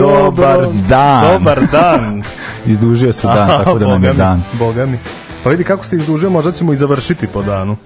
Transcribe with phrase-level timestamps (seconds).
[0.00, 0.58] Dobar
[0.88, 1.32] dan.
[1.32, 2.22] Dobar dan.
[2.66, 4.42] Izdužio se dan, tako da nam je dan.
[4.58, 4.98] Boga mi.
[5.44, 7.76] Pa vidi kako se izdužio, možda ćemo i završiti po danu.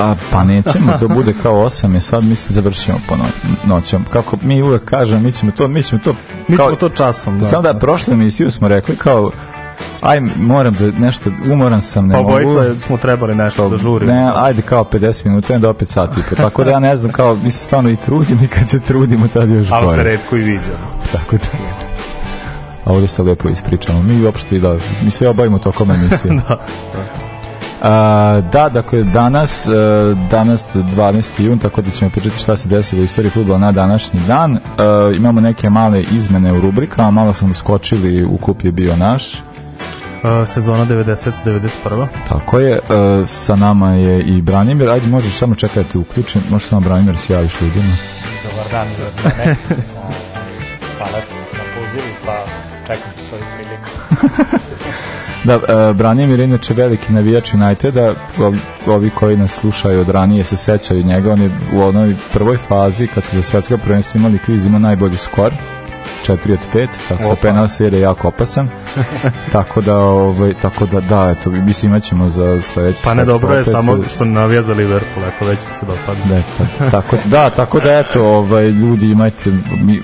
[0.00, 3.24] A, pa nećemo, to bude kao 8 je sad, mi se završimo po no-
[3.64, 4.04] noćom.
[4.12, 6.14] Kako mi uvek kažem, mi ćemo to, mi ćemo to...
[6.48, 7.38] Mi kao, ćemo to časom.
[7.38, 7.46] Da.
[7.46, 9.30] Samo da prošlu emisiju smo rekli kao
[10.00, 14.12] aj moram da nešto umoran sam ne Pa mogu obojica smo trebali nešto da žurimo.
[14.12, 16.36] ne, ajde kao 50 minuta onda opet sat i po.
[16.36, 19.28] Tako da ja ne znam, kao, mi se stvarno i trudimo i kad se trudimo,
[19.28, 20.02] tad je još Ali se gore.
[20.02, 20.86] redko i viđamo.
[21.12, 21.46] Tako da.
[22.84, 24.02] A ovdje se lepo ispričamo.
[24.02, 26.40] Mi uopšte i da, mi sve obavimo tokom emisije.
[26.48, 26.58] Da.
[27.82, 29.70] A, da, dakle, danas, e,
[30.30, 31.42] danas 12.
[31.42, 34.56] jun, tako da ćemo pričati šta se desilo u istoriji futbola na današnji dan.
[34.56, 34.60] E,
[35.16, 39.42] imamo neke male izmene u rubrikama, malo smo skočili, u kup je bio naš.
[40.22, 42.06] Uh, sezona 90-91.
[42.28, 42.78] Tako je, e,
[43.26, 44.90] sa nama je i Branimir.
[44.90, 47.96] Ajde, možeš samo čekati, uključim, može samo Branimir da se javiš ljudima.
[48.44, 48.88] Dobar dan,
[49.38, 49.56] ne.
[50.98, 51.18] Hvala
[51.52, 52.44] na pozivu, pa
[52.86, 53.88] čekam svoju priliku.
[55.44, 60.44] Da, e, Branimir je inače veliki navijač Uniteda, ovi, ovi koji nas slušaju od ranije
[60.44, 64.38] se sećaju njega, on je u onoj prvoj fazi, kad smo za svetsko prvenstvo imali
[64.38, 65.52] kviz, imao najbolji skor,
[66.28, 67.40] 4 od 5, tako sa Opa.
[67.42, 68.68] penal serija jako opasan.
[69.52, 73.64] tako da, ovaj, tako da, da, eto, mislim imaćemo za sledeće Pa ne dobro je
[73.64, 76.42] samo e, što navija za Liverpool, eto već mi se dopadne.
[76.58, 79.50] Da, ta- tako, da, tako da eto, ovaj, ljudi imajte,
[79.82, 80.00] mi, e,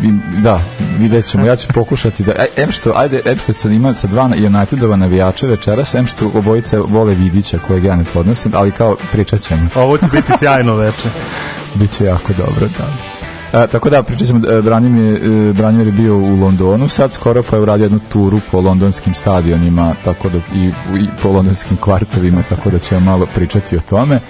[0.00, 0.60] vi- da,
[0.98, 4.06] vidjet ćemo, ja ću pokušati da, e, em što, ajde, em što sam ima sa
[4.06, 8.96] dva Unitedova navijača večeras, em što obojice vole Vidića kojeg ja ne podnosim, ali kao
[9.12, 11.08] pričat ćemo, Ovo će biti sjajno veče.
[11.78, 13.15] bit će jako dobro, da.
[13.52, 17.42] E, tako da, pričat ćemo, e, Branimir, e, Branimir je bio u Londonu, sad skoro
[17.42, 20.66] pa je uradio jednu turu po londonskim stadionima, tako da, i,
[21.00, 24.20] i po londonskim kvartovima, tako da ćemo malo pričati o tome.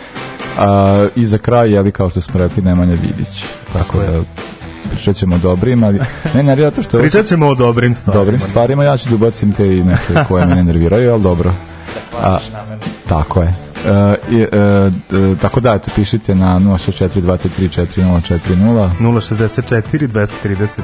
[0.58, 3.44] A, I za kraj, jeli, kao što smo rekli, Nemanja Vidić.
[3.72, 4.10] Tako, je.
[4.10, 4.20] da,
[4.90, 6.00] pričat ćemo o dobrim, ali
[6.34, 6.98] ne, ne, zato što...
[6.98, 8.24] Pričat ćemo o dobrim stvarima.
[8.24, 11.52] dobrim stvarima, ja ću da ubacim te i neke koje me ne nerviraju, ali dobro.
[12.22, 12.38] A,
[13.08, 13.54] tako je.
[13.86, 13.92] E, e,
[14.42, 14.48] e,
[15.42, 18.90] tako da, eto, pišite na 064234040.
[19.00, 20.30] 064 233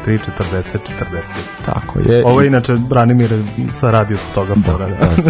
[0.06, 0.18] 40 40.
[1.66, 2.24] Tako je.
[2.24, 3.42] Ovo je inače Branimir
[3.72, 4.86] sa radio fotografora.
[4.86, 5.04] da, Evo,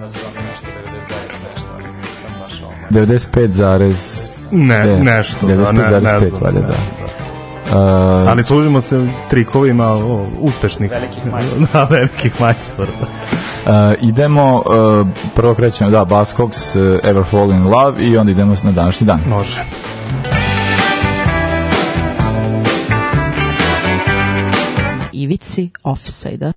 [0.00, 0.10] nazvam
[0.50, 0.70] nešto 99,
[1.54, 1.84] nešto, ali
[2.22, 2.72] sam baš ovo.
[2.90, 5.46] 95 zarez Ne, Ne, nešto.
[5.46, 6.66] da, ne, 95,5 ne znam, valjda, ne, da.
[6.66, 6.74] da.
[7.70, 7.76] Uh,
[8.28, 10.90] Ali služimo se trikovima o, uspešnih.
[10.90, 11.66] Velikih majstora.
[11.72, 12.92] da, velikih majstora.
[13.66, 13.72] uh,
[14.02, 18.72] idemo, uh, prvo krećemo, da, Buzzcocks, uh, Ever Fall in Love i onda idemo na
[18.72, 19.20] današnji dan.
[19.28, 19.62] Može.
[25.12, 26.52] Ivici offside-a.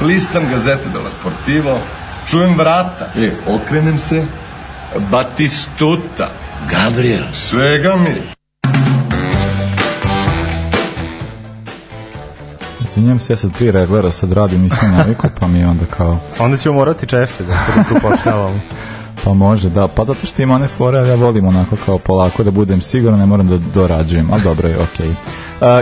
[0.00, 1.78] Listam gazete della Sportivo,
[2.26, 4.24] čujem vrata, e, okrenem se,
[5.10, 6.30] Batistuta,
[6.70, 7.24] Gabriel.
[7.34, 8.22] svega mi.
[12.88, 16.18] Izvinjam se, ja sad prije reglera sad radim, nisam naviku, pa mi je onda kao,
[16.38, 17.54] Onda ćemo morati češće da
[17.88, 18.60] tu pošljavamo.
[19.28, 22.50] pa može, da, pa zato što ima one fore, ja volim onako kao polako da
[22.50, 25.08] budem siguran, ne moram da dorađujem, ali dobro je, okej.
[25.08, 25.14] Uh,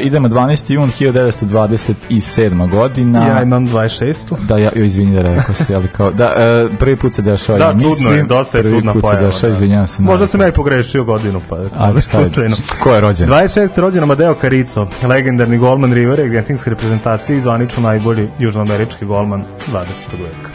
[0.03, 0.73] idemo 12.
[0.73, 2.71] jun 1927.
[2.71, 3.27] godina.
[3.27, 4.15] Ja imam 26.
[4.49, 7.59] Da, ja, joj, izvini da rekao si, ali kao, da, e, prvi put se dešava,
[7.59, 9.53] Da, ja čudno mislim, je, dosta je prvi čudna put se pojava, dešava, da.
[9.53, 10.03] izvinjavam se.
[10.03, 12.57] Možda sam ja i pogrešio godinu, pa eto, A, šta je, slučajno.
[12.83, 13.29] ko je rođen?
[13.29, 13.81] 26.
[13.81, 19.85] rođen Amadeo Carico, legendarni golman Rivera i argentinske reprezentacije i zvanično najbolji južnoamerički golman 20.
[20.23, 20.51] veka.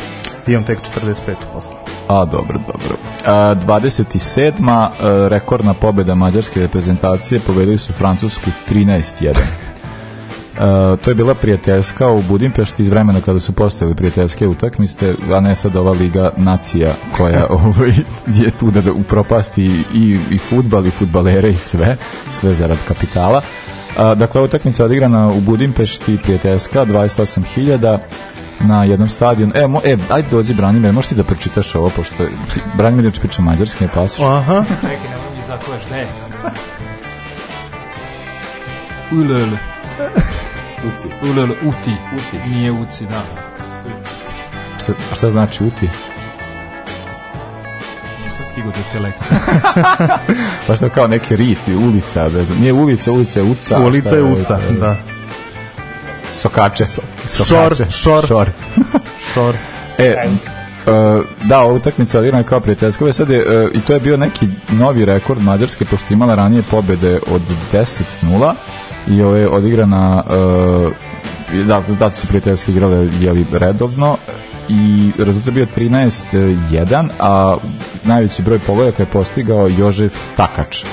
[0.47, 1.13] Imam tek 45
[1.53, 1.90] posle.
[2.07, 2.97] A, dobro, dobro.
[3.25, 4.89] A, 27.
[5.25, 9.35] e, rekordna pobjeda mađarske reprezentacije pobedili su Francusku 13-1.
[10.51, 15.39] Uh, to je bila prijateljska u Budimpešti iz vremena kada su postojali prijateljske utakmice, a
[15.39, 17.93] ne sad ova Liga nacija koja ovaj,
[18.27, 19.63] je tu da, da upropasti
[19.93, 21.97] i, i futbal i futbalere i sve,
[22.29, 23.37] sve zarad kapitala.
[23.37, 27.99] Uh, dakle, utakmica odigrana u Budimpešti prijateljska, 28.000
[28.61, 29.53] na jednom stadionu.
[29.55, 32.29] E, mo, e, ajde dođi Branimir, možeš ti da pročitaš ovo, pošto je-
[32.73, 34.21] Branimir je priča mađarski, ne pasoš.
[34.21, 36.07] Aha, Čekaj, ne mogu mi zakuješ, ne.
[39.13, 39.57] Ulele.
[40.85, 41.07] Uci.
[41.23, 41.93] Ulele, uti.
[42.15, 42.49] Uti.
[42.49, 43.21] Nije uci, da.
[44.83, 45.89] Šta, šta znači uti?
[48.23, 49.39] Nisam stigao do te lekcije.
[50.67, 53.79] Pa što kao neke riti, ulica, bez, nije ulica, ulica je uca.
[53.79, 54.95] ulica je uca, ovaj, da.
[56.35, 56.85] Sokače.
[56.85, 57.85] Šor, Sokače.
[57.89, 58.27] šor.
[58.27, 58.49] šor.
[59.33, 59.55] Šor.
[59.97, 60.29] E,
[60.85, 63.13] Uh, da, ova utakmica je odigrana kao prijateljska.
[63.13, 66.63] Sad je, uh, I to je bio neki novi rekord Mađarske, pošto je imala ranije
[66.71, 67.41] pobede od
[67.73, 68.53] 10-0
[69.07, 70.91] i ovo je odigrana uh,
[71.65, 74.17] da, da su prijateljske igrale jeli, redovno
[74.69, 77.57] i rezultat je bio 13-1 a
[78.03, 80.83] najveći broj pogodaka je postigao Jožef Takač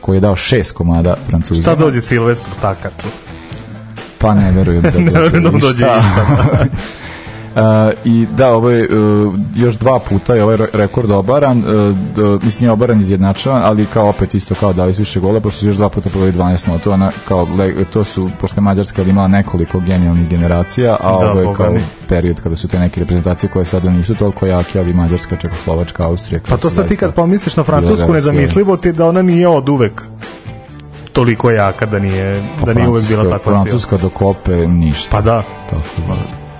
[0.00, 1.62] koji je dao šest komada Francuzima.
[1.62, 3.08] Šta dođe Silvestru Takaču?
[4.18, 6.00] Pa ne verujem da Ne verujem da dođe ništa.
[6.00, 6.66] išta,
[7.54, 7.62] Uh,
[8.12, 11.96] I da, ovo je, uh, još dva puta je ovaj re- rekord obaran, uh,
[12.42, 15.66] mislim nije obaran izjednačavan, ali kao opet isto kao dali su više gola, pošto su
[15.66, 19.28] još dva puta poveli 12 notova, na, kao, le, to su, pošto je Mađarska imala
[19.28, 21.80] nekoliko genijalnih generacija, a Da, ovo je kao mi.
[22.08, 26.40] period kada su te neke reprezentacije koje sada nisu toliko jake, ali Mađarska, Čekoslovačka, Austrija.
[26.48, 30.02] Pa to sad ti kad pomisliš na Francusku, nezamislivo ti da ona nije od uvek
[31.12, 33.52] toliko jaka, da nije, da nije uvek bila takva sila.
[33.54, 35.10] Pa Francuska do kope ništa.
[35.10, 35.82] Pa da, Tako.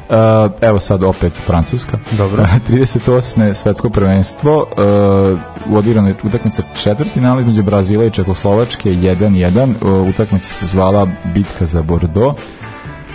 [0.08, 0.14] Uh,
[0.60, 1.98] evo sad opet Francuska.
[2.10, 2.46] Dobro.
[2.68, 3.54] 38.
[3.54, 9.74] svetsko prvenstvo uh, u odigranoj utakmica četvrtfinala između Brazila i Čekoslovačke 1-1.
[9.82, 12.40] Uh, utakmica se zvala Bitka za Bordeaux.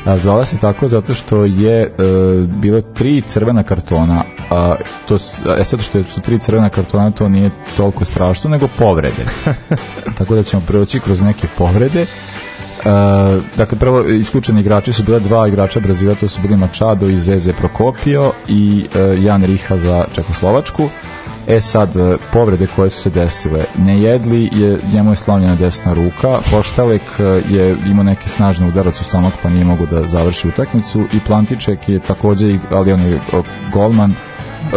[0.06, 4.24] A, zvala se tako zato što je uh, bilo tri crvena kartona.
[4.50, 4.76] A,
[5.08, 5.16] to,
[5.58, 9.26] e sad što su tri crvena kartona to nije toliko strašno, nego povrede.
[10.18, 12.02] tako da ćemo proći kroz neke povrede.
[12.02, 17.18] Uh, dakle, prvo isključeni igrači su bila dva igrača Brazila, to su bili Machado i
[17.18, 20.90] Zeze Prokopio i uh, Jan Riha za Čekoslovačku.
[21.48, 23.66] E sad, uh, povrede koje su se desile.
[23.78, 29.04] Nejedli je, njemu je slomljena desna ruka, Poštalek uh, je imao neki snažni udarac u
[29.04, 33.20] stomak pa nije mogu da završi utakmicu i Plantiček je takođe, ali on je
[33.74, 34.33] golman, E,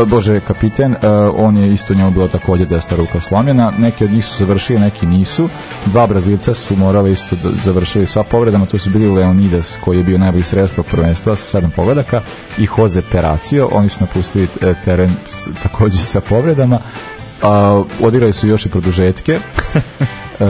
[0.07, 3.73] Bože, kapiten, e, on je isto njemu bila takođe desna ruka slomljena.
[3.79, 5.49] Neki od njih su završili, neki nisu.
[5.87, 10.05] Dva Brazilca su morali isto da završili sa povredama, to su bili Leonidas, koji je
[10.05, 12.21] bio najbolji sredstvo prvenstva sa sedam povredaka
[12.59, 15.11] i Jose Peracio, oni su napustili e, teren
[15.63, 16.79] takođe sa povredama.
[17.43, 19.41] A, odigrali su još i produžetke.
[20.41, 20.45] E,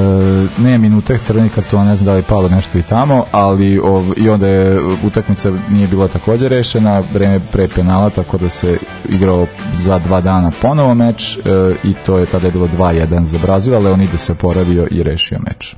[0.58, 4.04] ne minutek crveni karton, ne znam da li je palo nešto i tamo, ali ov,
[4.16, 8.78] i onda je utakmica nije bila takođe rešena, vreme pre penala, tako da se
[9.08, 11.40] igrao za dva dana ponovo meč e,
[11.84, 15.02] i to je tada je bilo 2-1 za Brazil, ali on ide se oporavio i
[15.02, 15.76] rešio meč.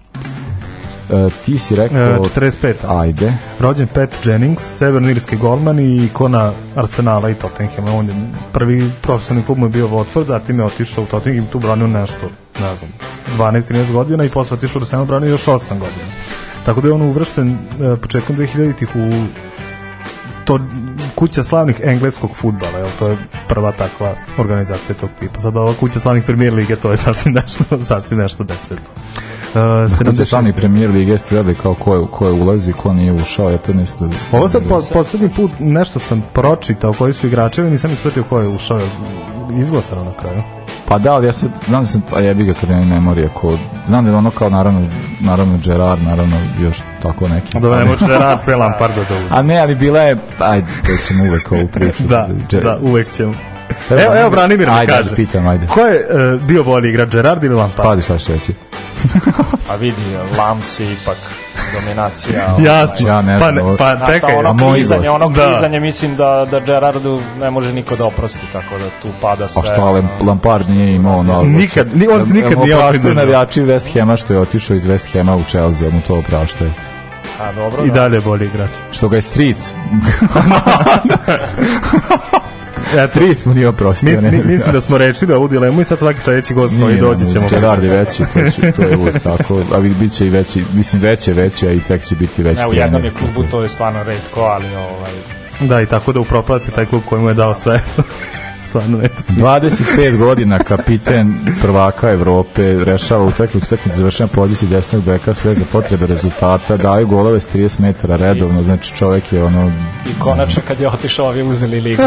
[1.11, 1.99] E, ti si rekao...
[1.99, 2.75] e, 45.
[2.89, 3.33] Ajde.
[3.59, 7.93] Rođen Pat Jennings, severnoirski golman i ikona Arsenala i Tottenhama.
[7.93, 8.15] On je
[8.53, 11.87] prvi profesionalni klub mu je bio Watford, zatim je otišao u Tottenham i tu branio
[11.87, 12.91] nešto, ne znam,
[13.39, 16.13] 12-13 godina i posle otišao u Arsenal branio još 8 godina.
[16.65, 19.11] Tako da je on uvršten e, početkom 2000-ih u
[20.45, 20.59] to
[21.15, 23.17] kuća slavnih engleskog futbala, jel, to je
[23.49, 25.41] prva takva organizacija tog tipa.
[25.41, 28.91] Sad ova kuća slavnih premier lige, to je sasvim nešto, sasvim nešto deseto.
[29.49, 30.25] Uh, Kuće 76.
[30.25, 33.59] slavni premijer lige jeste gledali kao ko je, ko je ulazi, ko nije ušao, ja
[33.59, 34.09] to nešto...
[34.33, 38.41] Ovo sad po, poslednji put nešto sam pročitao koji su igrači, ali nisam ispratio ko
[38.41, 38.81] je ušao.
[39.59, 40.58] Izglasano na kraju.
[40.89, 43.59] Pa da, ali ja sad, znam da sam, a jebi ga kad je memorija, ko,
[43.89, 44.89] znam da je ono kao naravno,
[45.21, 47.61] naravno Gerard, naravno još tako neki.
[47.61, 49.29] Da ne može da rad pre Lamparda da uzme.
[49.31, 52.03] A ne, ali bila je, ajde, to ćemo uvek ovu priču.
[52.03, 53.35] Da, Ge- da, uvek ćemo.
[53.91, 55.03] Evo, Evo, evo Branimir mi ajde, kaže.
[55.11, 55.67] Ajde, pitam, ajde.
[55.67, 57.89] Ko je uh, bio bolji igrač, Gerard ili Lampard?
[57.89, 58.55] Pazi šta ću reći.
[59.69, 60.03] Pa vidi,
[60.39, 61.17] Lams je ipak
[61.75, 62.47] dominacija.
[62.53, 63.09] ovaj, Jasno.
[63.09, 65.11] Ja ne pa, znam, ne, ovo- pa čekaj, ono a moj klizanje, gost.
[65.13, 65.47] ono Da.
[65.47, 69.63] klizanje, mislim da, da Gerardu ne može niko da oprosti, tako da tu pada sve.
[69.63, 70.03] Pa što, ali.
[70.21, 71.43] Lampard nije imao ono...
[71.43, 73.15] Nikad, ni- on se nikad nije okrivio.
[73.15, 76.73] navijači West Hema što je otišao iz West Hema u Chelsea, mu to opraštaju.
[77.41, 77.95] A, dobro, i da.
[77.95, 78.71] dalje je bolji igrač.
[78.93, 79.73] Što ga je Stric.
[83.09, 84.11] Stric mu nije oprostio.
[84.11, 87.49] Mislim, mislim da smo rečili ovu dilemu i sad svaki sledeći gost koji dođe ćemo...
[87.49, 91.03] Gerard je veći, to, će, to je uvijek tako, a bit će i veći, mislim
[91.03, 93.69] veće veći, a i tek će biti veći Ne, u jednom je klubu to je
[93.69, 95.13] stvarno redko, ali ovaj,
[95.61, 97.81] Da, i tako da upropasti taj klub koji mu je dao sve.
[98.69, 99.39] Stvarno ne znam.
[99.39, 106.07] 25 godina kapiten prvaka Evrope, rešava utakmicu, utakmicu završena pozicije desnog beka, sve za potrebe
[106.07, 109.73] rezultata, daju golove s 30 metara redovno, znači čovek je ono
[110.07, 112.03] i konačno kad je otišao ovi uzeli ligu.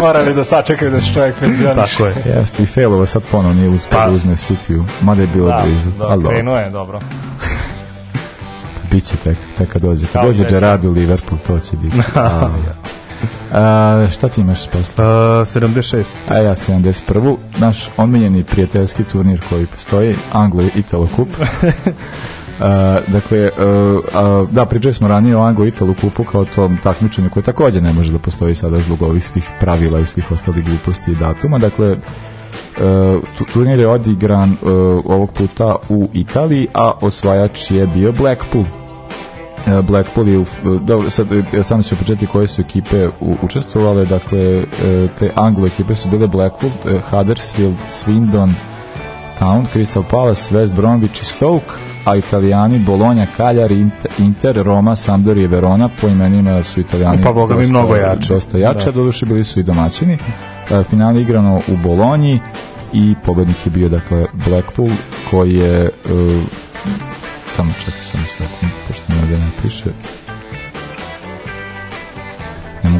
[0.00, 1.90] Morali da sačekaju da se čovjek penzioniš.
[1.90, 2.14] Tako je.
[2.26, 5.90] Jeste, i Fejlova sad ponovo nije uspio da uzme City-u, mada je bilo Da, blizu.
[5.90, 7.00] da, ali dobro, krenuo je, dobro.
[8.90, 10.06] Biće tek, tek kad dođe.
[10.12, 10.54] Kad dođe i Messi.
[10.54, 11.96] Gerard u Liverpool, to će biti.
[12.14, 12.50] A,
[13.52, 15.04] a, šta ti imaš posle?
[15.04, 15.10] Uh,
[15.46, 16.04] 76.
[16.28, 17.36] A ja 71.
[17.58, 21.28] Naš omiljeni prijateljski turnir koji postoji, Anglo Italo Cup.
[23.06, 23.96] dakle, uh,
[24.42, 27.92] uh, da, pričali smo ranije o Anglo Italo Cupu kao tom takmičenju koje takođe ne
[27.92, 31.58] može da postoji sada zbog ovih svih pravila i svih ostalih gluposti i datuma.
[31.58, 31.96] Dakle, uh,
[33.38, 34.68] tu- turnir je odigran uh,
[35.04, 38.64] ovog puta u Italiji, a osvajač je bio Blackpool.
[39.66, 40.44] E, Blackpool je, u,
[40.80, 44.64] dobro, sad, e, samo ću početi koje su ekipe u, učestvovale, dakle, e,
[45.18, 48.52] te Anglo ekipe su bile Blackpool, e, Huddersfield, Swindon,
[49.38, 51.66] Town, Crystal Palace, West Bromwich i Stoke,
[52.04, 57.32] a italijani Bologna, Cagliari, Inter, Inter Roma, Sampdoria i Verona, po imenima su italijani Pa,
[57.32, 58.28] boga mi, mnogo jači.
[58.28, 58.92] Dosta jače, Da.
[58.92, 60.18] doduše bili su i domaćini.
[60.70, 62.40] E, Final je igrano u Bolonji
[62.92, 64.90] i pobednik je bio, dakle, Blackpool,
[65.30, 65.90] koji je e,
[67.48, 69.84] samo čekaj samo sekund, pošto mi ovdje ne piše.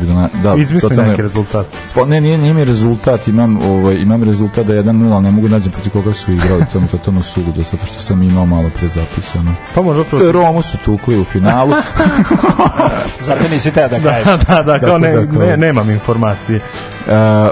[0.04, 0.14] Da...
[0.14, 1.66] Na, da Izmisli neki rezultat.
[1.94, 5.30] Pa ne, nije, nije mi rezultat, imam, ovaj, imam rezultat da je 1-0, ali ne
[5.30, 8.46] mogu nađem protiv koga su igrali, to mi je totalno suludo, zato što sam imao
[8.46, 9.54] malo pre zapisano.
[9.74, 10.30] Pa možda protiv...
[10.30, 11.72] Romu su tukli u finalu,
[13.20, 14.24] Zato nisi teo da kažeš.
[14.24, 16.60] Da, da, da, kao ne, ne, nemam informacije.
[17.04, 17.10] Uh,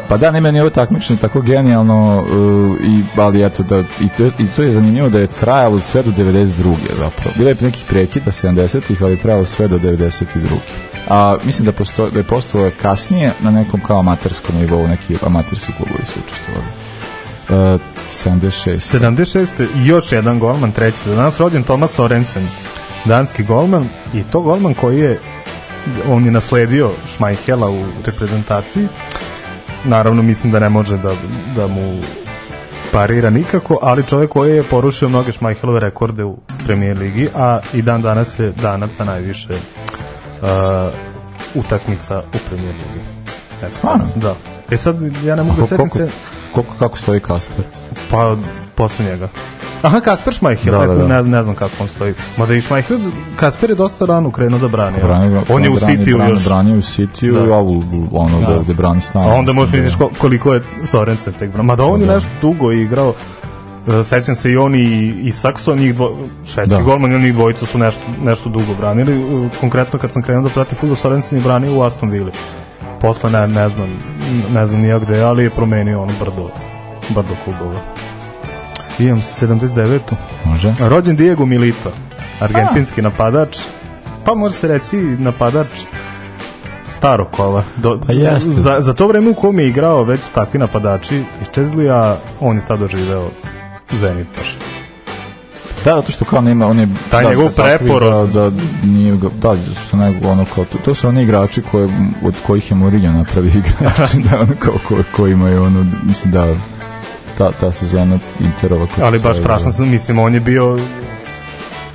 [0.09, 4.09] pa da, ne meni je ovo takmičenje tako genijalno, uh, i, ali eto, da, i,
[4.17, 6.75] to, i to je zanimljivo da je trajalo sve do 92.
[6.89, 7.31] zapravo.
[7.37, 10.25] Bilo je nekih prekida 70-ih, ali je trajalo sve do 92.
[11.09, 15.73] A mislim da, posto, da je postalo kasnije na nekom kao amaterskom nivou, neki amaterski
[15.73, 16.67] klubovi su učestvovali.
[17.75, 17.81] Uh,
[18.13, 18.99] 76.
[18.99, 19.67] 76.
[19.77, 22.49] i još jedan golman, treći za danas, rođen Tomas Sorensen,
[23.05, 25.21] danski golman, i to golman koji je,
[26.09, 28.89] on je nasledio Šmajhela u reprezentaciji,
[29.85, 31.13] naravno mislim da ne može da,
[31.57, 32.01] da mu
[32.93, 36.37] parira nikako, ali čovjek koji je porušio mnoge Šmajhelove rekorde u
[36.67, 40.49] premijer ligi, a i dan danas je danac sa najviše uh,
[41.55, 43.07] utakmica u premijer ligi.
[43.63, 44.05] E, Stvarno?
[44.17, 44.35] Da.
[44.71, 46.09] E sad, ja ne mogu da setim se...
[46.53, 47.65] koliko, kako stoji Kasper?
[48.11, 48.37] Pa,
[48.75, 49.29] posle njega.
[49.83, 51.07] Aha, Kasper Šmajhel, Da, da, da.
[51.09, 52.15] Ne, ne znam kako on stoji.
[52.37, 52.99] Mada i Šmajhel,
[53.37, 54.97] Kasper je dosta rano krenuo da brani.
[55.03, 56.45] Brani, on je u brani- brani- još.
[56.45, 57.41] Branio u Cityu, Da.
[57.41, 57.55] da.
[57.55, 57.83] a u,
[58.13, 58.59] ono da.
[58.59, 59.23] gde brani stan.
[59.23, 61.63] A onda možeš misliš ko- koliko je Sorensen tek brano.
[61.63, 62.15] Mada on je Da.
[62.15, 63.15] nešto dugo igrao.
[63.91, 64.79] E, Sećam se i on i,
[65.19, 66.83] i Sakso, njih dvo, švedski Da.
[66.83, 69.13] golman i oni dvojica su nešto, nešto dugo branili.
[69.47, 72.31] E, Konkretno kad sam krenuo da pratim futbol, Sorensen je branio u Aston Villa.
[73.01, 73.89] Posle ne, ne znam,
[74.55, 76.51] ne znam nijak gde, ali je promenio ono brdo,
[77.09, 77.81] brdo klubova.
[78.99, 79.99] Imam 79.
[80.45, 80.75] Može.
[80.81, 81.93] Rođen Diego Milito,
[82.41, 83.59] argentinski napadač,
[84.25, 85.69] pa može se reći napadač
[86.87, 87.63] starog kova.
[87.77, 88.51] Do, Pa jeste.
[88.51, 92.63] za, za to vreme u kom je igrao već takvi napadači iščezli, a on je
[92.69, 93.29] tada doživeo
[94.01, 94.62] Zenit baš.
[95.85, 96.89] Da, zato što kao nema, on je...
[97.11, 98.29] Taj da, njegov da, preporod.
[98.29, 99.55] Da, da, nije ga, da,
[99.87, 101.89] što ne, ono kao, to, to su oni igrači koje,
[102.25, 106.55] od kojih je Mourinho napravi igrači, da, ono kao, ko, koji imaju, ono, mislim da,
[107.39, 108.87] ta, ta sezona Interova.
[109.03, 110.79] Ali baš strašno sam, mislim, on je bio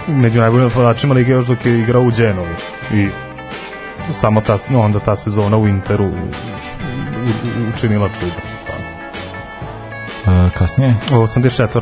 [0.08, 2.56] među najboljim napadačima lige još dok je igrao u Genovi.
[2.94, 3.08] I
[4.14, 8.32] samo ta, no, onda ta sezona u Interu u- u- učinila čudo.
[10.26, 11.82] A, kasnije, 84.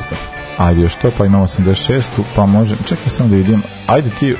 [0.57, 2.01] ajde još to, pa imamo 86
[2.35, 4.35] pa može, čekaj samo da vidim, ajde ti,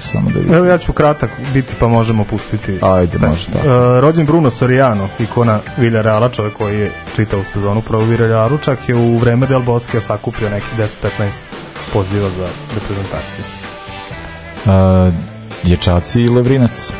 [0.00, 0.54] samo da vidim.
[0.54, 2.78] Evo ja ću kratak biti pa možemo pustiti.
[2.82, 3.68] Ajde, može tako.
[3.68, 8.94] E, rođen Bruno Soriano, ikona Villarreala, čovjek koji je čitao sezonu prvo Villarrealu, čak je
[8.94, 11.40] u vreme Del Bosque sakupio neki 10-15
[11.92, 13.44] poziva za reprezentaciju.
[14.64, 15.14] Uh,
[15.62, 16.92] dječaci i Levrinac.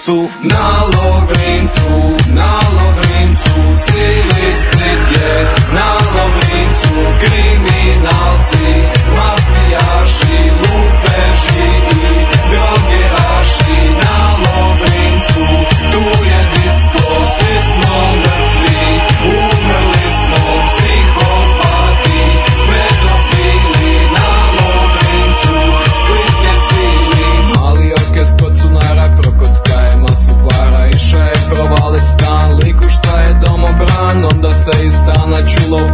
[0.00, 0.99] Lovrincu Na
[35.50, 35.89] true love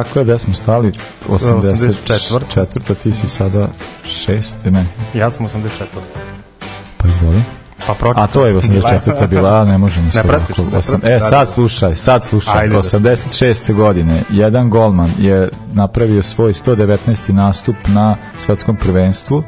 [0.00, 0.92] E, dakle, gde smo stali?
[1.28, 1.92] 84.
[2.00, 2.40] 84..
[2.48, 3.68] Četvrta, ti si sada
[4.04, 4.84] šest, ne,
[5.14, 5.70] Ja sam 84.
[6.96, 7.42] pa izvoli.
[7.86, 7.94] Pa.
[8.14, 9.26] A to je 84.
[9.28, 10.76] bila, ne možemo se pratiš, ovako.
[10.76, 12.60] Osam- E, sad slušaj, sad slušaj.
[12.60, 12.78] Ajde da.
[12.78, 13.74] 86.
[13.74, 16.96] godine, jedan golman je napravio svoj 119.
[17.28, 19.42] nastup na svetskom prvenstvu.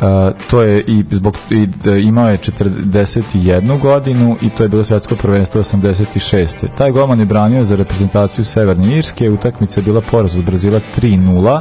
[0.00, 4.84] Uh, to je i zbog i, da, imao je 41 godinu i to je bilo
[4.84, 6.66] svetsko prvenstvo 86.
[6.78, 11.60] Taj golman je branio za reprezentaciju Severne Irske, utakmica je bila poraz od Brazila 3:0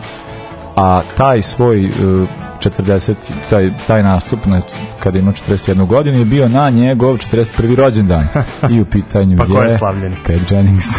[0.76, 1.92] a taj svoj uh,
[2.60, 3.14] 40
[3.50, 4.62] taj taj nastup na
[5.00, 7.76] kada je imao 41 godinu je bio na njegov 41.
[7.76, 8.28] rođendan
[8.72, 9.80] i u pitanju Pa je je?
[9.80, 10.88] Pat Jennings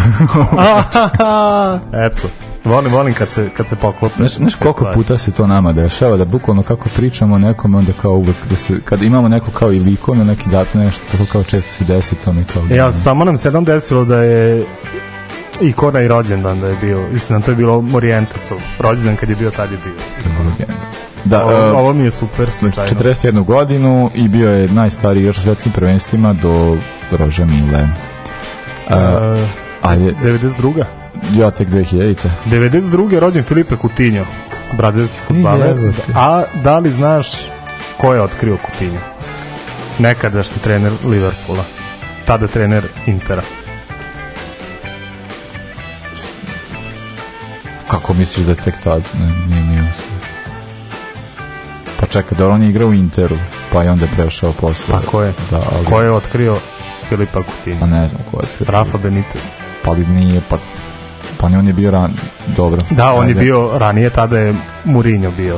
[2.06, 2.28] Eto.
[2.64, 4.14] Volim, volim kad se, kad se poklope.
[4.16, 4.94] Znaš, znaš koliko stvari.
[4.94, 8.56] puta se to nama dešava, da bukvalno kako pričamo o nekome, onda kao uvek, da
[8.56, 12.14] se, kad imamo neko kao i likovno neki dat nešto, tako kao često se desi,
[12.14, 12.62] to mi kao...
[12.70, 14.64] Ja, samo nam se jednom desilo da je
[15.60, 17.08] ikona i rođendan da je bio.
[17.14, 18.58] Istina, to je bilo Morientesov.
[18.78, 19.94] Rođendan kad je bio, tad je bio.
[21.24, 23.00] Da, Ovo, e, ovo mi je super slučajno.
[23.00, 26.76] 41 godinu i bio je najstariji igrač u svetskim prvenstvima do
[27.18, 27.82] Roža Mile.
[27.82, 27.88] Uh,
[28.90, 29.46] E,
[29.82, 30.84] a je, 92.
[31.36, 32.30] ja tek 2000-te.
[32.46, 33.18] 92.
[33.18, 34.24] rođen Filipe Coutinho,
[34.76, 35.92] brazilski futbaler.
[36.14, 37.26] A da li znaš
[37.96, 39.00] ko je otkrio Coutinho?
[39.98, 41.64] Nekadašnji trener Liverpoola.
[42.26, 43.42] Tada trener Intera.
[47.88, 49.02] Kako misliš da je tek tad?
[49.20, 50.04] Ne, nije mi jasno.
[52.00, 53.36] Pa čekaj, da on je igrao u Interu,
[53.72, 54.94] pa je onda prešao posle.
[54.94, 55.32] Pa ko je?
[55.50, 56.56] Da, ali, Ko je otkrio
[57.08, 57.80] Filipa Coutinho?
[57.80, 58.42] Pa ne znam ko je.
[58.42, 58.66] otkrio.
[58.78, 59.42] Rafa Benitez.
[59.84, 60.58] Pa li nije, pa...
[61.40, 62.10] Pa ne, on je bio ran...
[62.56, 62.80] Dobro.
[62.90, 65.56] Da, on je Ajde, bio ranije, tada je Mourinho bio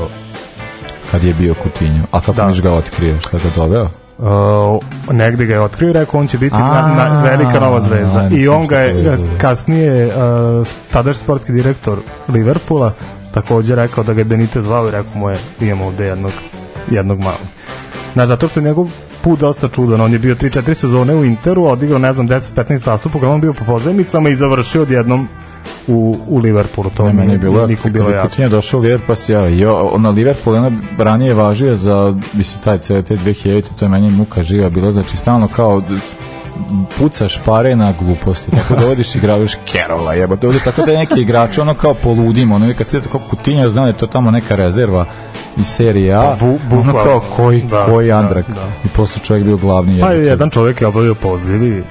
[1.11, 2.03] Kad je bio Kutinju.
[2.11, 2.47] A kako Da.
[2.47, 3.21] miš ga otkrio?
[3.21, 3.89] Šta ga doveo?
[4.19, 4.83] Uh,
[5.15, 8.29] negde ga je otkrio i rekao on će biti A, na, na, velika nova zvezda
[8.33, 9.19] i on ga je je.
[9.39, 12.93] kasnije uh, tadašnji sportski direktor Liverpoola
[13.35, 16.33] takođe rekao da ga je Benitez zvao i rekao mu je imamo ovde jednog,
[16.91, 17.41] jednog malog
[18.13, 18.91] Znaš, zato što je njegov
[19.23, 20.01] put dosta čudan.
[20.01, 23.65] On je bio 3-4 sezone u Interu, odigrao, ne znam, 10-15 nastupa, on bio po
[23.65, 25.29] pozajmicama i završio odjednom
[25.89, 26.91] u, u Liverpoolu.
[26.91, 28.49] To Ne, meni je bilo, nikom bilo kad je jasno.
[28.49, 29.59] Došao u Liverpool, pa se javio.
[29.59, 34.43] Jo, na Liverpool, ona ranije važio za, mislim, taj CT 2000, to je meni muka
[34.43, 35.83] živa bila, znači stalno kao
[36.99, 41.21] pucaš pare na gluposti, tako da vodiš igraviš Kerola, jebote, ovdje tako da je neki
[41.21, 44.57] igrač, ono kao poludimo, ono kad se tako Coutinho zna da je to tamo neka
[44.57, 45.05] rezerva
[45.57, 48.67] iz serije A, Pa, bu- ono kao koji, Da, koji da, Andrak, da.
[48.85, 51.83] i posle čovjek bio glavni Pa jedan čovjek je obavio poziv i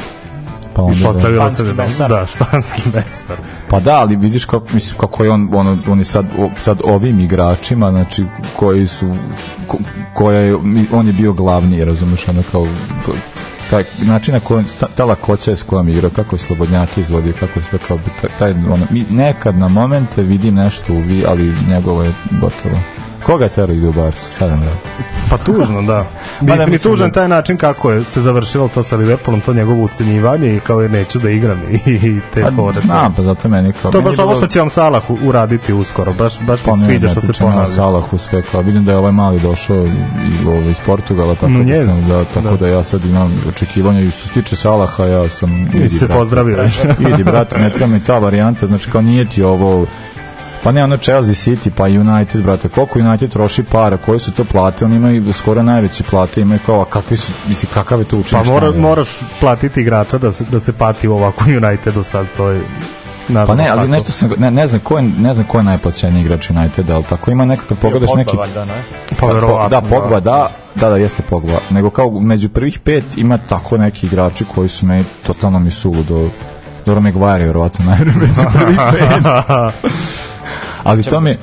[0.79, 1.05] pa onda, da.
[1.05, 2.09] postavio se Španski da, mesar.
[2.09, 3.37] da, španski mesar.
[3.69, 6.25] Pa da, ali vidiš kako, mislim, kako je on, ono, on je sad,
[6.59, 9.15] sad ovim igračima, znači, koji su,
[9.67, 9.77] ko,
[10.13, 10.55] koja je,
[10.91, 12.67] on je bio glavni, razumeš, ono kao,
[13.69, 17.01] taj način na kojem, ta, ta lakoća je s kojom je igrao, kako je slobodnjaki
[17.01, 20.99] izvodio, kako je sve kao, taj, taj, ono, mi nekad na momente vidim nešto u
[20.99, 22.79] vi, ali njegovo je gotovo.
[23.19, 24.25] Koga ide u Barsu?
[24.33, 24.65] Sada ne
[25.29, 26.05] Pa tužno, da.
[26.41, 29.53] Mislim, i mislim tužan da- taj način kako je se završilo to sa Liverpoolom, to
[29.53, 31.75] njegovo ucenjivanje i kao je neću da igram i,
[32.07, 32.79] i te Pa, fore.
[32.79, 33.91] znam, pa zato meni kao...
[33.91, 36.77] To je baš ovo bilo- što će vam Salah uraditi uskoro, baš, baš Pa mi
[36.79, 37.65] sviđa što se ponavlja.
[37.65, 41.67] Salahu sve kao vidim da je ovaj mali došao i ovaj iz Portugala tako Mm,
[41.67, 42.57] da sam da tako da.
[42.57, 42.67] da.
[42.67, 46.57] ja sad imam očekivanja i što se tiče Salaha ja sam I se pozdravio.
[47.09, 49.85] idi brate ne treba mi ta varijanta znači kao nije ti ovo
[50.63, 54.43] Pa ne, ono Chelsea City, pa United, brate, koliko United troši para, koje su to
[54.43, 58.15] plate, oni imaju skoro najveće plate, imaju kao, a kakvi su, misli, kakav je to
[58.15, 58.47] Pa učiniš?
[58.47, 62.61] mora, moraš platiti igrača da se, da se pati u ovakvom Unitedu sad, to je
[63.27, 63.91] Pa nažalost ne, ali tako.
[63.91, 67.03] nešto sam, ne, ne znam ko je, ne znam ko je najplaćeniji igrač Uniteda, ali
[67.03, 68.83] tako ima nekakav, pogledaš neki, Pogba, valjda, ne?
[69.09, 71.59] Pa Pa, verovatno, da, Pogba, da, da, da, jeste Pogba.
[71.69, 76.29] Nego kao među prvih pet ima tako neki igrači koji su meni totalno mi suludo.
[76.85, 79.23] Dobro, Maguire je verovatno najbolji među prvih pet.
[80.89, 81.35] Ali to mi,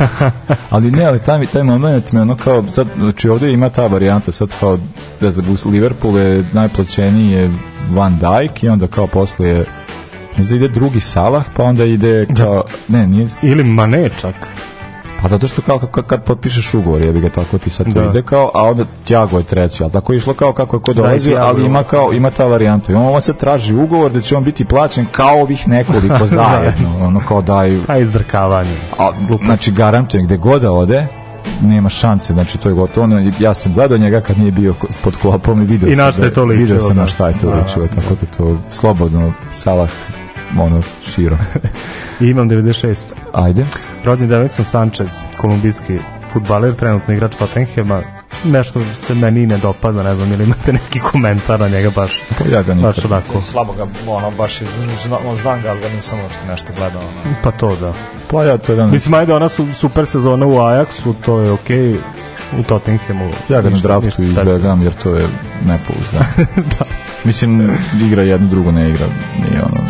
[0.70, 4.32] ali ne, ali taj, taj moment me ono kao, sad, znači ovdje ima ta varijanta,
[4.32, 4.78] sad kao,
[5.20, 7.50] da za Liverpool je najplaćeniji je
[7.90, 9.66] Van Dijk i onda kao posle je
[10.36, 14.34] mislim da ide drugi Salah, pa onda ide kao, ne, nije, Ili Mane čak.
[15.22, 18.04] Pa zato što kao kad, kad potpišeš ugovor, jebi ga tako ti sad to Da.
[18.04, 20.92] ide kao, a onda Thiago je treći, ali tako je išlo kao kako je ko
[20.92, 22.92] Da, i dolazi, Thiago ali ima kao, ima ta varijanta.
[22.92, 26.98] I on ovo se traži ugovor da će on biti plaćen kao ovih nekoliko zajedno,
[27.00, 28.76] ono kao daju, A izdrkavanje.
[28.98, 29.10] a,
[29.44, 31.06] znači garantujem gde god da ode,
[31.62, 33.04] nema šanse, znači to je gotovo.
[33.04, 36.24] Ono, ja sam gledao njega kad nije bio pod klopom i video I sam da-
[36.24, 37.02] je to ličilo, Video sam da.
[37.02, 37.56] na šta je to Da.
[37.56, 39.90] ličilo, tako da to slobodno Salah
[40.58, 41.38] ono širo.
[42.20, 42.96] Imam 96.
[43.32, 43.66] Ajde.
[44.04, 45.98] Rođen Davidson Sanchez, kolumbijski
[46.32, 48.02] futbaler, trenutno igrač Tottenhama.
[48.44, 52.44] Nešto se meni ne dopada, ne znam, ili imate neki komentar na njega baš, Pa
[52.44, 52.94] ja ga nikad.
[52.94, 53.42] baš onako.
[53.42, 54.68] Slabo ga, ono, baš iz,
[55.06, 57.00] zna, on znam ga, ali ga nisam uopšte nešto gledao.
[57.02, 57.34] Ono.
[57.42, 57.92] Pa to da.
[58.30, 61.94] Pa ja to jedan Mislim, ajde, ona su super sezona u Ajaxu, to je okej.
[62.58, 63.30] U Tottenhamu.
[63.48, 65.26] Ja ga na draftu ništa izbjegam jer to je
[65.66, 66.46] nepouzdano.
[66.78, 66.84] da.
[67.24, 67.70] Mislim,
[68.06, 69.06] igra jednu, drugu ne igra.
[69.38, 69.80] Nije ono...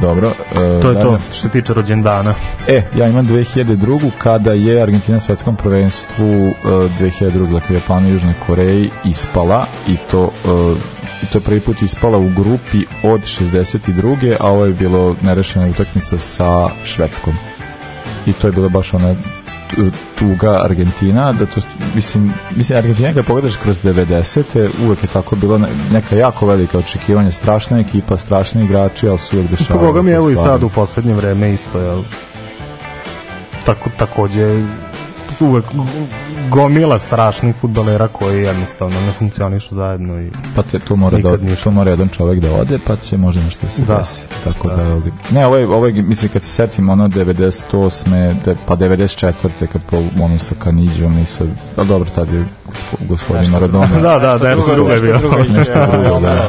[0.00, 0.32] Dobro.
[0.52, 1.02] e, To je dalje.
[1.02, 2.34] to, što se tiče rođendana.
[2.68, 4.10] E, ja imam 2002.
[4.18, 6.52] kada je Argentina na svetskom prvenstvu e,
[7.00, 7.52] 2002.
[7.52, 10.74] dakle Japanu i Južnoj Koreji ispala i to e,
[11.22, 14.36] i to je prvi put ispala u grupi od 62.
[14.40, 17.34] a ovo je bilo nerešena utakmica sa Švedskom.
[18.26, 19.14] I to je bila baš ona
[20.18, 21.60] tuga Argentina, da to,
[21.94, 24.68] mislim, mislim Argentina kad pogledaš kroz 90.
[24.84, 29.36] uvek je tako bilo ne- neka jako velika očekivanja, strašna ekipa, strašni igrači, ali su
[29.36, 29.86] uvek dešavali.
[29.86, 32.02] Boga mi evo i sad u poslednje vreme isto, jel?
[33.66, 34.62] tako, takođe
[35.42, 35.64] uvek
[36.48, 41.64] gomila strašnih futbalera koji jednostavno ne funkcionišu zajedno i Pa te, tu mora, da, ništa.
[41.64, 43.96] tu mora jedan čovek da ode, pa će možda nešto da se Da.
[43.96, 44.22] desi.
[44.44, 48.08] Tako da, ovi- ne, ovo je, ovo je, mislim, kad se setim ono 98.
[48.44, 49.32] De, pa 94.
[49.66, 51.44] kad po, ono sa Kanidžom i sa,
[51.76, 53.86] a dobro, tad je gospo- gospodin Maradona.
[53.92, 55.18] da, da, da, nešto drugo je bio.
[55.48, 56.48] nešto drugo, da.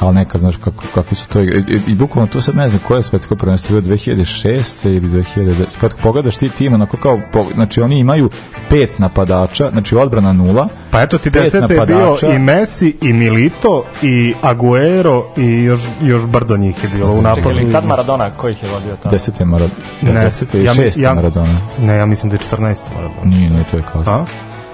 [0.00, 1.40] Ali nekad, znaš, kako, kako su to...
[1.40, 4.86] I, i, i bukvalno to sad ne znam koje je svetsko prvenstvo bio 2006.
[4.86, 5.64] ili 2009.
[5.80, 7.20] Kad pogledaš ti tim, onako kao,
[7.54, 8.30] znači oni imaju
[8.70, 13.84] pet napadača, znači odbrana nula, Pa eto ti desete je bio i Messi i Milito
[14.02, 17.54] i Aguero i još, još brdo njih je bilo u napadu.
[17.58, 19.10] Čekaj, tad Maradona, ko ih je vodio tamo?
[19.10, 21.60] desete je Maradona, Ne, desete i ja šeste ja- Maradona.
[21.80, 22.76] Ne, ja mislim da je 14.
[22.94, 23.24] Maradona.
[23.24, 24.24] Nije, nije, to je A?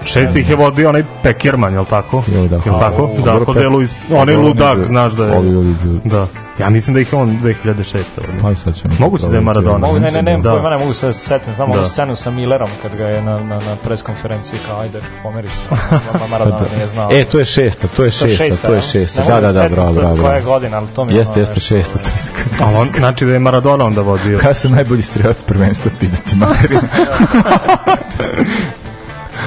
[0.05, 2.23] Šest ih je vodio onaj Pekirman, jel tako?
[2.27, 3.09] Jel da, Jel tako?
[3.17, 3.93] a, Da, Kozelu iz...
[4.11, 5.37] Onaj ludak, ne, znaš da je...
[5.37, 5.99] ovi, ovi, ovi.
[6.03, 6.27] Da.
[6.59, 7.95] Ja mislim da ih je on 2006.
[8.17, 8.41] vodio.
[8.41, 8.93] Pa i sad ćemo...
[8.99, 9.77] Moguće da je Maradona.
[9.77, 10.51] Mogu, ne, ne, ne, Da.
[10.51, 11.53] pojma ne mogu se setim.
[11.53, 11.77] Znam Da.
[11.77, 15.75] onu scenu sa Millerom kad ga je na, na, na preskonferenciji kao ajde, pomeri se.
[16.19, 17.09] Ma Maradona nije znao.
[17.11, 19.21] E, to je šesta, to je šesta, to je šesta.
[19.21, 20.17] Ne Da, da, se da, bravo, bravo.
[20.21, 22.31] Koja je godina, ali to mi je Jeste, jeste šesta, to je se
[22.63, 24.39] Ali on, znači da je Maradona onda vodio.
[24.43, 26.81] Ja sam najbolji strelac prvenstva, pizdati materina.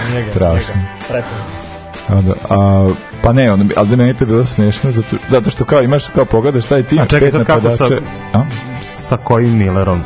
[0.08, 0.74] Nije ga, Strašno.
[0.74, 1.04] nije ga.
[1.08, 1.68] Prepoznao.
[2.08, 2.90] A, da, a,
[3.22, 6.04] pa ne, ono, ali da meni to je bilo smiješno, zato, zato što kao imaš,
[6.06, 7.92] kao pogledaš taj tim, A čekaj pet sad kako sad-
[8.34, 8.42] a?
[8.82, 10.02] Sa kojim Millerom?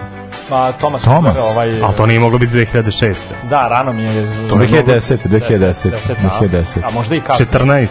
[0.48, 1.02] Pa, Thomas.
[1.02, 1.36] Thomas?
[1.42, 3.14] Ovaj, Ali to nije moglo biti 2006.
[3.42, 4.26] Da, rano mi je...
[4.26, 6.78] z- 2010, 2010, 10, 2010.
[6.78, 7.46] A, a možda i kasnije.
[7.48, 7.86] 14.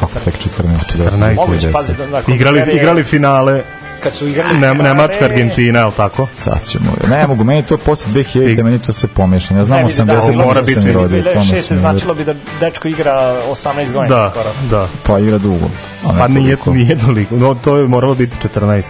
[0.00, 1.34] Kako tek 14, 14.
[1.36, 1.72] Moguće, 2010.
[1.72, 3.62] pazi, da, da, Igrali, serije- igrali finale
[4.04, 4.58] Kad su igrali...
[4.58, 6.26] ne, Nemačka, Argentina, je li tako?
[6.36, 9.60] Sad ćemo, ne mogu, meni to posle 2000, meni to se pomešano.
[9.60, 11.60] Ja znam Ne, vidi, 80, da, da, mora biti rodio, tamo 2006.
[11.60, 13.12] sam značilo bi da dečko igra
[13.44, 14.50] 18 godina Da, skoro.
[14.70, 14.88] da.
[15.02, 15.66] Pa igra dugo.
[16.06, 17.36] a Pa nije, nije toliko.
[17.36, 18.82] No, to je moralo biti 14.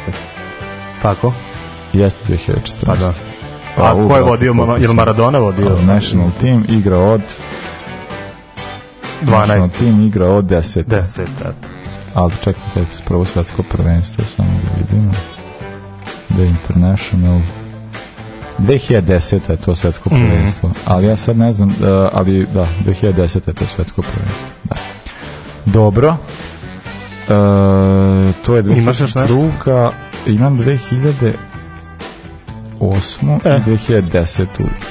[1.03, 1.33] Tako?
[1.92, 2.87] Jeste 2014.
[2.87, 3.12] Pa da.
[3.77, 4.55] Pa, A u, ko je vodio?
[4.79, 5.79] Jel sam- Maradona vodio?
[5.79, 7.20] National team igra od
[9.22, 9.31] 12.
[9.38, 10.85] National team igra od 10.
[10.85, 11.68] 10, eto.
[12.14, 15.12] Ali čekajte, prvo svetsko prvenstvo, samo da vidimo.
[16.29, 17.40] The International
[18.59, 19.50] 2010.
[19.50, 20.27] je to svetsko Mhm.
[20.27, 20.70] prvenstvo.
[20.85, 21.74] Ali ja sad ne znam, uh,
[22.12, 23.48] ali da, 2010.
[23.48, 24.46] je to svetsko prvenstvo.
[24.64, 24.77] Da.
[25.66, 26.09] Dobro.
[26.09, 26.16] Uh,
[28.37, 28.79] to je 2002.
[28.79, 29.50] Imaš još nešto?
[30.27, 31.35] Imam 2008.
[33.44, 33.57] E.
[33.57, 34.46] i 2010.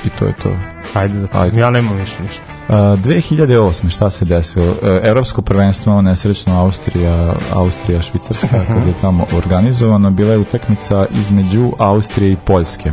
[0.05, 0.49] i to je to.
[0.93, 1.59] Ajde, da Ajde.
[1.59, 2.43] ja nemam više ništa.
[2.69, 3.89] Uh, 2008.
[3.89, 4.65] šta se desilo?
[4.65, 11.71] Uh, Evropsko prvenstvo, nesrećno Austrija, Austrija, Švicarska, kad je tamo organizovano, bila je utakmica između
[11.77, 12.91] Austrije i Poljske.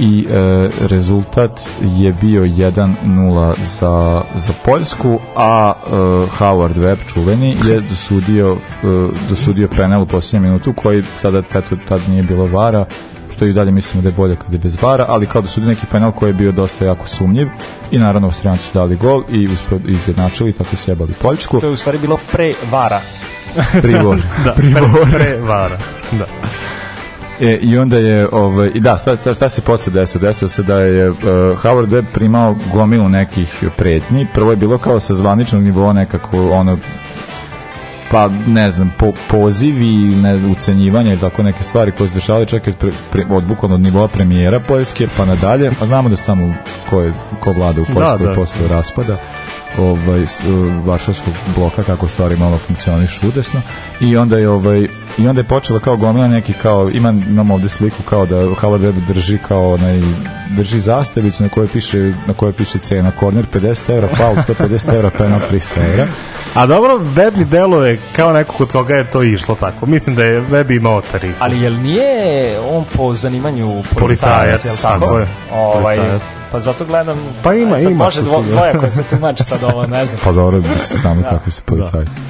[0.00, 5.90] I e, rezultat je bio 1-0 za, za Poljsku, a e,
[6.38, 8.86] Howard Webb, čuveni, je dosudio, e,
[9.28, 12.84] dosudio penal u posljednjem minutu, koji tada eto, tad nije bilo vara,
[13.34, 15.60] što i dalje mislimo da je bolje kad je bez vara, ali kao da su
[15.60, 17.48] neki penal koji je bio dosta jako sumnjiv
[17.90, 21.60] i naravno Austrijanci su dali gol i uspio izjednačili, tako sjebali Poljsku.
[21.60, 23.00] To je u stvari bilo pre vara.
[23.82, 24.16] Pribor.
[24.44, 24.72] Da, pre,
[25.12, 25.78] pre vara.
[26.12, 26.26] Da.
[27.40, 30.22] E, I onda je, ovaj, i da, šta, šta, šta se posle desilo?
[30.22, 31.16] Desilo se da je uh,
[31.62, 34.26] Howard Webb primao gomilu nekih pretnji.
[34.34, 36.78] Prvo je bilo kao sa zvaničnog nivoa nekako ono
[38.10, 42.66] pa ne znam, po, pozivi, ne, ucenjivanja i tako neke stvari koje se dešavaju čak
[42.66, 46.24] od, pre, pre, od bukvalno od nivoa premijera Poljske pa nadalje, a znamo da su
[46.26, 46.54] tamo
[46.90, 48.34] ko, je, ko vlada u Poljskoj Da, da.
[48.34, 49.16] posle raspada
[49.78, 50.28] ovaj uh,
[50.86, 53.60] Varšavskog bloka kako stvari malo funkcionišu udesno
[54.00, 54.88] i onda je ovaj
[55.18, 58.80] i onda je počela kao gomila neki kao ima imam ovde sliku kao da Howard
[58.80, 60.00] Webb drži kao onaj
[60.56, 65.10] drži zastavicu na kojoj piše na kojoj piše cena korner 50 evra faul 150 evra
[65.10, 66.06] penal 300 evra
[66.54, 69.86] A dobro, Web mi deluje kao neko kod koga je to išlo tako.
[69.86, 71.36] Mislim da je Web imao tarifu.
[71.40, 75.00] Ali jel nije on po zanimanju policajac, Policajac, jel tako?
[75.00, 75.26] tako je.
[75.52, 76.22] Ovaj, Policajac.
[76.52, 77.18] pa zato gledam...
[77.42, 80.20] Pa ima, sad ima Može dvo, dvoje koje se tumače sad ovo, ne znam.
[80.24, 82.20] pa dobro bi se znamo kakvi su policajci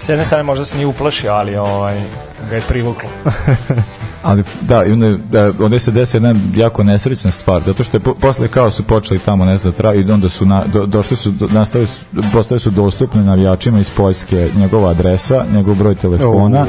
[0.00, 2.02] S jedne strane možda se nije uplašio, ali ovaj,
[2.50, 3.08] ga je privuklo.
[4.22, 8.14] Ali da, onda, da, onda se desi jedna jako nesrećna stvar, zato što je po,
[8.14, 11.30] posle kao su počeli tamo, ne znam, tra, i onda su na, do, došli su,
[11.30, 16.66] do, nastave su, postave su dostupne navijačima iz Poljske njegova adresa, njegov broj telefona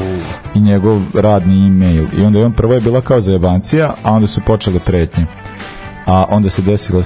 [0.54, 2.06] i njegov radni e-mail.
[2.18, 5.26] I onda je on prvo je bila kao zajebancija, a onda su počele pretnje.
[6.06, 7.04] A onda se desila e,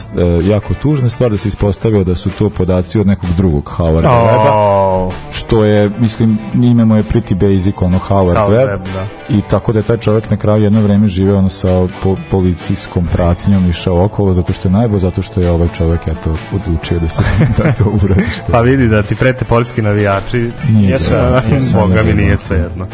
[0.49, 4.77] jako tužna stvar da se ispostavilo da su to podaci od nekog drugog Howarda Weba,
[4.97, 9.07] O, što je, mislim, ime mu je pretty basic, ono Howard, Howard Webb, Webb, da.
[9.29, 11.69] i tako da je taj čovjek na kraju jedno vreme živeo ono sa
[12.03, 16.37] po, policijskom pratnjom išao okolo zato što je najbolj, zato što je ovaj čovjek eto
[16.53, 17.23] odlučio da se
[17.59, 20.51] da to uradi što Pa vidi da ti prete poljski navijači.
[20.69, 22.47] Nije Jesu, sve, nije sve, Boga mi nije nije sve.
[22.47, 22.87] sve jedno.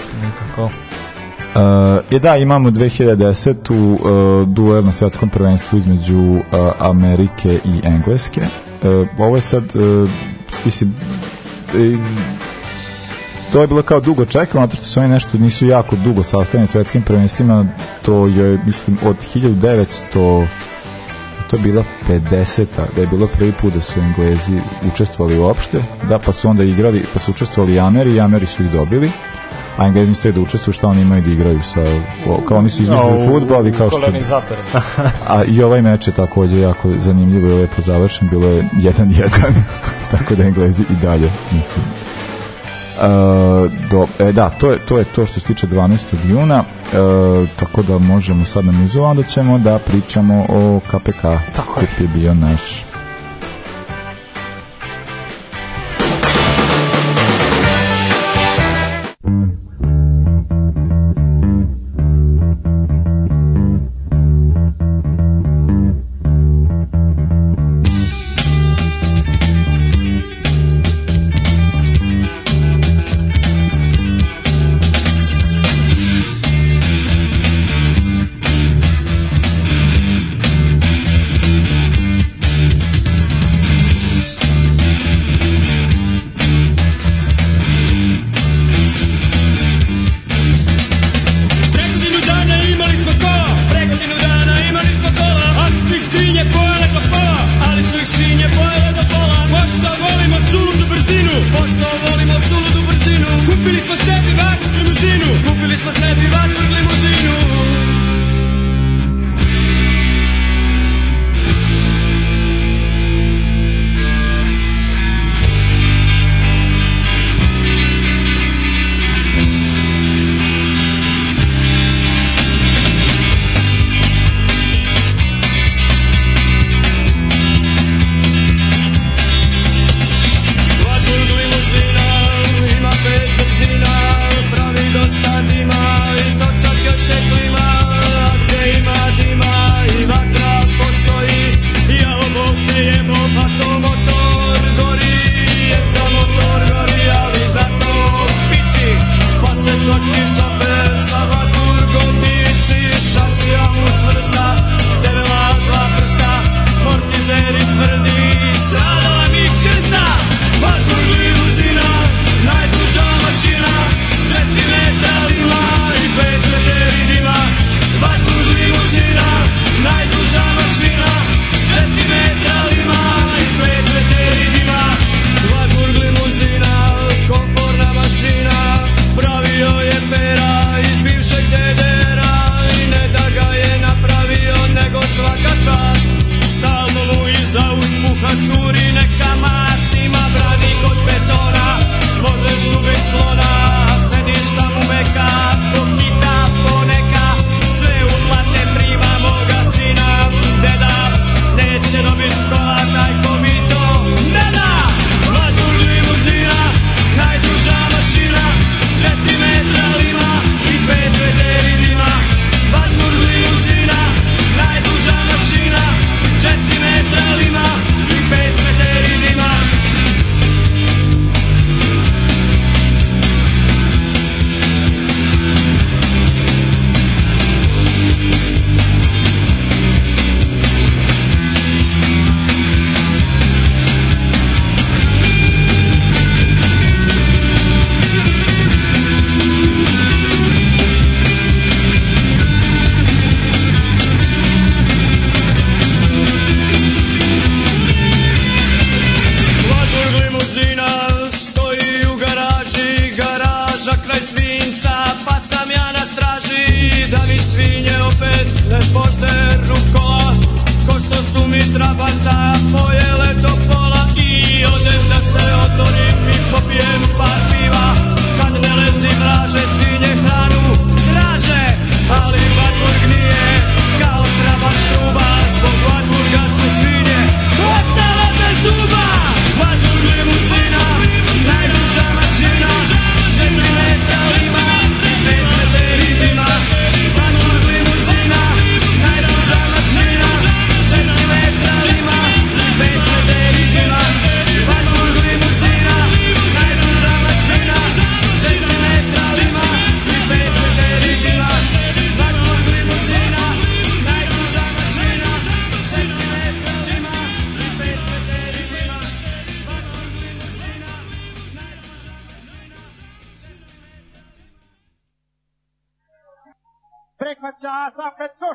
[1.55, 2.15] Nikako.
[2.15, 3.73] je da, imamo 2010.
[3.73, 6.41] Uh, duel na svetskom prvenstvu između uh,
[6.79, 8.41] Amerike i Engleske.
[8.41, 10.11] Uh, ovo je sad, uh,
[10.65, 10.95] mislim,
[11.75, 11.99] uh,
[13.53, 16.67] to je bilo kao dugo čekano, zato što su oni nešto nisu jako dugo sastavljeni
[16.67, 17.67] svetskim prvenstvima,
[18.03, 20.47] to je, mislim, od 1900
[21.51, 22.67] to je bila 50.
[22.97, 24.61] da je bilo prvi put da su Englezi
[24.93, 28.71] učestvovali uopšte, da pa su onda igrali, pa su učestvovali Ameri i Ameri su ih
[28.71, 29.11] dobili
[29.77, 31.81] a Englezi mislili da učestvuju šta oni imaju da igraju sa,
[32.49, 34.01] kao oni su izmislili futbol i kao što
[35.29, 39.29] a i ovaj meč je takođe jako zanimljivo i lepo završen bilo je 1-1
[40.11, 41.85] tako da Englezi i dalje mislim
[42.93, 43.09] Uh,
[43.91, 46.05] do, e, da, to je, to je to što se tiče 12.
[46.29, 51.23] juna uh, tako da možemo sad na muzu onda ćemo da pričamo o KPK
[51.57, 51.87] tako je.
[52.01, 52.92] je bio naš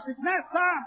[0.07, 0.83] Safet Košić, ne sam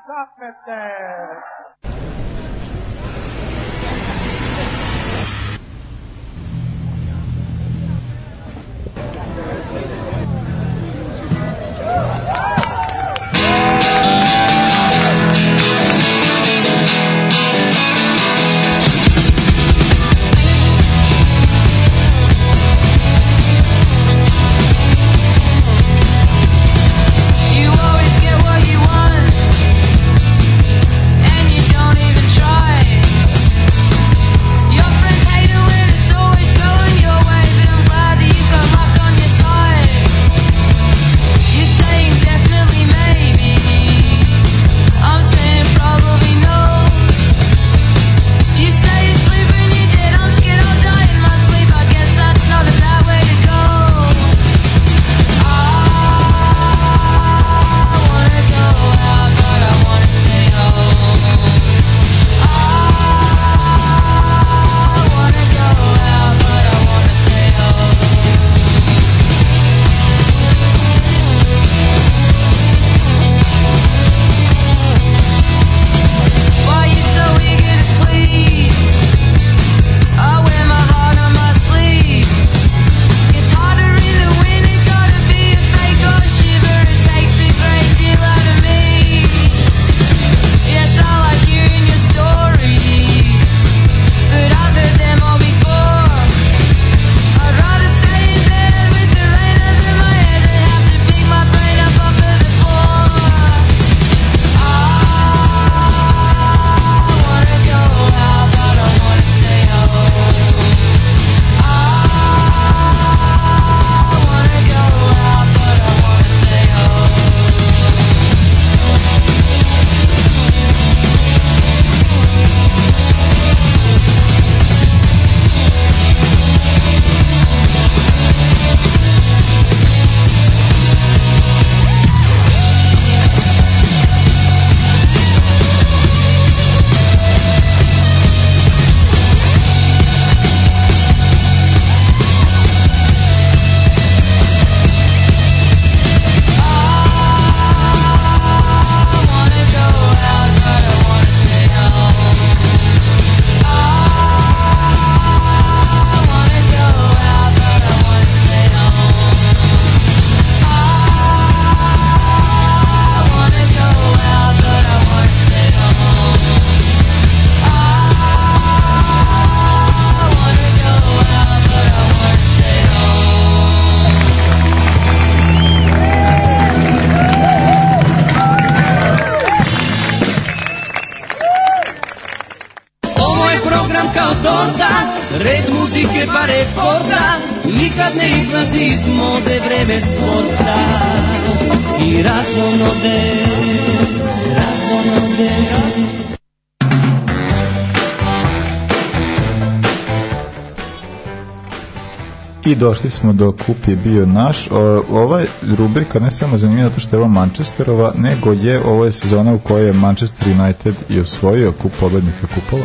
[202.70, 204.70] I došli smo do kup je bio naš.
[204.70, 204.78] O,
[205.10, 205.42] ova
[205.78, 209.58] rubrika ne samo zanimljiva zato što je ovo Manchesterova, nego je ovo je sezona u
[209.58, 212.84] kojoj je Manchester United i osvojio kup pobednika kupova.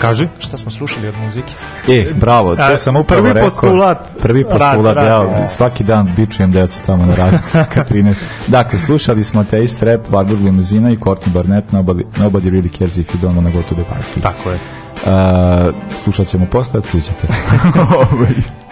[0.00, 0.28] Kaži.
[0.38, 1.52] Šta smo slušali od muzike?
[1.88, 3.50] E, bravo, to sam upravo prvi rekao.
[3.50, 8.14] postulat Prvi postulat, rad- ja rad- svaki dan bičujem decu tamo na radnici ka 13.
[8.46, 13.14] Dakle, slušali smo Taste Rap, Warburg Limuzina i Courtney Barnett, Nobody, Nobody Really Cares If
[13.14, 14.22] You Don't Wanna Go To The Party.
[14.22, 14.58] Tako je.
[14.96, 15.74] Uh,
[16.04, 17.28] slušat ćemo posle, čućete.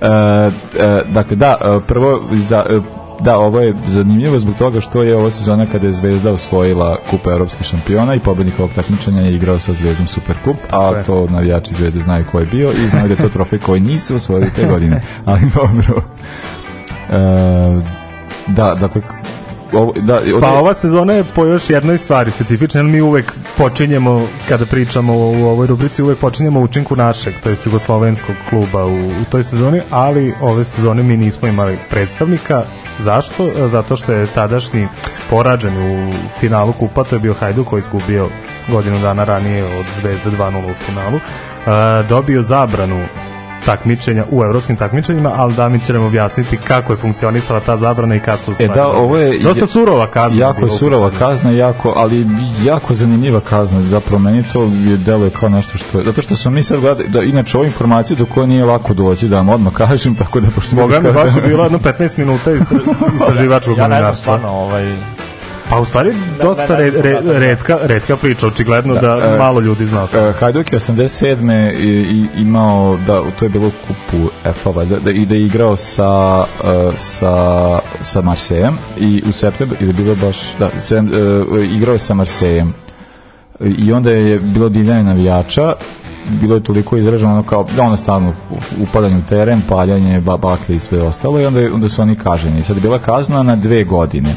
[0.00, 2.64] Uh, uh, dakle, da, uh, prvo, izda,
[3.20, 7.32] da, ovo je zanimljivo zbog toga što je ova sezona kada je Zvezda osvojila kupa
[7.32, 12.00] evropskih šampiona i pobednik ovog takmičenja je igrao sa Zvezdom Superkup, a to navijači Zvezde
[12.00, 15.02] znaju ko je bio i znaju da je to trofej koji nisu osvojili te godine.
[15.26, 16.02] Ali dobro.
[17.08, 17.82] Uh,
[18.46, 19.02] da, dakle,
[19.72, 24.26] ovo, da, ovdje- Pa ova sezona je po još jednoj stvari specifična, mi uvek počinjemo,
[24.48, 28.96] kada pričamo u, ovoj rubrici, uvek počinjemo u učinku našeg, to jest jugoslovenskog kluba u,
[29.06, 32.62] u toj sezoni, ali ove sezone mi nismo imali predstavnika.
[32.98, 33.46] Zašto?
[33.46, 34.88] E, Zato što je tadašnji
[35.30, 38.28] porađen u finalu kupa, to je bio Hajduk koji je izgubio
[38.68, 41.20] godinu dana ranije od Zvezde 2-0 u finalu, e,
[42.02, 43.04] dobio zabranu
[43.66, 48.14] takmičenja u evropskim takmičenjima, ali da mi će nam objasniti kako je funkcionisala ta zabrana
[48.14, 50.40] i kad su E da, ovo je Dosta surova kazna.
[50.40, 52.26] Jako je surova kazna, jako, ali
[52.64, 53.82] jako zanimljiva kazna.
[53.82, 57.08] Zapravo meni to je deluje kao nešto što je, zato što smo mi sad gledali,
[57.08, 60.48] da inače ova informacija do koje nije lako doći, da vam odmah kažem, tako da
[60.54, 62.78] pošto Boga mi baš je bilo jedno 15 minuta istra-
[63.14, 64.96] istraživačkog Ja ne znam stvarno, ovaj,
[65.70, 67.40] Pa u stvari dosta ne re, znam re, podatak.
[67.40, 70.06] redka, redka priča, očigledno da, e, malo ljudi zna.
[70.14, 71.72] E, Hajduk je 87.
[71.72, 75.46] i, i imao, da, to je bilo u kupu EFA, valjda, da, i da je
[75.46, 81.64] igrao sa, e, sa, sa Marsejem i u septembru, ili bilo baš, da, sedam, e,
[81.64, 82.74] igrao je sa Marsejem
[83.60, 85.74] i onda je bilo divljanje navijača
[86.40, 88.32] bilo je toliko izraženo ono kao da ono stalno
[88.82, 92.64] upadanje u teren, paljanje, ba, bakle i sve ostalo i onda, onda su oni kaženi.
[92.64, 94.34] Sad je bila kazna na dve godine.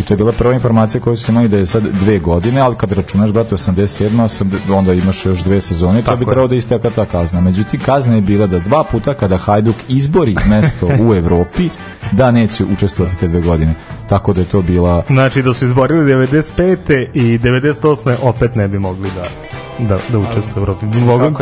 [0.00, 2.76] I to je bila prva informacija koju su imali da je sad dve godine, ali
[2.76, 4.08] kad računaš, brate, 87.
[4.10, 7.40] 80, onda imaš još dve sezone, to bi trebalo da isteka ta kazna.
[7.40, 11.68] Međutim, kazna je bila da dva puta kada Hajduk izbori mesto u Evropi,
[12.12, 13.74] da neće učestvovati te dve godine.
[14.08, 17.06] Tako da je to bila Znači da su izborili 95.
[17.14, 18.14] i 98.
[18.22, 19.51] opet ne bi mogli da
[19.82, 20.86] da, da učestvuju u Evropi.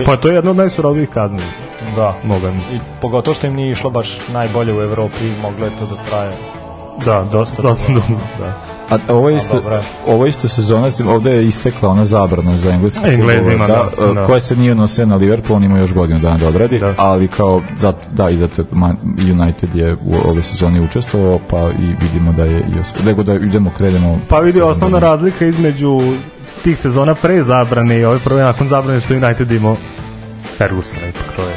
[0.00, 1.38] Je- pa to je jedna od najsurovijih kazni.
[1.96, 2.14] da.
[2.24, 2.46] Mogu.
[2.72, 6.32] I pogotovo što im nije išlo baš najbolje u Evropi, moglo je to da traje.
[7.04, 8.06] Da, dosta, dosta dugo.
[8.38, 8.52] Da.
[8.90, 9.62] A ovo je isto,
[10.06, 14.24] ovo je isto sezona, ovde je istekla ona zabrana za engleski Englezima, klubove, da, da.
[14.26, 16.94] koja se nije nosila na Liverpool, on ima još godinu dana da odradi, Da.
[16.96, 18.64] ali kao, za, da, i zato
[19.32, 23.34] United je u ove sezoni učestvovao, pa i vidimo da je i osvo- nego da
[23.34, 24.18] idemo, krenemo.
[24.28, 26.00] Pa vidi, osnovna razlika između
[26.60, 29.76] tih sezona pre zabrane i ove prve nakon zabrane što United imao
[30.56, 31.54] Fergusona, ipak to je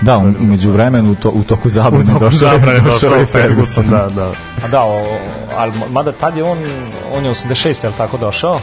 [0.00, 3.26] Da, u- među vremenu, to, u toku zabrane, u toku došao je- zabrane došao je
[3.26, 4.30] Ferguson, da, da.
[4.64, 5.18] A da, o,
[5.56, 6.58] ali mada tad je on,
[7.12, 8.60] on je 86, je li tako došao?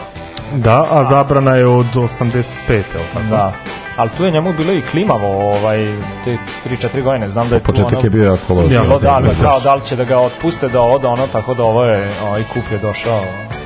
[0.54, 2.44] Da, a zabrana je od 85.
[2.70, 3.26] je li tako?
[3.30, 3.54] Da.
[3.98, 5.78] Ali tu je njemu bilo i klimavo, ovaj,
[6.26, 8.72] te 3-4 godine, znam da je tu Početak ono, je bio jako loš.
[8.72, 11.54] Ja, bilo da, da, kao da li će da ga otpuste da ode ono, tako
[11.54, 13.22] da ovo je, ovaj kup je došao,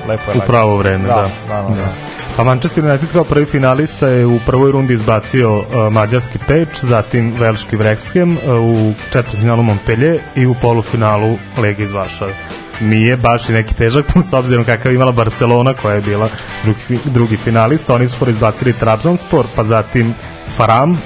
[0.07, 0.37] lepo je.
[0.37, 1.13] U pravo vreme, da.
[1.13, 2.09] Da, da, da, da.
[2.39, 7.33] Pa Manchester United kao prvi finalista je u prvoj rundi izbacio uh, mađarski Peč, zatim
[7.39, 12.33] velški Wrexham, uh, u četvrtfinalu Montpellier i u polufinalu Lega iz Varšave.
[12.81, 16.29] Nije baš i neki težak put s obzirom kakav imala Barcelona koja je bila
[16.63, 17.95] drugi, drugi finalista.
[17.95, 20.15] Oni su prvo izbacili Trabzonspor, pa zatim
[20.57, 20.97] Faram, uh,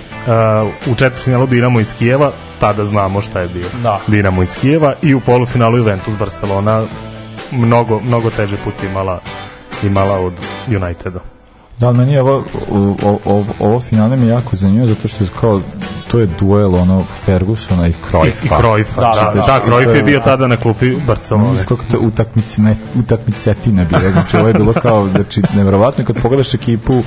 [0.93, 3.99] u četvrtfinalu Dinamo iz Kijeva, tada znamo šta je bio Da.
[4.07, 6.85] Dinamo iz Kijeva i u polufinalu Juventus Barcelona
[7.53, 9.19] mnogo, mnogo teže put imala
[9.83, 10.33] imala od
[10.67, 11.19] Uniteda.
[11.79, 12.43] Da, ali meni je ovo,
[13.25, 15.61] ovo, ovo finale mi je jako zanimljivo zato što je kao,
[16.11, 18.45] to je duel ono Fergusona i I, Cruyffa.
[18.45, 21.49] i Cruyffa, da, da, da, da, Cruyff je bio tada na klupi Barcelone.
[21.49, 26.05] Ono koliko to utakmice, ne, utakmicetina bila, znači ovo je bilo kao, znači, nevjerovatno I
[26.05, 27.03] kad pogledaš ekipu, uh,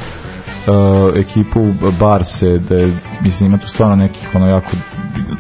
[1.17, 4.71] ekipu Barse, da je, mislim, ima tu stvarno nekih, ono, jako,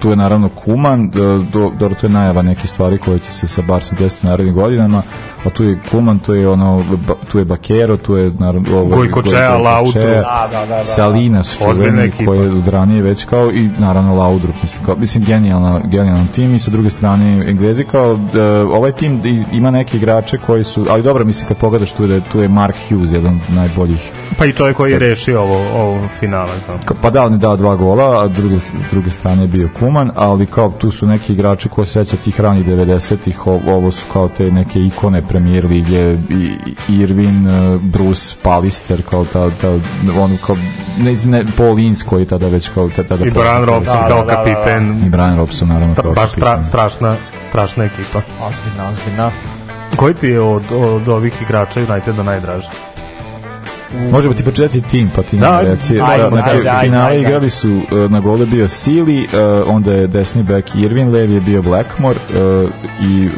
[0.02, 3.62] tu je naravno Kuman, do, do, to je najava neke stvari koje će se sa
[3.62, 5.02] Barsom desiti u narednim godinama,
[5.46, 6.84] a tu je Kuman, tu je ono,
[7.32, 9.94] tu je Bakero, tu je naravno, ovo, Gojkočea, Laudrup.
[9.94, 10.84] Da, da, da, da.
[10.84, 15.24] Salinas Ozbiljna čuveni koji je od ranije već kao i naravno Laudrup mislim kao mislim
[15.24, 19.20] genijalna genijalan tim i sa druge strane Englezi kao da, ovaj tim
[19.52, 22.76] ima neke igrače koji su ali dobro mislim kad pogledaš tu je tu je Mark
[22.88, 26.52] Hughes jedan od najboljih Pa i čovjek koji je rešio ovo, ovo finale.
[26.66, 26.72] Da.
[26.74, 29.68] Ka- pa da on je dao dva gola a druge, s druge strane je bio
[29.78, 33.90] Kuman ali kao tu su neki igrači koji se seća tih ranih 90-ih o- ovo
[33.90, 36.16] su kao te neke ikone premier lige
[36.88, 39.68] Irvin, uh, Bruce Pallister kao ta, ta
[40.18, 40.56] on kao
[40.98, 44.08] ne, znam, ne Paul Ince koji je tada već kao tada I Brian Robson Da,
[44.08, 44.54] kao da, da, da.
[44.54, 45.06] kapiten.
[45.06, 47.16] i Brian Robson naravno Stra, kao baš stra, strašna,
[47.48, 48.20] strašna ekipa.
[48.42, 49.30] Ozbiljna, ozbiljna.
[49.96, 52.68] Koji ti je od, od ovih igrača Uniteda najdraži?
[54.12, 55.94] Možemo ti početi tim, pa ti Da, reci.
[55.94, 59.28] Da, znači, ajde, finale igrali su, uh, na gole bio Sili, uh,
[59.66, 62.70] onda je desni bek Irvin, levi je bio Blackmore uh,
[63.02, 63.28] i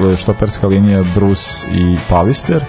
[0.00, 2.64] uh, štoperska linija Bruce i Pallister.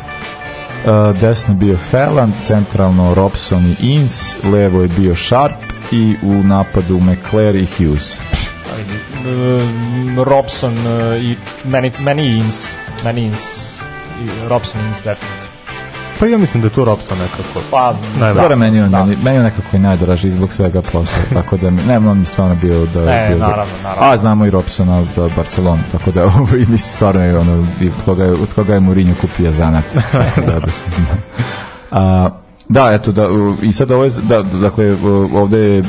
[0.86, 6.44] Uh, desno je bio Felland, centralno Robson i Ins, levo je bio Sharp i u
[6.44, 8.18] napadu McClare i Hughes.
[10.26, 13.76] Robson uh, i meni, meni Ins, meni Ins,
[14.24, 15.49] i Robson Ins definitivno.
[16.20, 17.60] Pa ja mislim da je tu Robson nekako.
[17.72, 18.42] Pa, Najbolji.
[18.42, 21.84] Dobro, meni, on, meni, meni je nekako i najdraži zbog svega posla, tako da mi,
[21.84, 24.12] ne, on mi stvarno bio da Ne, bio, naravno, naravno.
[24.12, 27.88] A znamo i Robsona za Barcelonu, tako da ovo i mislim stvarno je ono i
[27.88, 29.84] od koga je, od koga je Mourinho kupio zanat.
[30.48, 31.18] da, da se zna.
[31.92, 32.30] A,
[32.70, 33.28] da, eto, da,
[33.62, 34.96] i sad ovo je, da, dakle,
[35.34, 35.84] ovde je e,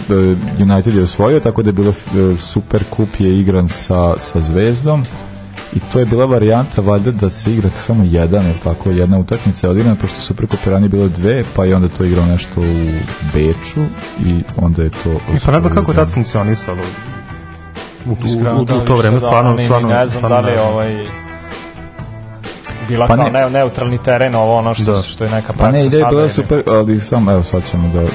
[0.63, 5.05] United je osvojio, tako da je bilo e, super kup je igran sa, sa Zvezdom
[5.73, 9.67] i to je bila varijanta valjda da se igra samo jedan, ili tako, jedna utakmica
[9.67, 12.91] je odigrana, pošto su preko Pirani bilo dve, pa je onda to igrao nešto u
[13.35, 13.81] Beču
[14.27, 15.13] i onda je to...
[15.13, 16.83] I pa ne znam kako je tad funkcionisalo.
[18.07, 21.05] U, u, u, u, da, to vreme ništa, stvarno, stvarno, ne znam da li ovaj
[22.89, 25.03] bila Pa kao ne- ne, neutralni teren ovo ono što, Da.
[25.03, 27.89] što je neka Pa ne, praksa ideja je bila super, ali samo, evo, sad ćemo
[27.89, 28.07] da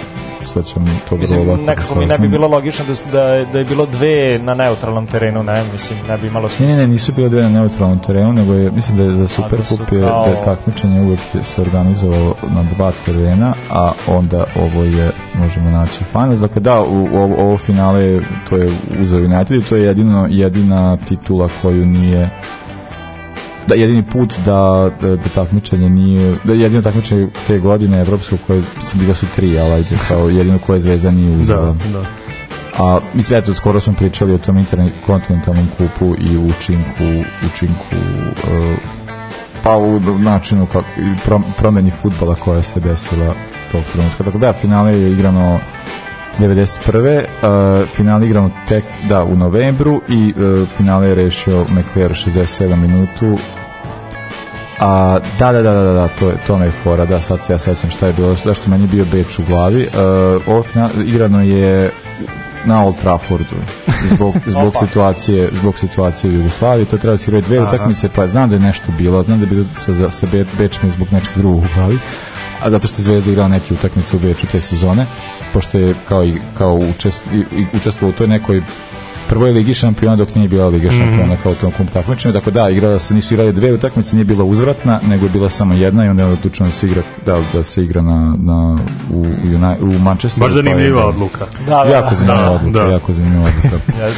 [0.55, 3.45] sad ćemo to Mislim, vrlo lako nekako da mi ne bi bilo logično da, da,
[3.51, 6.75] da je bilo dve na neutralnom terenu, ne, mislim, ne bi imalo smisla.
[6.75, 9.91] ne, ne, nisu bile dve na neutralnom terenu, nego je, mislim da je za Superkup
[9.91, 15.69] je, da je takmičenje uvek se organizovalo na dva terena, a onda ovo je, možemo
[15.69, 16.39] naći finals.
[16.39, 18.69] Dakle, da, u, u ovo, ovo finale to je
[19.01, 22.29] uzeo United i to je jedino, jedina titula koju nije
[23.67, 28.61] da jedini put da, da, da takmičenje nije da jedino takmičenje te godine evropsko koje
[28.77, 32.05] mislim bila su tri ali ajde kao jedino koje zvezda nije uzela Da, da.
[32.83, 37.03] a mislim eto skoro smo pričali o tom interkontinentalnom kupu i učinku
[37.53, 38.77] učinku uh,
[39.63, 40.87] pa u načinu kako,
[41.57, 43.33] promeni futbala koja se desila
[43.71, 45.59] tog trenutka tako da finale je igrano
[46.39, 47.23] 91.
[47.41, 53.37] Uh, finale igrano tek da u novembru i uh, finale je rešio McLear 67 minutu.
[54.79, 57.53] A da da da da da to je to me je fora da sad se
[57.53, 59.81] ja sećam šta je bilo zašto meni bio Beč u glavi.
[59.83, 61.91] Uh, ovo final, igrano je
[62.65, 63.55] na Old Traffordu
[64.15, 66.85] zbog, zbog situacije zbog situacije u Jugoslaviji.
[66.85, 69.45] To treba da se igraju dve utakmice pa znam da je nešto bilo znam da
[69.45, 71.99] je bilo sa, sa Be- Bečom zbog nečeg drugog u glavi
[72.63, 75.05] a zato što Zvezda igrala neke utakmice u Beču te sezone
[75.55, 78.61] pošto je kao i kao učest, i, i učestvovao u toj nekoj
[79.29, 82.33] prvoj ligi šampiona dok nije bila liga šampiona kao u tom kup takmičenju.
[82.33, 85.73] Dakle, da, igrala se, nisu igrali dve utakmice, nije bila uzvratna, nego je bila samo
[85.73, 88.77] jedna i onda je odlučeno da se igra, da, da se igra na, na,
[89.11, 89.25] u, u,
[89.85, 90.45] u Manchesteru.
[90.45, 91.07] Baš pa je- zanimljiva da.
[91.07, 91.45] odluka.
[91.59, 92.15] Da, da, Jako da.
[92.15, 92.91] zanimljiva Da, odluka, da.
[92.91, 93.77] jako zanimljiva odluka.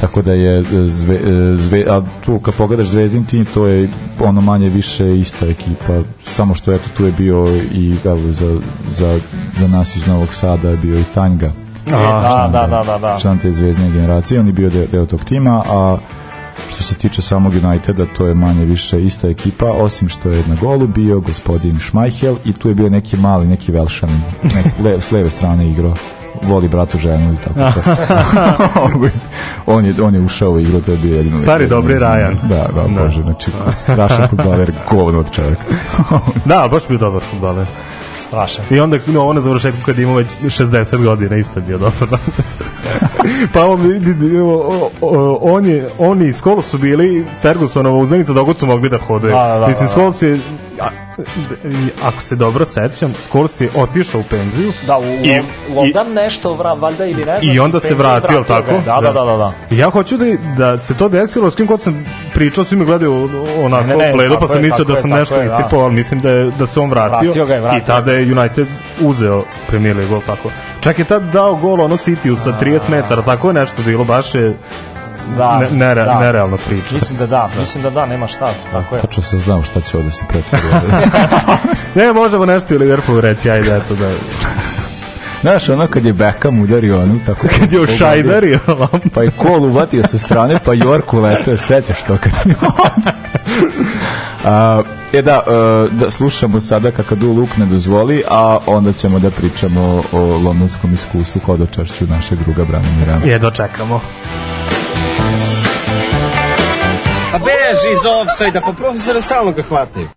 [0.00, 3.88] Tako da je e, zve, e, zve, a tu kad pogledaš Zvezdin tim, to je
[4.20, 9.18] ono manje više ista ekipa, samo što eto tu je bio i evo, za, za,
[9.56, 11.52] za nas iz Novog Sada je bio i Tanjga.
[11.86, 13.18] Da, da, da, da, da.
[13.20, 15.96] Član te zvezdne generacije, on je bio deo, deo tog tima, a
[16.68, 20.54] što se tiče samog Uniteda, to je manje više ista ekipa, osim što je na
[20.54, 25.10] golu bio gospodin Šmajhel i tu je bio neki mali, neki velšanin, nek, le, s
[25.10, 25.94] leve strane igrao
[26.42, 27.90] voli bratu ženu i tako to.
[29.66, 31.36] on, je, on je ušao u igru, to je bio jedino...
[31.36, 32.38] Stari dobri Rajan.
[32.42, 33.04] Da, da, Da.
[33.04, 35.62] bože, znači, strašan futbaler, govno od čovjeka.
[36.44, 37.66] Da, baš bio dobar futbaler.
[38.26, 38.64] Strašan.
[38.70, 42.18] I onda no, ono završeku kad ima već 60 godina isto je bio dobar.
[43.54, 43.80] pa on,
[45.40, 49.34] on je, oni iz Skola su bili Fergusonova uzdanica dok su mogli da hodaju.
[49.34, 49.90] Da, da, da, Mislim, da.
[49.92, 50.40] Scholes je,
[52.02, 55.42] ako se dobro sećam, Scholes je otišao u penziju Da, u, I-
[55.74, 57.54] London nešto, vra, valjda ili ne znam.
[57.54, 58.44] i onda se vratio, je.
[58.44, 58.72] tako?
[58.86, 59.36] Da, da, da, da.
[59.36, 59.52] da.
[59.70, 60.24] I ja hoću da,
[60.56, 62.04] da se to desilo, s kim god sam
[62.34, 63.30] pričao, svi me gledaju
[63.64, 65.46] onako Ne, ne, bledo, pa sam je, mislio da sam nešto je, da.
[65.46, 67.18] istripao, ali mislim da, je, da se on vratio.
[67.18, 68.66] Vratio ga je, vratio I tada je United
[69.00, 70.50] uzeo Premier League, jel tako.
[70.80, 74.34] Čak je tad dao gol ono City-u sa 30 metara, tako je nešto bilo, baš
[74.34, 74.56] je
[75.36, 76.20] Da, ne, nere, da.
[76.20, 76.94] nerealna priča.
[76.94, 79.00] Mislim da da, mislim da da, nema šta, tako je.
[79.00, 80.86] Tačno sam znao šta će ovde se pretvori.
[81.94, 84.10] Ne, možemo nešto i Liverpool reći, ajde, eto da...
[85.40, 88.58] Znaš, ono kad je Beckham udario onu, tako Kad je ušajderio,
[89.14, 92.54] pa je kol uvatio sa strane, pa Jorku letao, sećaš to kad je
[94.44, 99.30] A, e da, e, da, slušamo sada kakadu Luk ne dozvoli, a onda ćemo da
[99.30, 103.20] pričamo o londonskom iskustvu kod očašću našeg druga Branimira.
[103.24, 104.00] jedno čekamo.
[107.34, 110.08] Pa beži iz offside-a, pa profesora stalno ga hvataju.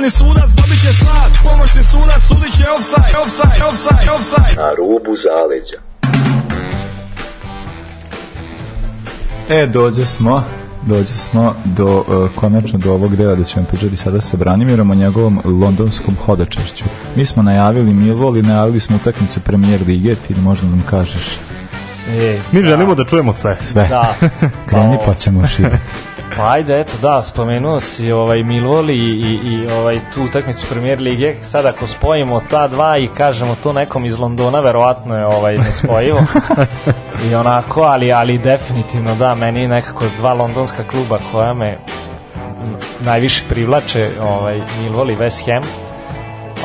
[0.00, 4.62] Državni sudac dobit će sat, pomoćni sudac sudit će offside, offside, offside, offside.
[4.62, 5.78] Na rubu zaleđa.
[9.48, 10.44] E, dođe smo,
[10.86, 14.94] dođe smo do, uh, konačno do ovog dela da ćemo pričati sada sa Branimirom o
[14.94, 16.84] njegovom londonskom hodačešću.
[17.16, 21.38] Mi smo najavili Millwall i najavili smo utakmicu premijer lige, ti možda nam kažeš
[22.08, 23.56] E, Mi želimo da čujemo sve.
[23.60, 23.88] sve.
[23.88, 24.14] Da.
[24.68, 25.92] Kreni pa ćemo širati.
[26.36, 31.00] Pa ajde, eto, da, spomenuo si ovaj Millwall i, i, i ovaj, tu utakmicu premier
[31.00, 31.34] lige.
[31.42, 36.20] Sad ako spojimo ta dva i kažemo to nekom iz Londona, verovatno je ovaj, nespojivo.
[37.30, 41.78] I onako, ali, ali definitivno da, meni nekako dva londonska kluba koja me
[43.00, 45.62] najviše privlače, ovaj, Millwall i West Ham.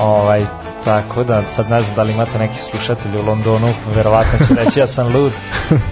[0.02, 0.46] Ovaj,
[0.86, 4.80] tako da sad ne znam da li imate neki slušatelji u Londonu, verovatno će reći
[4.80, 5.32] ja sam lud,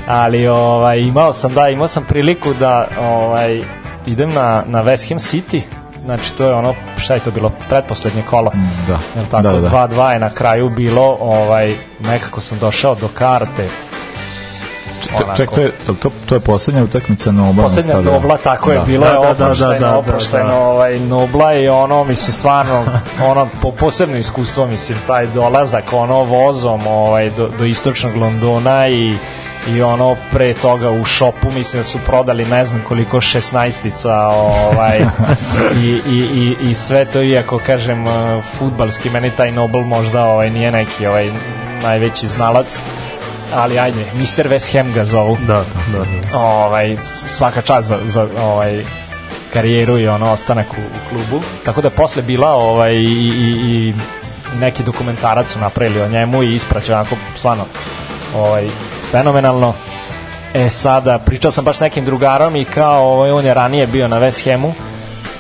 [0.08, 3.62] ali ovaj, imao sam da, imao sam priliku da ovaj,
[4.06, 5.62] idem na, na West Ham City,
[6.06, 8.52] znači to je ono, šta je to bilo, pretposlednje kolo,
[8.88, 9.88] Da, Jel tako, da, da, da.
[9.88, 13.70] 2-2 je na kraju bilo, ovaj, nekako sam došao do karte,
[15.04, 18.02] Ček, ček, to je, to, to, to je poslednja utakmica na obalnom poslednja.
[18.02, 18.84] Nobla, tako je, Da.
[18.84, 20.60] bilo je Da, da, da, oproštajno, da, da, oproštajno, da.
[20.60, 22.86] ovaj, Nobla i ono, mislim, stvarno,
[23.32, 29.18] ono, po, posebno iskustvo, mislim, taj dolazak, ono, vozom, ovaj, do, do istočnog Londona i
[29.68, 35.00] i ono pre toga u šopu mislim da su prodali ne znam koliko šesnaestica ovaj,
[35.84, 40.50] i, i, i, i sve to iako kažem uh, futbalski meni taj Nobel možda ovaj,
[40.50, 41.32] nije neki ovaj,
[41.84, 42.80] najveći znalac
[43.56, 44.50] ali ajde, Mr.
[44.50, 46.06] West Ham ga zovu Da, da, da.
[46.32, 46.40] da.
[46.40, 46.98] ovaj,
[47.28, 48.86] svaka čast za, za ovaj,
[49.54, 51.44] karijeru i ono ostanak u, u klubu.
[51.66, 53.94] Tako da je posle bila ovaj, i, i, i
[54.60, 57.66] neki dokumentarac su napravili o njemu i ispraćao onako stvarno
[58.36, 58.68] ovaj,
[59.12, 59.74] fenomenalno.
[60.54, 64.08] E sada, pričao sam baš s nekim drugarom i kao ovaj, on je ranije bio
[64.08, 64.74] na West Hamu,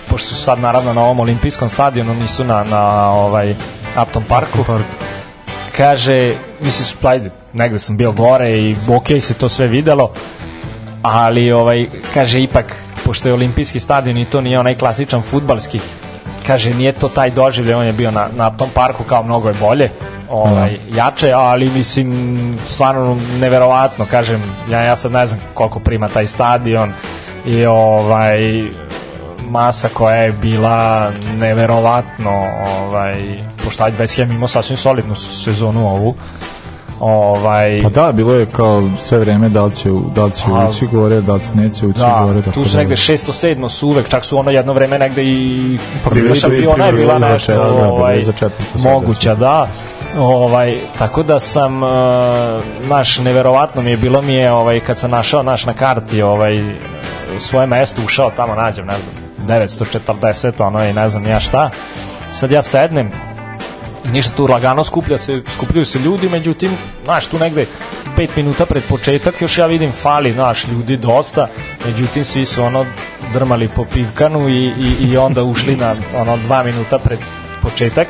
[0.09, 3.55] pošto su sad naravno na ovom olimpijskom stadionu, nisu na, na ovaj,
[4.01, 4.65] Upton Parku.
[5.77, 10.11] Kaže, mislim, su, ajde, negde sam bio gore i ok se to sve videlo,
[11.01, 12.75] ali ovaj kaže ipak
[13.05, 15.79] pošto je olimpijski stadion i to nije onaj klasičan fudbalski
[16.47, 19.55] kaže nije to taj doživljaj on je bio na, na tom parku kao mnogo je
[19.59, 19.89] bolje
[20.29, 22.37] ovaj, jače, ali mislim
[22.67, 26.93] stvarno neverovatno kažem, ja, ja sad ne znam koliko prima taj stadion
[27.45, 28.63] i ovaj
[29.49, 36.15] masa koja je bila neverovatno ovaj, pošto ajde West Ham imao sasvim solidnu sezonu ovu
[37.03, 40.67] ovaj, Pa da, bilo je kao sve vreme da li će, da li će A-
[40.69, 42.41] ući gore, da li neće ući Da, gore.
[42.41, 45.21] tako tu su da- negde 600, 700 su uvek, čak su ono jedno vreme negde
[45.23, 49.67] i Pa bili- šampiona je bila nešto čet- da, ovaj, za četvrto sad, moguća, da.
[50.17, 51.89] Ovaj, tako da sam, uh,
[52.81, 56.63] naš, neverovatno mi je bilo mi je, ovaj, kad sam našao naš na karti ovaj,
[57.37, 59.13] svoje mesto, ušao tamo, nađem, ne znam,
[59.59, 61.69] 940, ono i ne znam ja šta.
[62.31, 63.11] Sad ja sednem,
[64.05, 66.71] i ništa tu lagano skuplja se, skupljaju se ljudi, međutim,
[67.03, 67.65] znaš, tu negde
[68.17, 71.47] 5 minuta pred početak, još ja vidim fali, znaš, ljudi dosta,
[71.85, 72.85] međutim, svi su ono
[73.33, 77.19] drmali po pivkanu i, i, i onda ušli na ono 2 minuta pred
[77.61, 78.07] početak.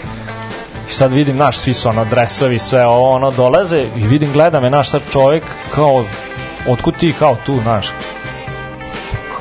[0.89, 4.60] I sad vidim, znaš, svi su ono dresovi, sve ovo, ono, dolaze i vidim, gleda
[4.60, 5.44] me, znaš, sad čovjek
[5.76, 6.06] kao,
[6.68, 7.88] otkud ti kao tu, znaš,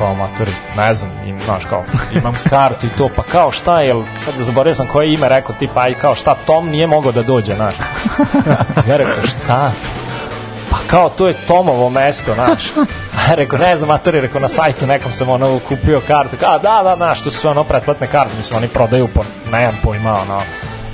[0.02, 1.84] kao matori, ne znam, im, znaš, kao,
[2.14, 5.54] imam kartu i to, pa kao šta, jel, sad da zaboravio sam koje ime rekao,
[5.58, 7.74] tipa, aj kao šta, Tom nije mogao da dođe, znaš.
[8.88, 9.72] Ja rekao, šta?
[10.70, 12.62] Pa kao, to je Tomovo mesto, znaš.
[13.28, 16.80] A rekao, ne znam, matori, rekao, na sajtu nekom sam ono kupio kartu, kao, da,
[16.82, 20.40] da, znaš, to su ono pretplatne karte, mislim, oni prodaju po, nemam pojma, ono,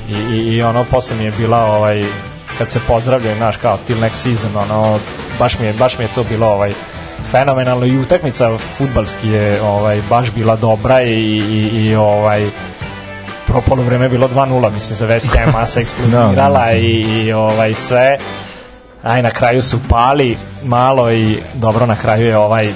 [0.08, 2.04] i, i, i ono, posle mi je bila, ovaj,
[2.58, 4.98] kad se pozdravljaju, znaš, kao, till next season, ono,
[5.38, 6.74] baš mi je, baš mi je to bilo, ovaj,
[7.30, 12.50] fenomenalno i utakmica futbalski je ovaj baš bila dobra i, i, i ovaj
[13.46, 16.72] prvo polovreme je bilo 2:0 mislim za West Ham masa eksplodirala Da, da.
[16.72, 18.14] i, i ovaj sve
[19.02, 22.68] aj na kraju su pali malo i dobro na kraju je ovaj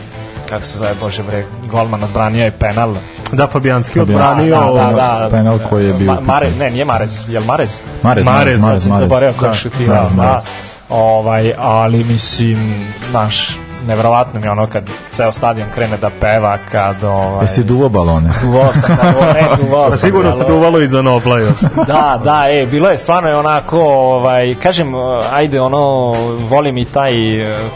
[0.49, 2.95] kako se zove bože bre golman odbranio je penal
[3.33, 4.93] Da, Fabijanski Fabijanski, odbranio...
[4.93, 5.29] da, da.
[5.31, 7.81] penal koji je bio Ma, Mare, ne, nije Marez, jel Marez?
[8.03, 9.01] Marez, Marez, sad Marez, sam Marez.
[9.01, 10.23] zaboravio ko je Da, šutirao, Marez, da.
[10.23, 10.43] Marez.
[10.89, 17.45] Ovaj, ali mislim, naš, nevjerovatno mi ono kad ceo stadion krene da peva, kad ovaj,
[17.45, 18.31] Jesi duvo balone?
[18.43, 21.61] duvao sam, da, ne, duvao Pa sam, sigurno ali- se duvalo i za Nobla još.
[21.87, 24.93] da, da, e, bilo je stvarno je onako, ovaj, kažem,
[25.33, 27.13] ajde, ono, volim i taj,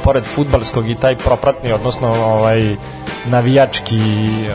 [0.02, 2.76] pored futbalskog i taj propratni, odnosno, ovaj,
[3.26, 4.00] navijački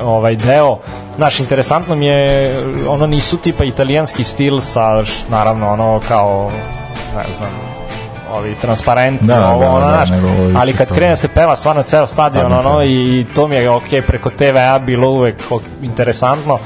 [0.03, 0.77] ovaj deo.
[1.17, 2.53] Naš interesantno mi je
[2.87, 6.51] ono nisu tipa italijanski stil sa š- naravno ono kao
[7.17, 7.49] ne znam
[8.31, 11.83] ovi transparenti, Da, ovo, da, ono, da, nego ovi ali kad krene se peva stvarno
[11.83, 12.83] ceo stadion, ono, da.
[12.83, 16.59] i, i to mi je ok preko TV-a bilo uvek ok- interesantno,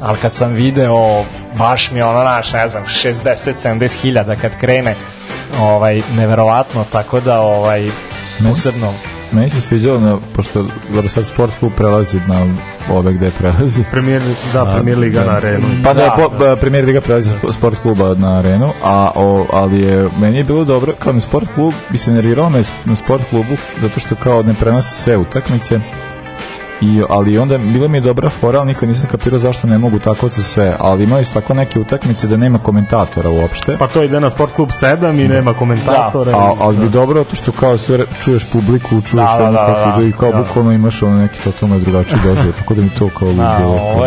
[0.00, 4.96] ali kad sam video, baš mi je ono, naš, ne znam, 60-70 hiljada kad krene,
[5.60, 7.90] ovaj, neverovatno, tako da, ovaj,
[8.48, 8.92] posebno,
[9.32, 10.64] Meni se sviđalo, na, pošto
[11.08, 12.46] sad sport klub prelazi na
[12.90, 13.84] ove gde prelazi.
[13.90, 14.22] Premier,
[14.52, 15.64] da, Premier Liga na arenu.
[15.84, 16.10] Pa da, Da.
[16.10, 20.38] po, ba, Premier Liga prelazi sp- sport kluba na arenu, a, o, ali je, meni
[20.38, 24.00] je bilo dobro, kao na sport klub, bi se nerviralo na, na sport klubu, zato
[24.00, 25.80] što kao ne prenose sve utakmice,
[26.80, 29.98] I, ali onda bilo mi je dobra fora, ali nikad nisam kapirao zašto ne mogu
[29.98, 33.76] tako za sve, ali imaju tako neke utakmice da nema komentatora uopšte.
[33.78, 36.30] Pa to ide na Sport klub 7 i nema komentatora.
[36.32, 39.52] A, i- ali bi dobro to što kao sve čuješ publiku, čuješ Da, da, ono
[39.52, 40.38] da, kako da, ide i kao da.
[40.38, 43.58] bukvalno imaš ono neki totalno drugačiji doživljaj, tako da mi to kao Da,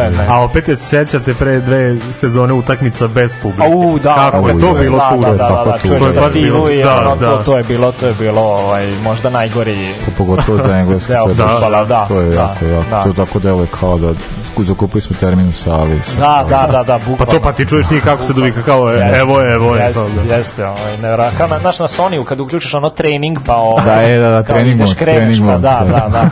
[0.09, 0.27] ne.
[0.29, 3.63] A opet je se sećate pre dve sezone utakmica bez publike.
[3.65, 5.77] Au, da, Kako je to da, bilo da, da, da, da, da.
[5.79, 7.43] To je baš bilo- da, to, da.
[7.43, 11.85] to je bilo, to je bilo ovaj, možda najgori Po- pogotovo za je baš- fudbala,
[11.85, 12.89] da, To je da, jako, jako.
[12.89, 13.03] da.
[13.03, 14.13] To tako deluje kao da
[14.57, 15.99] zakupili smo termin u sali.
[16.05, 17.17] sve Da, kao- da, da, da, bukvalno.
[17.17, 19.75] Pa to pa ti čuješ njih kako se dovika kao e, Jeste, evo je, evo
[19.75, 19.81] je.
[19.81, 20.35] Jeste, to, da.
[20.35, 21.37] jeste, ovaj, nevjerojatno.
[21.37, 24.43] Kao na, znaš, na Sonyu, kad uključiš ono trening, pa ovaj, Da, je, da, da,
[24.43, 26.09] kao trening ideš, mod, kreneš, trening pa mod, da, da.
[26.09, 26.29] da, da,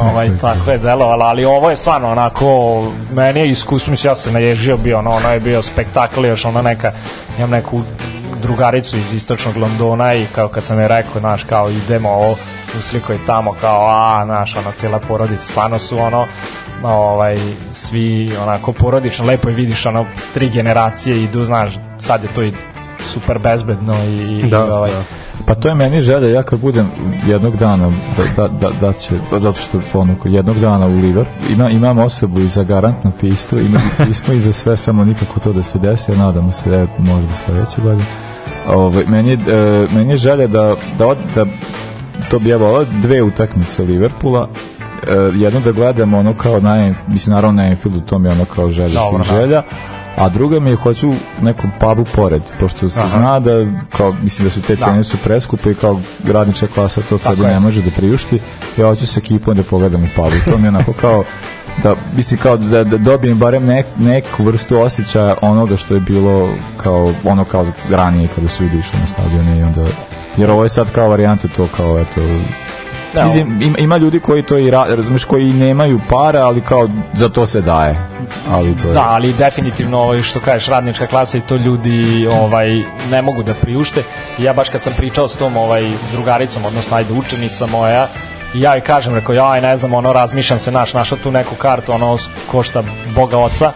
[0.10, 4.32] ovaj, tako je delovalo, ali ovo je stvarno onako, meni je iskustvo, mislim, ja sam
[4.32, 6.92] naježio bio, ono, ono je bio spektakl, još ono neka,
[7.38, 7.80] imam neku
[8.42, 12.36] drugaricu iz istočnog Londona i kao kad sam je rekao, znaš, kao idemo ovo,
[12.78, 16.26] usliko je tamo, kao, a, znaš, ono, cijela porodica, stvarno su ono,
[16.82, 17.36] ovaj,
[17.72, 22.52] svi onako porodično, lepo je vidiš ono, tri generacije idu, znaš, sad je to i
[23.04, 25.02] super bezbedno i, i Da, ovaj, da.
[25.46, 26.90] Pa to je meni želja, ja kad budem
[27.26, 31.70] jednog dana, da, da, da, da će, zato što ono, jednog dana u Liver, ima,
[31.70, 35.52] imam osobu i za garantno pismo, ima i pismo i za sve, samo nikako to
[35.52, 38.06] da se desi, a nadamo se da je možda sledeće godine.
[38.68, 41.44] Ovaj, meni, e, meni je želja da, da, od, da
[42.30, 44.48] to bi ja volao, dve utakmice Liverpoola,
[45.06, 48.44] e, jedno da gledamo ono kao na, mislim naravno na Anfieldu, to mi je ono
[48.44, 49.40] kao želja Dobro, svih da.
[49.40, 49.62] želja,
[50.16, 51.12] a druga mi je hoću
[51.42, 53.66] nekom pubu pored, pošto se zna da
[53.96, 57.36] kao, mislim da su te cene su preskupe i kao radnička klasa to je.
[57.36, 58.40] ne može da priušti,
[58.76, 61.24] ja hoću sa ekipom da pogledam u pubu, to mi je onako kao
[61.82, 66.48] da mislim kao da, da dobijem barem nek, neku vrstu osjećaja onoga što je bilo
[66.76, 69.84] kao ono kao ranije kada su ljudi išli na stadione i onda
[70.38, 72.20] jer ovo je sad kao varijanta to kao eto
[73.14, 76.88] Da, Mislim, ima, ima ljudi koji to i ra, razumeš, koji nemaju para, ali kao
[77.14, 77.96] za to se daje.
[78.50, 78.94] Ali to je...
[78.94, 84.02] Da, ali definitivno što kažeš radnička klasa i to ljudi ovaj ne mogu da priušte.
[84.38, 88.08] Ja baš kad sam pričao s tom ovaj drugaricom, odnosno ajde učenica moja,
[88.54, 91.92] ja joj kažem, rekao, ja ne znam, ono, razmišljam se, naš, našao tu neku kartu,
[91.92, 92.16] ono,
[92.50, 92.82] košta
[93.14, 93.72] Boga oca,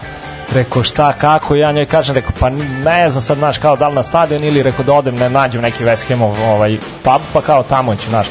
[0.54, 2.50] rekao, šta, kako, ja njoj kažem, rekao, pa
[2.84, 5.62] ne znam sad, znaš, kao da li na stadion ili, rekao, da odem, ne nađem
[5.62, 8.26] neki West Hamov, ovaj, pub, pa kao tamo ću, znaš,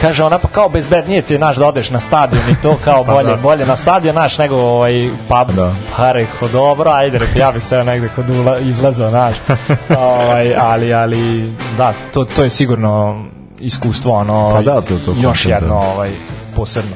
[0.00, 3.28] kaže ona pa kao bezbednije ti naš da odeš na stadion i to kao bolje,
[3.28, 3.36] da.
[3.36, 5.56] bolje na stadion naš nego ovaj pub.
[5.56, 5.72] Da.
[5.96, 9.36] Pa rekao dobro, ajde rekao ja bi se negde kod ula, izlazao naš.
[9.98, 13.24] ovaj, ali ali da, to to je sigurno
[13.60, 15.88] iskustvo ono Pa da, to- to još kontent, jedno da.
[15.88, 16.10] ovaj
[16.56, 16.90] posebno.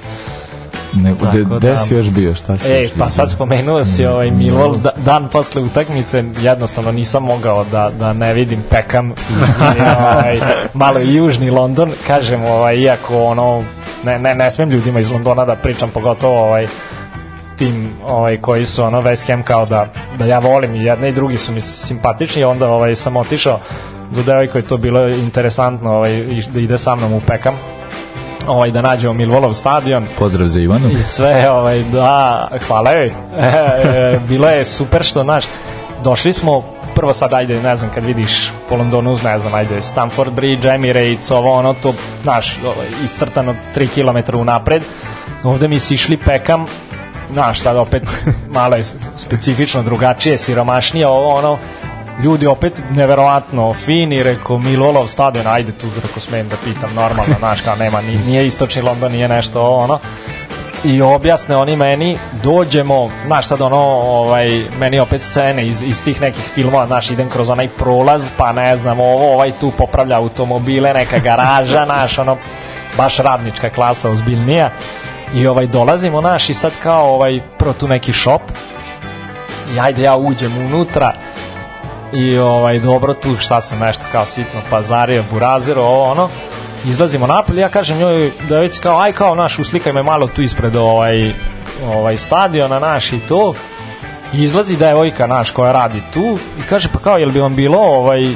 [0.94, 3.10] Ne, de, da- si još bio, šta si E, još pa bio?
[3.10, 8.34] sad spomenuo si ovaj Milol, da, dan posle utakmice, jednostavno nisam mogao da, da ne
[8.34, 9.12] vidim Pekam i,
[9.78, 10.40] i ovaj,
[10.74, 13.64] malo i južni London, kažem, ovaj, iako ono,
[14.04, 16.66] ne, ne, ne smem ljudima iz Londona da pričam, pogotovo ovaj,
[17.56, 19.86] tim ovaj, koji su ono West Ham kao da,
[20.18, 23.58] da ja volim i jedni i drugi su mi simpatični, onda ovaj, sam otišao
[24.10, 26.22] do devojka je to bilo interesantno ovaj,
[26.52, 27.54] da ide sa mnom u Pekam
[28.46, 30.90] ovaj, da nađemo Milvolov stadion Pozdrav za Ivanu.
[30.90, 33.06] i sve, ovaj, da, hvala joj.
[33.06, 35.44] E, e, bilo je super što, znaš,
[36.04, 36.62] došli smo,
[36.94, 41.30] prvo sad, ajde, ne znam, kad vidiš po Londonu, ne znam, ajde, Stamford Bridge, Emirates,
[41.30, 43.88] ovo, ono, to, znaš, ovaj, iscrtano 3
[44.28, 44.82] km unapred.
[45.44, 46.64] Ovde mi si išli pekam,
[47.32, 48.02] znaš, sad opet
[48.58, 48.84] malo je
[49.16, 51.58] specifično drugačije, siromašnije, ovo, ono,
[52.22, 57.60] ljudi opet neverovatno fini, rekao Milolov stadion, ajde tu, rekao smem da pitam normalno, znaš,
[57.60, 59.98] kao nema, ni- nije istočni London, nije nešto ovo, ono,
[60.84, 66.20] i objasne oni meni, dođemo, znaš sad ono, ovaj, meni opet scene iz, iz tih
[66.20, 70.94] nekih filmova, znaš, idem kroz onaj prolaz, pa ne znam, ovo, ovaj tu popravlja automobile,
[70.94, 72.36] neka garaža, znaš, ono,
[72.96, 74.70] baš radnička klasa, ozbiljnija,
[75.34, 78.42] i ovaj, dolazimo, znaš, i sad kao, ovaj, prvo tu neki šop,
[79.74, 81.12] i ajde ja uđem unutra,
[82.12, 86.28] i ovaj dobro tu šta sam nešto kao sitno pazario, buraziro, ovo ono
[86.84, 90.42] izlazimo napolje, ja kažem njoj da već kao aj kao naš uslikaj me malo tu
[90.42, 91.34] ispred ovaj
[91.86, 93.54] ovaj stadiona naš i to
[94.32, 97.78] I izlazi devojka naš koja radi tu i kaže pa kao jel bi vam bilo
[97.78, 98.34] ovaj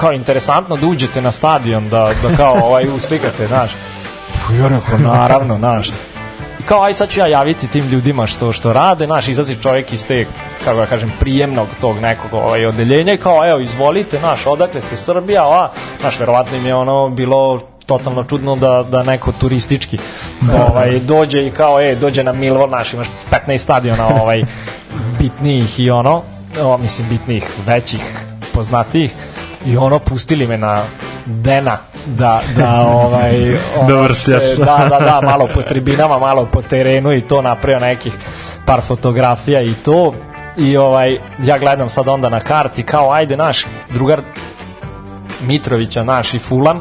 [0.00, 3.70] kao interesantno da uđete na stadion, da, da kao ovaj uslikate, znaš.
[4.46, 5.90] Pa Ja rekao, naravno, znaš.
[6.68, 10.06] Kao, aj sad ću ja javiti tim ljudima što što rade, znaš, izlazi čovjek iz
[10.06, 10.26] te,
[10.64, 14.96] kako da kažem, prijemnog tog nekog ovaj, odeljenja i kao, evo, izvolite, znaš, odakle ste
[14.96, 19.98] Srbija, a, znaš, verovatno im je ono bilo totalno čudno da, da neko turistički
[20.68, 23.06] ovaj, dođe i kao, e, dođe na Milvor, naš, imaš
[23.46, 24.40] 15 stadiona ovaj,
[25.18, 26.22] bitnijih i ono,
[26.62, 28.00] o, mislim, bitnijih, većih,
[28.54, 29.12] poznatijih,
[29.66, 30.82] i ono, pustili me na
[31.26, 34.42] Dena da, da ovaj Da vršljaš.
[34.44, 38.12] se- da, da, da, malo po tribinama, malo po terenu i to napravio nekih
[38.66, 40.14] par fotografija i to.
[40.56, 44.20] I ovaj ja gledam sad onda na karti kao ajde naš drugar
[45.40, 46.80] Mitrovića naš i Fulan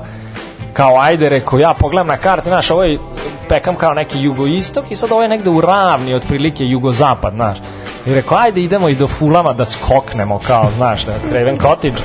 [0.73, 2.97] kao ajde rekao ja pogledam na karti naš ovo je
[3.49, 7.57] pekam kao neki jugoistok i sad ovo je negde u ravni otprilike jugozapad naš.
[8.05, 12.01] I rekao ajde idemo i do Fulama da skoknemo kao znaš da Craven Cottage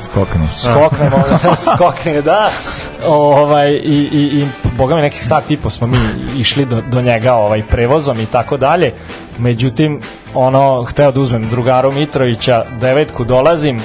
[0.00, 0.48] Skokne.
[0.52, 2.50] skoknemo, da, skokne, da.
[3.06, 4.46] Ovaj, i, i, i
[4.76, 5.98] boga mi nekih sat i po smo mi
[6.38, 8.92] išli do, do njega ovaj, prevozom i tako dalje.
[9.38, 10.00] Međutim,
[10.34, 13.82] ono, hteo da uzmem drugaru Mitrovića, devetku dolazim,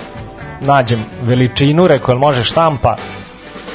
[0.61, 2.95] nađem veličinu, rekao, jel može štampa?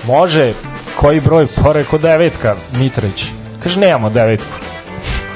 [0.07, 0.53] Može,
[0.97, 1.47] koji broj?
[1.63, 3.25] Pa rekao, devetka, Mitrović.
[3.63, 4.59] Kaže, nemamo devetku.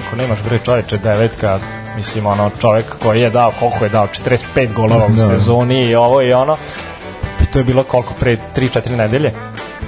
[0.07, 1.59] Ako nemaš bre čoveče devetka,
[1.97, 5.23] mislim ono čovek koji je dao, koliko je dao, 45 golova u Da.
[5.23, 6.57] sezoni i ovo i ono.
[7.43, 9.33] I to je bilo koliko pre 3-4 nedelje.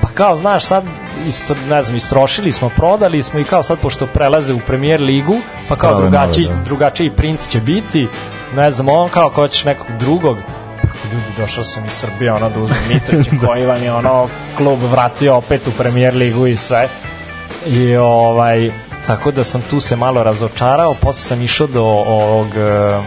[0.03, 0.85] Pa kao, znaš, sad
[1.27, 5.37] isto, ne znam, istrošili smo, prodali smo i kao sad, pošto prelaze u premier ligu,
[5.69, 6.65] pa kao Prave drugačiji, nove, da.
[6.65, 8.09] drugačiji print će biti,
[8.55, 10.37] ne znam, on kao ako hoćeš nekog drugog,
[11.13, 15.37] ljudi, došao sam iz Srbije, ono, da uzmem Mitrovića, koji vam je, ono, klub vratio
[15.37, 16.89] opet u premier ligu i sve.
[17.67, 18.71] I ovaj,
[19.07, 23.01] tako da sam tu se malo razočarao, posle sam išao do ovog e,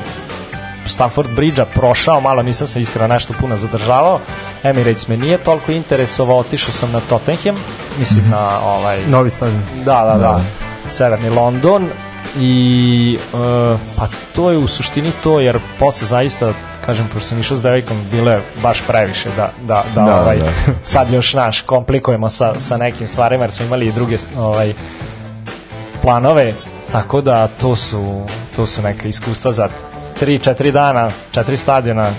[0.87, 4.19] Stamford Bridge-a, prošao, malo nisam se iskreno nešto puno zadržavao.
[4.63, 7.55] Emirates me nije toliko interesovao, otišao sam na Tottenham,
[7.99, 9.05] mislim na ovaj...
[9.07, 9.61] Novi stadion.
[9.75, 10.41] Da, da, da.
[10.89, 11.89] Severni London
[12.37, 16.53] i e, pa to je u suštini to jer posle zaista
[16.85, 20.37] kažem pošto sam išao s devojkom bilo je baš previše da, da, da, Da, ovaj,
[20.37, 20.45] da.
[20.83, 24.73] sad još naš komplikujemo sa, sa nekim stvarima jer smo imali i druge ovaj,
[26.01, 26.53] planove
[26.91, 28.25] tako da to su
[28.55, 29.69] to su neka iskustva za
[30.21, 32.09] 3-4 dana, 4 stadiona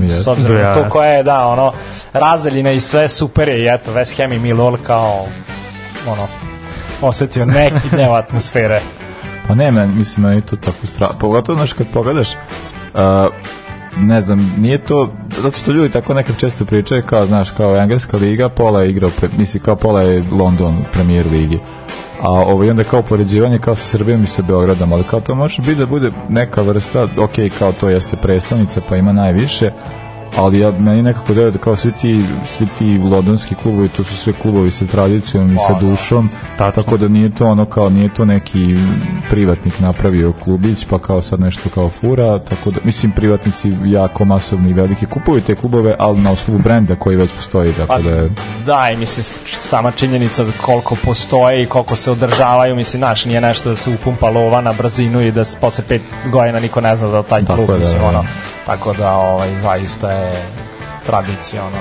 [0.00, 0.22] Jeste.
[0.22, 1.72] s obzirom na to koje je da ono
[2.12, 5.26] razdaljine i sve super je i eto West Ham i Millwall kao
[6.06, 6.28] ono
[7.02, 8.80] osetio neki deo atmosfere
[9.48, 11.18] Pa ne, men, mislim, meni to tako strašno.
[11.18, 13.00] Pogotovo, znaš, kad pogledaš, uh,
[14.00, 15.12] ne znam, nije to,
[15.42, 19.10] zato što ljudi tako nekad često pričaju kao, znaš, kao engleska liga, pola je igrao,
[19.10, 21.58] pre, misli, kao pola je London u premier ligi.
[22.24, 25.34] A ovo i onda kao poređivanje kao sa Srbijom i sa Beogradom, ali kao to
[25.34, 29.70] može biti da bude neka vrsta, ok, kao to jeste predstavnica pa ima najviše,
[30.36, 34.16] ali ja, meni nekako deluje da kao svi ti, svi ti londonski klubovi, to su
[34.16, 35.86] sve klubovi sa tradicijom i sa Pa, da.
[35.86, 38.76] dušom, tako da nije to ono kao, nije to neki
[39.30, 44.70] privatnik napravio klubić, pa kao sad nešto kao fura, tako da, mislim, privatnici jako masovni
[44.70, 48.10] i veliki kupuju te klubove, ali na osnovu brenda koji već postoji, tako Pa, da
[48.10, 48.30] je,
[48.66, 53.40] da, i mislim, sama činjenica da koliko postoje i koliko se održavaju, mislim, naš, nije
[53.40, 57.08] nešto da se upumpa lova na brzinu i da posle pet godina niko ne zna
[57.08, 58.08] za taj Tako klub, je, da, mislim, da.
[58.08, 58.24] ono,
[58.66, 60.42] tako da, ovaj, zaista je
[61.06, 61.78] tradicija, ono,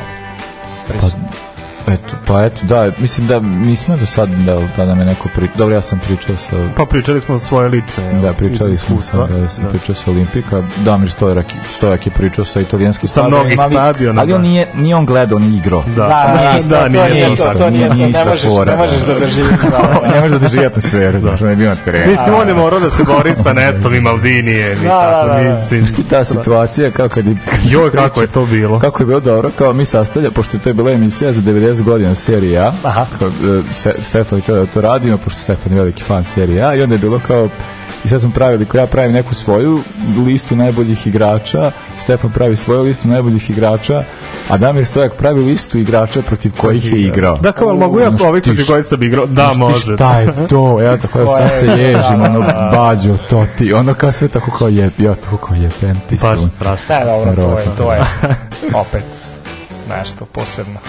[0.88, 1.42] prisutna.
[1.88, 5.57] Eto, pa eto, da, mislim da nismo do sad da, da nam je neko pričao,
[5.57, 9.49] dobro, ja sam pričao sa Pa pričali smo svoje lične Da, pričali smo sa, da,
[9.49, 14.34] sam pričao sa Olimpika, Damir Stojak, Stojak je pričao sa italijanskim Sa mnogih stadiona, Ali
[14.34, 14.47] on da.
[14.47, 15.84] nije, nije on gledao, on je igrao.
[15.88, 18.23] Da, Da, da, da, da, to nije nije isto, to, to nije nije to, ista
[18.23, 19.13] ne možeš, fora, ne možeš da.
[19.13, 19.47] da držiš.
[19.61, 20.07] Da, da.
[20.15, 22.11] ne može da drži atmosferu, znaš, on je bio na terenu.
[22.11, 25.34] Mislim, on je morao da se bori sa Nestom i Maldinijem i Da, tako, da,
[25.34, 25.59] da, da.
[25.59, 25.88] mislim.
[25.88, 27.25] Šti ta situacija, kao kad.
[27.63, 28.79] Joj, kako je to bilo.
[28.79, 32.15] Kako je bilo dobro, kao mi sastavlja, pošto to je bila emisija za 90 godina
[32.15, 33.05] serije A, Aha.
[33.19, 36.76] kao, e, Ste, Stefan je da to radimo, pošto Stefan je veliki fan serije A,
[36.76, 37.49] i onda je bilo kao,
[38.05, 39.80] i sad smo pravili, ko ja pravim neku svoju
[40.26, 44.03] listu najboljih igrača, Stefan pravi svoju listu najboljih igrača,
[44.49, 47.38] a Damir Stojak pravi listu igrača protiv kojih je igrao.
[47.38, 49.26] Da, kao, mogu ja ovih ti protiv š- koji sam igrao?
[49.26, 49.95] Da, može.
[49.95, 50.82] Šta je to?
[50.82, 52.71] Ja tako evo sad se ježim, da, ono da, da.
[52.78, 55.69] bađo, to ti, ono kao sve tako kao je, ja tako kao je,
[56.09, 56.95] ti Baš strašno.
[56.95, 58.01] Ne, dobro, to je, to je
[58.74, 59.03] opet
[59.89, 60.80] nešto posebno.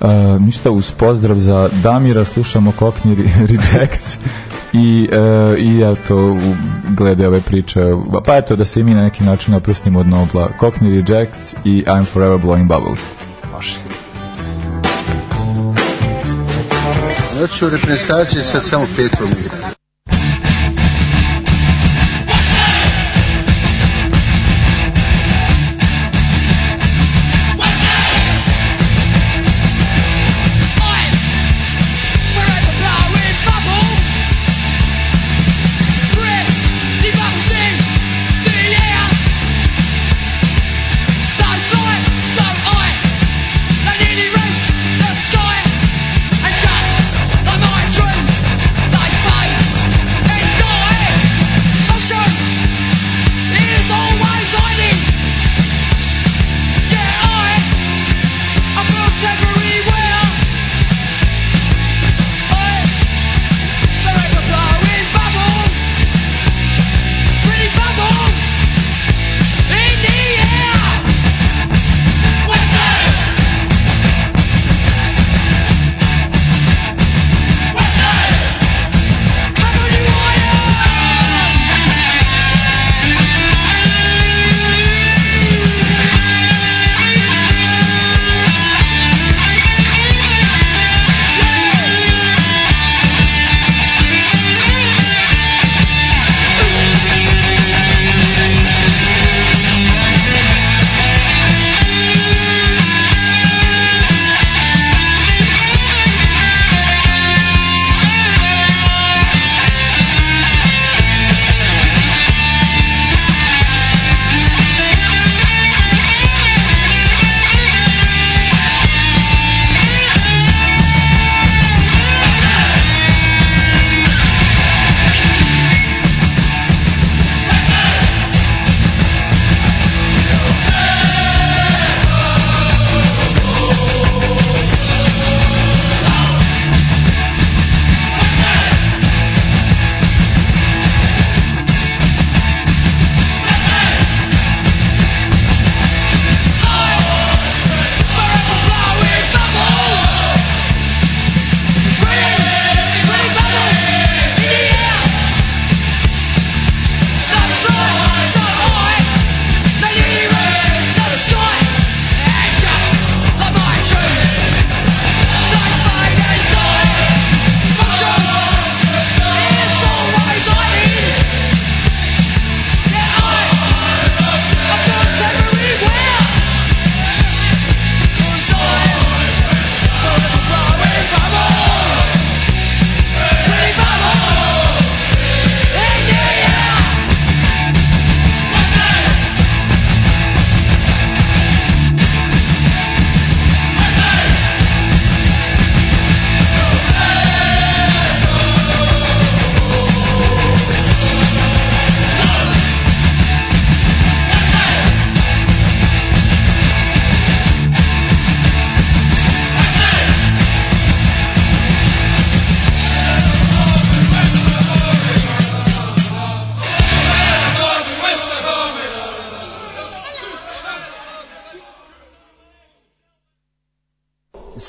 [0.00, 2.72] Uh, ništa, uz pozdrav za Damira slušamo
[3.04, 4.18] Re- Rejects
[4.72, 6.36] i, uh, i eto,
[6.88, 7.80] glede ove priče
[8.26, 11.84] pa eto da se i mi na neki način oprostimo od Nobla Cockney Rejects i
[11.86, 13.00] I'm Forever Blowing Bubbles
[13.54, 13.76] Može.
[17.40, 19.73] Noću u reprezentaciji sad samo pet promila.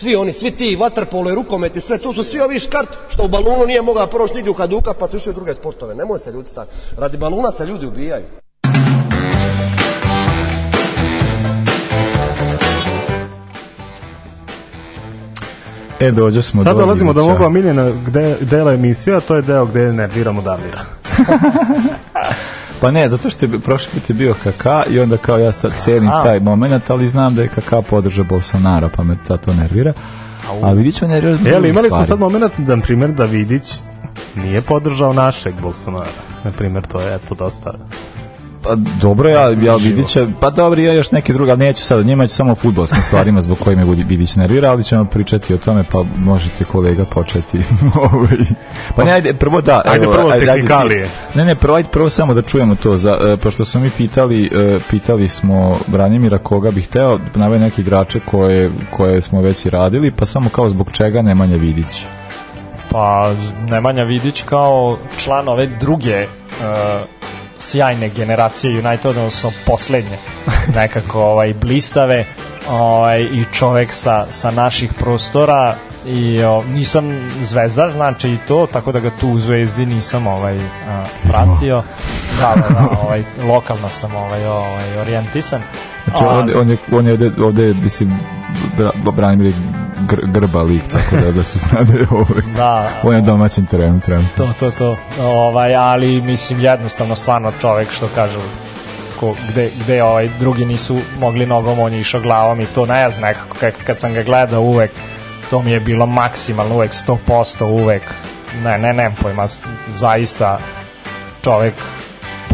[0.05, 3.23] Svi oni, svi ti, vaterpolo i rukomet i sve, tu su svi ovi škart što
[3.25, 5.95] u balunu nije mogao proći nigdje u kaduka pa su išli u druge sportove.
[5.95, 6.71] Nemoj se ljudi stati.
[6.97, 8.23] Radi baluna se ljudi ubijaju.
[15.99, 19.65] E, dođe smo Sad do dolazimo do mog omiljena gde, dela emisija, to je deo
[19.65, 20.85] gde nerviramo Damira.
[22.81, 25.71] Pa ne, zato što je prošli put je bio Kaka i onda kao ja sad
[25.79, 26.23] cenim A.
[26.23, 29.93] taj moment, ali znam da je Kaka podržao Bolsonaro, pa me ta to nervira.
[30.63, 32.07] A vidit ću nervira zbog drugih imali smo stvari.
[32.07, 33.79] sad moment, da, na primjer, da Vidić
[34.35, 36.09] nije podržao našeg Bolsonara.
[36.43, 37.73] Na primjer, to je eto dosta...
[38.65, 41.99] Pa dobro, ja, ja vidit će, pa dobro, ja još neki drugi, ali neću sad
[41.99, 45.53] o njima, ću samo o futbolskim stvarima zbog koje me Vidić nervira, ali ćemo pričati
[45.53, 47.57] o tome, pa možete kolega početi.
[48.11, 48.37] ovaj.
[48.95, 49.81] pa ne, ajde, prvo da.
[49.85, 50.45] Ajde prvo ti.
[50.45, 51.09] tehnikalije.
[51.35, 54.45] Ne, ne, prvo, ajde prvo samo da čujemo to, za, e, pošto smo mi pitali,
[54.45, 59.69] e, pitali smo Branimira koga bi hteo, nave neke igrače koje, koje smo već i
[59.69, 62.05] radili, pa samo kao zbog čega Nemanja Vidić.
[62.91, 63.33] Pa
[63.69, 67.14] Nemanja Vidić kao član ove druge uh,
[67.57, 70.17] sjajne generacije United, odnosno poslednje
[70.79, 72.25] nekako ovaj, blistave
[72.69, 75.75] ovaj, i čovek sa, sa naših prostora
[76.05, 80.59] i o, nisam zvezdar, znači i to, tako da ga tu u Zvezdi nisam ovaj,
[80.89, 81.83] a, pratio.
[82.39, 85.61] Da, da, da, ovaj, lokalno sam ovaj, ovaj, orijentisan.
[86.05, 88.19] Znači, on, on je, on je ovde, ovde mislim,
[88.77, 89.53] Bra- Branimir
[89.99, 92.89] gr, grba lik, tako da, da se zna da je ovaj, Da.
[93.03, 94.27] on je domaćin teren, tren.
[94.37, 94.97] To, to, to.
[95.19, 98.37] Ovaj, ali mislim jednostavno stvarno čovek što kaže
[99.19, 103.09] ko, gde, gde ovaj drugi nisu mogli nogom, on je išao glavom i to ne
[103.09, 104.91] znam nekako kad, kad sam ga gledao uvek
[105.49, 106.91] to mi je bilo maksimalno uvek
[107.27, 108.01] 100% uvek
[108.63, 109.47] ne, ne, nemam pojma
[109.95, 110.59] zaista
[111.43, 111.73] čovek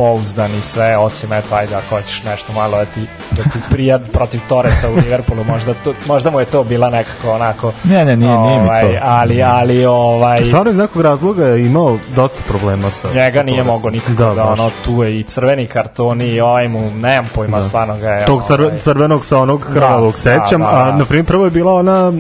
[0.02, 4.12] pouzdan i sve, osim eto, ajde ako hoćeš nešto malo da ti, da ti prijad
[4.12, 8.18] protiv Torresa u Liverpoolu, možda, to, možda mu je to bila nekako onako Ne, ne,
[8.18, 8.88] nije, nije mi ovaj, to.
[9.02, 13.08] ali, ali ovaj, Stvarno iz nekog razloga je imao dosta problema sa...
[13.14, 16.68] njega sa nije mogao nikako Da, da, ono tu je i crveni kartoni i ovaj
[16.68, 17.64] mu nemam pojma Da.
[17.64, 20.98] stvarno ga je Tog ovaj, crvenog sa onog krvavog da, sećam, da, a da.
[20.98, 22.14] na primjer prvo je bila ona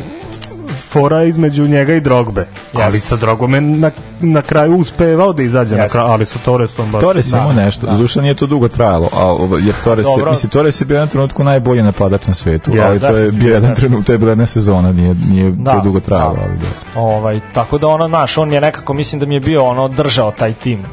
[0.91, 2.47] fora između njega i Drogbe.
[2.73, 5.93] Ali sa Drogom je na, na kraju uspevao da izađe na Jest.
[5.93, 7.01] kraju, ali su Torresom baš...
[7.01, 7.93] Torres imao nešto, da.
[7.93, 11.43] duša nije to dugo trajalo, a jer Torres je, mislim, Torres je bio jednom trenutku
[11.43, 14.45] najbolji napadač na svetu, Jest, ali to je bio jedan trenutak, to je bila jedna
[14.45, 16.41] sezona, nije, nije Da, to dugo trajalo, da.
[16.43, 17.01] ali da.
[17.01, 20.31] ovaj, tako da ono, naš, on je nekako, mislim da mi je bio ono, držao
[20.31, 20.84] taj tim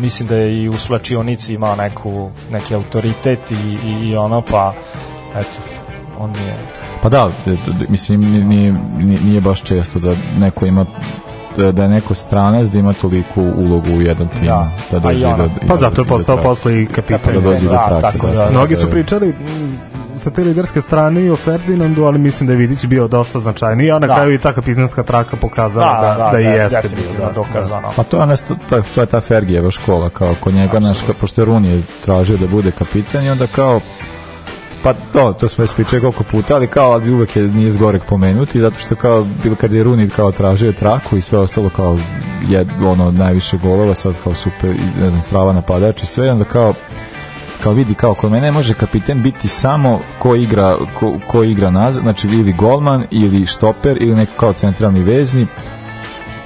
[0.00, 4.72] mislim da je i u slačionici imao neku, neki autoritet i, i, i ono, pa
[5.36, 5.58] eto,
[6.18, 6.56] on mi je
[7.02, 7.28] Pa da,
[7.88, 10.86] mislim, nije, nije, nije baš često da neko ima
[11.56, 14.46] da, da je neko stranac da ima toliku ulogu u jednom timu.
[14.46, 14.70] Da.
[14.90, 15.36] Da, dođe ona.
[15.36, 17.34] do, Pa do- zato je do postao posle i kapitan.
[17.34, 18.44] Da dođe do Da, trake, tako da, da.
[18.44, 19.34] da, Mnogi da su pričali
[20.16, 23.90] sa te liderske strane i o Ferdinandu, ali mislim da je Vidić bio dosta značajniji,
[23.90, 24.14] a na Da.
[24.14, 27.26] kraju i ta kapitanska traka pokazala da, da, da, i jeste bio.
[27.26, 27.88] Da, dokazano.
[27.96, 28.36] Pa to je, ona,
[28.68, 32.36] to, to je ta Fergijeva škola, kao kod njega, naš, pošto je Runi je tražio
[32.36, 33.80] da bude kapitan i onda kao
[34.88, 38.02] Pa to, to smo već pričali koliko puta, ali kao ali uvek je nije zgorek
[38.04, 41.98] pomenuti, zato što kao bilo kad je Runi kao tražio traku i sve ostalo kao
[42.48, 44.70] je ono najviše golova, sad kao super
[45.00, 46.74] ne znam strava napadač i sve, onda kao
[47.62, 52.02] kao vidi kao kod mene može kapiten biti samo ko igra ko, ko igra nazad,
[52.02, 55.46] znači ili golman ili štoper ili neko kao centralni vezni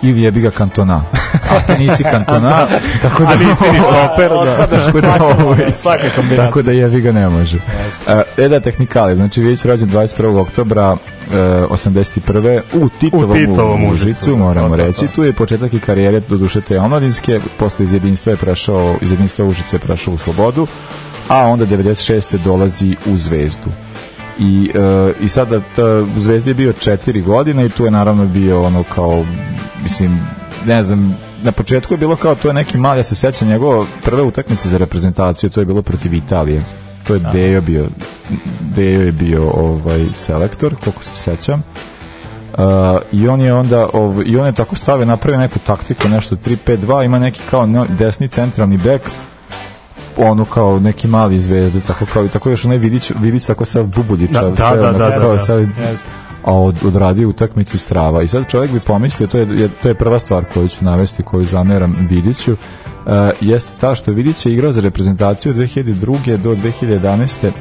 [0.02, 1.02] ili jebi ga kantona.
[1.50, 2.66] A ti nisi kantona,
[3.02, 3.30] tako da...
[3.30, 4.66] A nisi ni štoper, da.
[4.66, 6.46] tako da, Svaka- svaka kombinacija.
[6.46, 7.56] Tako da jebi ga ne može.
[8.08, 10.38] E, e da, tehnikali, znači Vidić rođen 21.
[10.38, 10.96] oktobra
[11.32, 12.60] e, 81.
[12.72, 15.06] u Titovom, U Titovom Užicu, moramo to, to, reći.
[15.06, 15.12] to.
[15.14, 19.10] Tu je početak i karijere do duše te omladinske, posle iz jedinstva je prešao, iz
[19.10, 20.66] jedinstva Užice je prešao u Slobodu,
[21.28, 22.38] a onda 96.
[22.44, 23.70] dolazi u Zvezdu.
[24.38, 25.84] I, e, i sada ta,
[26.16, 29.24] u Zvezdi je bio četiri godine i tu je naravno bio ono kao,
[29.82, 30.20] mislim,
[30.66, 33.86] ne znam, na početku je bilo kao, to je neki mali, ja se sećam njegove
[34.04, 36.62] prve utakmice za reprezentaciju, to je bilo protiv Italije.
[37.04, 37.86] To je Dejo bio,
[38.60, 41.62] Dejo je bio ovaj selektor, koliko se sećam.
[42.52, 42.58] Uh,
[43.12, 47.04] i on je onda ov, i on je tako stavio napravio neku taktiku nešto 3-5-2
[47.04, 49.10] ima neki kao desni centralni bek
[50.16, 53.84] ono kao neki mali zvezde tako kao i tako još onaj Vidić Vidić tako sav
[53.86, 55.38] bubuljičav Da, da, sve da, ono, da, kao da.
[55.38, 56.08] sav- Jeste.
[56.44, 59.94] a od, odradio utakmicu strava i sad čovjek bi pomislio to je, je, to je
[59.94, 62.58] prva stvar koju ću navesti koju zameram Vidiću uh,
[63.40, 66.36] jeste ta što Vidić je igrao za reprezentaciju od 2002.
[66.36, 67.52] do 2011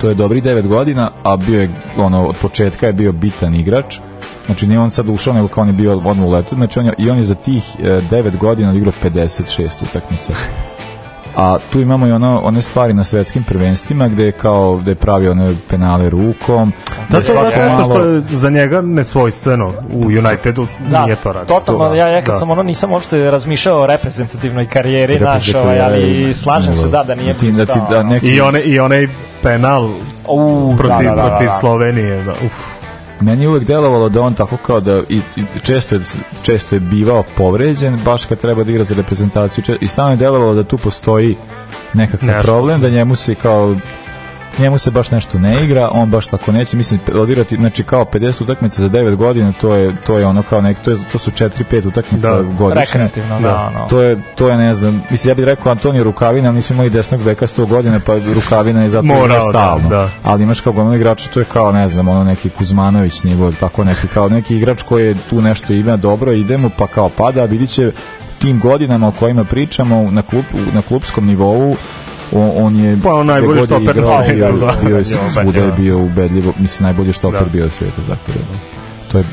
[0.00, 3.98] to je dobri 9 godina, a bio je, ono, od početka je bio bitan igrač,
[4.46, 6.86] znači nije on sad ušao, nego kao on je bio odmah u letu, znači on
[6.86, 10.32] je, i on je za tih e, 9 godina igrao 56 utakmica.
[11.36, 14.94] A tu imamo i ono, one stvari na svetskim prvenstvima gde je kao gde je
[14.94, 16.72] pravio one penale rukom
[17.10, 21.32] Da, gde to je nešto što je za njega nesvojstveno u Unitedu, Da, nije to
[21.32, 21.46] radio.
[21.46, 22.38] totalno, ja, ja kad Da.
[22.38, 27.02] sam ono nisam uopšte razmišljao o reprezentativnoj karijeri naš, ovaj, ali karijeri, slažem se da,
[27.02, 29.08] da nije Da ti- da ti- da neki- I, one, I onaj
[29.42, 29.90] penal
[30.28, 31.52] U, protiv, da, da, da, protiv da.
[31.52, 32.24] Slovenije.
[32.24, 32.73] Da, uf.
[33.20, 36.00] Meni je uvek delovalo da on tako kao da i, i često, je,
[36.42, 40.54] često je bivao povređen baš kad treba da igra za reprezentaciju i stalno je delovalo
[40.54, 41.36] da tu postoji
[41.94, 42.42] nekakav Nešto.
[42.42, 43.76] problem da njemu se kao
[44.58, 48.42] njemu se baš nešto ne igra, on baš tako neće, mislim odigrati, znači kao 50
[48.42, 51.30] utakmica za 9 godina, to je to je ono kao nek to je to su
[51.30, 52.42] 4-5 utakmica Da.
[52.42, 52.80] godišnje.
[52.84, 53.86] Rekreativno, da, no.
[53.90, 56.90] To je to je ne znam, mislim ja bih rekao Antonio Rukavina, ali nismo imali
[56.90, 59.88] desnog beka 100 godina, pa Rukavina je zato Morao, igra da, stalno.
[59.88, 60.10] da.
[60.22, 63.84] Ali imaš kao gomila igrača, to je kao ne znam, ono neki Kuzmanović nivo, tako
[63.84, 67.44] neki kao neki igrač koji je tu nešto ima dobro, idemo pa kao pada, a
[67.44, 67.92] vidit će
[68.38, 70.44] tim godinama o kojima pričamo na klub,
[70.74, 71.76] na klubskom nivou
[72.34, 75.60] on, on je Pa on najbolji je štoper igrao, na bio, bio je Da, svuda
[75.60, 77.48] je bio ubedljivo mislim najbolji štoper Da.
[77.52, 78.58] bio u svijetu tako da
[79.12, 79.24] to je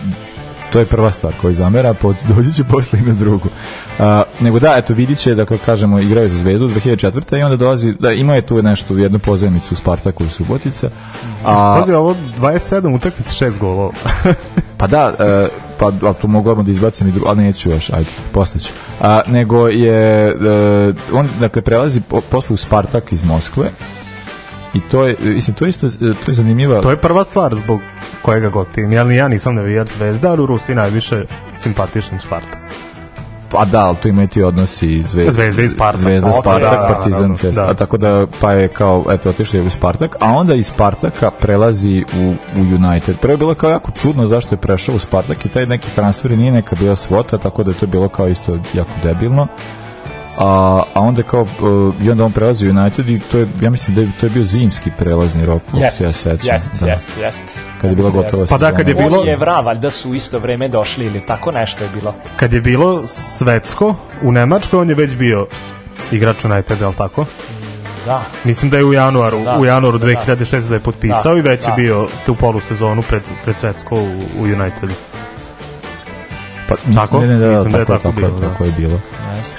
[0.71, 3.49] to je prva stvar koju zamera, pod, dođi će posle i na drugu.
[3.99, 7.39] A, nego da, eto, vidit će, dakle, kažemo, igrao je za Zvezdu 2004.
[7.39, 10.89] i onda dolazi, da, imao je tu nešto, jednu pozemicu u Spartaku i Subotica.
[11.45, 13.91] A, Pazi, ovo 27 utakmica, 6 golova.
[14.77, 15.47] pa da, e,
[15.79, 18.71] pa a tu mogu da izbacim i drugo, ali neću još, ajde, posle ću.
[19.01, 20.33] A, nego je, e,
[21.13, 23.71] on, dakle, prelazi po, posle u Spartak iz Moskve
[24.73, 26.81] i to je, mislim, to je isto, to je zanimljiva...
[26.81, 27.81] To je prva stvar zbog
[28.21, 28.91] kojega god tim.
[28.91, 31.25] Ja, ja nisam navijač zvezda, ali u Rusiji najviše
[31.55, 32.57] simpatičnim Sparta.
[33.51, 36.01] Pa da, ali tu imaju ti odnosi Zvezda, Zvezda i Spartak.
[36.01, 37.73] Zvezda, Ok, Spartak, da, da, Partizan, da, da.
[37.73, 42.05] Tako da, pa je kao, eto, otišao je u Spartak, a onda iz Spartaka prelazi
[42.19, 43.17] u, u United.
[43.19, 46.31] Prvo je bilo kao jako čudno zašto je prešao u Spartak i taj neki transfer
[46.31, 49.47] nije neka bila svota, tako da je to bilo kao isto jako debilno.
[50.37, 50.45] A,
[50.93, 51.47] a onda kao uh,
[52.01, 54.29] i onda on prelazi u United i to je ja mislim da je, to je
[54.29, 56.87] bio zimski prelazni rok kako se ja sećam Jest, da.
[56.87, 57.43] jest, jest.
[57.81, 60.39] kad je bila gotova Pa da, kad je bilo- Poslije Vra, valjda su u isto
[60.39, 62.15] vreme došli ili tako nešto je bilo.
[62.35, 65.47] Kad je bilo svetsko, u Nemačkoj on je već bio
[66.11, 67.25] igrač Uniteda, ali tako?
[68.05, 68.21] Da.
[68.43, 70.45] Mislim da je u januaru, Da, u januaru mislim da da.
[70.45, 71.67] 2006 da je potpisao Da, i već da.
[71.67, 74.07] je bio tu polusezonu pred, pred svetsko u,
[74.39, 74.93] u Unitedu.
[76.67, 77.19] pa, mislim, Tako?
[77.19, 78.49] ne, ne, da, Mislim da je tako, tako tako, je, bilo, da.
[78.49, 78.99] tako je bilo
[79.37, 79.57] Jest.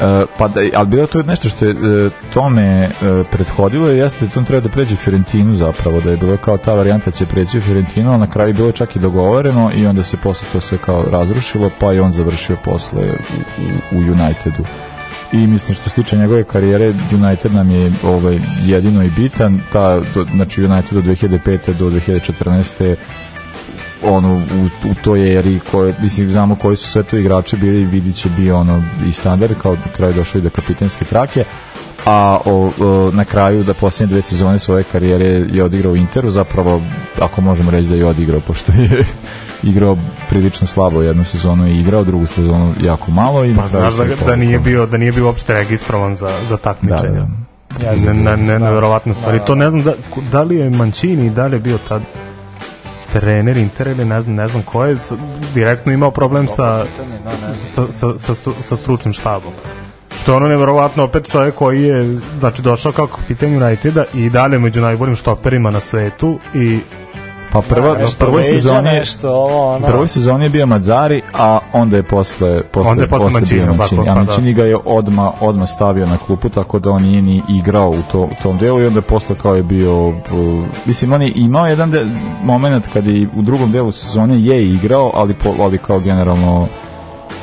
[0.00, 2.88] E, pa da, ali bilo to nešto što je e, tome e,
[3.30, 6.74] prethodilo je jeste da on treba da pređe Fiorentinu zapravo, da je bilo kao ta
[6.74, 9.86] varijanta da će preći u Fiorentinu, a na kraju je bilo čak i dogovoreno i
[9.86, 13.02] onda se posle to sve kao razrušilo, pa je on završio posle
[13.92, 14.64] u, u Unitedu.
[15.32, 20.00] I mislim što se tiče njegove karijere, United nam je ovaj, jedino i bitan, ta,
[20.14, 21.72] do, znači United od 2005.
[21.78, 22.96] do 2014
[24.02, 28.16] ono u, u toj eri koje mislim znamo koji su sve to igrači bili vidit
[28.16, 31.44] će bio ono i standard kao na kraju došao i do kapitenske trake
[32.06, 36.30] a o, o, na kraju da posljednje dve sezone svoje karijere je odigrao u Interu
[36.30, 36.82] zapravo
[37.20, 39.04] ako možemo reći da je odigrao pošto je
[39.72, 39.96] igrao
[40.28, 44.36] prilično slabo jednu sezonu i igrao drugu sezonu jako malo i Pa znaš da, da
[44.36, 47.26] nije bio da nije bio uopšte registrovan za za da, takmičenja.
[47.78, 47.90] da.
[47.90, 48.14] Jeste.
[48.14, 49.14] Ne, ne, ne, Da.
[49.14, 49.34] stvar.
[49.34, 49.58] I Da, to da.
[49.58, 49.94] ne znam da,
[50.32, 52.02] da li je Mancini i da li je bio tad
[53.12, 54.96] trener Inter ili ne znam, ne znam ko je
[55.54, 56.84] direktno imao problem sa,
[57.66, 59.52] sa, sa, sa, sa stručnim štabom.
[60.16, 64.58] Što je ono nevjerovatno opet čovjek koji je znači došao kao kapitan Uniteda i dalje
[64.58, 66.80] među najboljim štoperima na svetu i
[67.52, 69.86] pa prva, nešto prvoj sezoni nešto ovo, ono.
[69.86, 73.66] prvoj sezoni je bio Mazzari, a onda je posle posle Onda je posle posle bio
[73.66, 74.04] Mancini, Mancini.
[74.04, 74.24] tako, A pa da.
[74.24, 78.02] Mancini ga je odma odma stavio na klupu tako da on nije ni igrao u,
[78.12, 80.14] to, u tom delu i onda je posle kao je bio uh,
[80.86, 82.06] mislim on je imao jedan de,
[82.42, 86.68] moment kad je u drugom delu sezone je igrao, ali po, ali kao generalno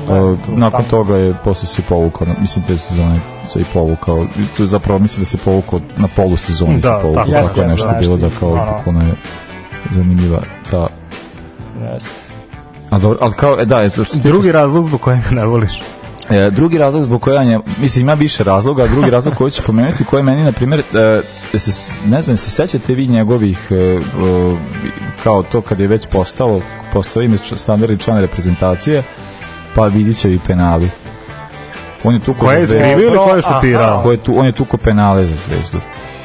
[0.07, 4.63] Uh, nakon toga je posle se povukao, mislim te sezone se i povukao, i to
[4.63, 7.67] je zapravo mislim da se povukao na polu sezoni se Da, povukao, tako, tako je
[7.67, 9.13] nešto jeste, bilo da kao potpuno je
[9.91, 10.41] zanimljiva
[10.71, 10.87] ta
[11.93, 12.13] Jest.
[12.89, 15.81] A dobro, ali kao, e, da, eto, što drugi razlog zbog kojeg ne voliš.
[16.29, 19.63] E, drugi razlog zbog kojeg ja, mislim, ima više razloga, a drugi razlog koji ću
[19.63, 21.21] pomenuti, koji meni, na primjer, e,
[21.53, 23.99] da se, ne znam, se sećate vi njegovih, e, e,
[25.23, 26.61] kao to kad je već postao,
[26.93, 29.03] postao ime standardni član reprezentacije,
[29.75, 30.89] pa vidit će i penali.
[32.03, 34.03] On je tuko Koje je skrivio ili koje je šutirao?
[34.03, 35.77] Ko je tu, on je tuko penale za zvezdu.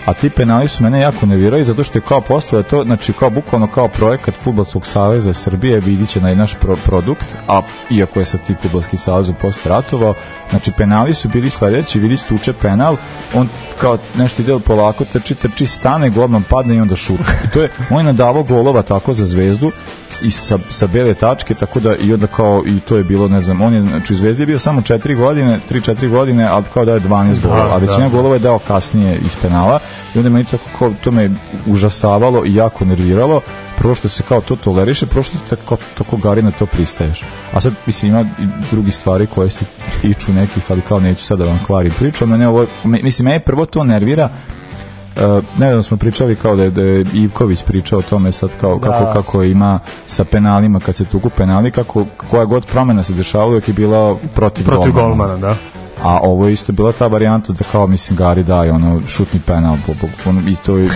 [0.06, 3.30] A ti penali su mene jako nervirali zato što je kao postao to, znači kao
[3.30, 8.26] bukvalno kao projekat Futbolskog saveza Srbije vidit će na naš pro produkt, a iako je
[8.26, 10.14] sa tim Futbolski savez posle ratovao,
[10.50, 12.96] znači penali su bili sledeći, vidiš tuče penal,
[13.34, 13.48] on
[13.80, 17.32] kao nešto ide polako, trči, trči, stane, golman padne i onda šuta.
[17.44, 19.72] I to je, on je nadavao golova tako za zvezdu
[20.22, 23.40] i sa, sa bele tačke, tako da i onda kao, i to je bilo, ne
[23.40, 26.84] znam, on je, znači u zvezdi je bio samo 4 godine, 3-4 godine, ali kao
[26.84, 28.08] da je 12 Da, golova, a većina da.
[28.08, 29.78] golova je dao kasnije iz penala
[30.14, 31.30] i onda meni tako kao, to me
[31.66, 33.40] užasavalo i jako nerviralo,
[33.78, 37.22] prvo što se kao to toleriše, prvo što te kao tako gari na to pristaješ.
[37.52, 39.64] A sad, mislim, ima i drugi stvari koje se
[40.00, 43.66] tiču nekih, ali kao neću sad da vam kvarim priču, mene ovo, mislim, mene prvo
[43.66, 44.28] to nervira,
[45.16, 45.20] Uh,
[45.58, 48.90] nedavno smo pričali kao da je, da je Ivković pričao o tome sad kao Da.
[48.90, 53.54] kako, kako ima sa penalima kad se tuku penali kako koja god promena se dešavala
[53.66, 55.14] je bila protiv, Protiv golmana.
[55.16, 55.56] golmana, da.
[56.02, 59.76] A ovo je isto bila ta varijanta da kao mislim Gari daje ono šutni penal
[59.86, 60.88] po, po, ono, i to je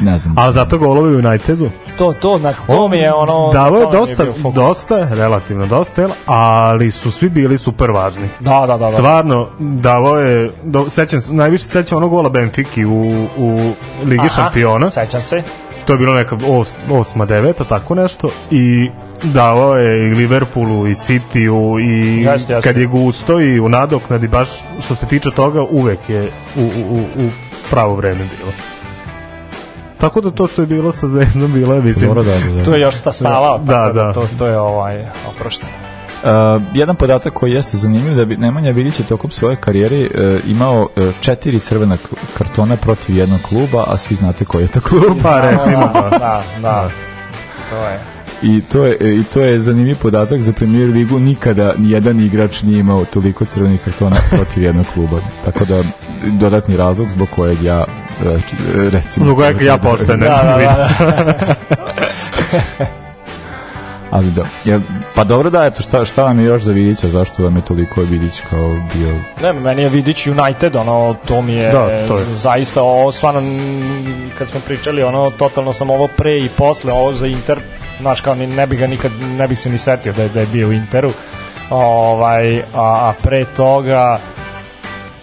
[0.00, 0.38] ne znam.
[0.38, 1.70] Ali zato golovi u Unitedu.
[1.98, 3.50] To, to, na, to mi je ono...
[3.52, 4.54] Davo je dosta, fokus.
[4.54, 8.28] dosta, relativno dosta, ali su svi bili super važni.
[8.40, 8.76] Da, da, da.
[8.76, 8.96] da.
[8.96, 13.72] Stvarno, davo je, do, sećam, se- najviše se sećam onog gola Benfiki u, u
[14.04, 14.88] Ligi Aha, šampiona.
[14.88, 15.42] Sećam se.
[15.86, 18.30] To je bilo neka os, osma, deveta, tako nešto.
[18.50, 18.90] I
[19.22, 22.68] davao je i Liverpoolu i Cityu i Jeste, jeste.
[22.68, 24.48] kad je gusto i u nadoknadi baš
[24.84, 27.30] što se tiče toga uvek je u, u, u,
[27.70, 28.52] pravo vreme bilo.
[29.98, 32.08] Tako da to što je bilo sa Zvezdom bilo je, mislim...
[32.08, 32.64] Dobro, da, da, da.
[32.64, 34.12] Tu je još sta stavao, Da, tako da, da.
[34.12, 35.91] to, to je ovaj, oprošteno.
[36.22, 40.50] Uh, jedan podatak koji jeste zanimljiv da bi Nemanja Vidić je tokom svoje karijere uh,
[40.50, 41.96] imao uh, četiri crvena
[42.38, 45.18] kartona protiv jednog kluba, a svi znate koji je to klub.
[45.22, 46.10] Pa recimo, da.
[46.10, 46.42] da.
[46.62, 46.90] Da.
[47.70, 48.00] To je.
[48.42, 52.62] I to je i to je zanimljiv podatak za Premier ligu nikada ni jedan igrač
[52.62, 55.20] nije imao toliko crvenih kartona protiv jednog kluba.
[55.44, 55.82] Tako da
[56.24, 57.84] dodatni razlog zbog kojeg ja
[58.24, 60.20] e, e, recimo Zbog kojeg ja poštenem.
[60.20, 60.58] Da,
[60.98, 61.54] da, da.
[64.12, 64.42] Ali da.
[64.64, 64.80] Jel,
[65.14, 68.00] pa dobro da, eto, šta, šta vam je još za Vidića, zašto vam je toliko
[68.02, 69.14] Vidić kao bio...
[69.42, 72.24] Ne, meni je Vidić United, ono, to mi je, Da, to je.
[72.26, 73.40] zaista, ovo stvarno,
[74.38, 77.58] kad smo pričali, ono, totalno sam ovo pre i posle, ovo za Inter,
[78.00, 80.40] znaš, kao, ni- ne bi ga nikad, ne bih se ni setio da je, da
[80.40, 81.12] je bio u Interu,
[81.70, 84.18] ovaj, a, a pre toga,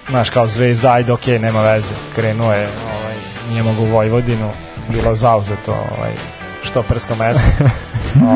[0.10, 3.16] znaš, kao zvezda, ajde, okej, nema veze, krenuo je, ovaj,
[3.49, 4.49] nije mogu u Vojvodinu,
[4.88, 6.11] bilo zauzeto, ovaj,
[6.64, 7.44] štopersko mesto.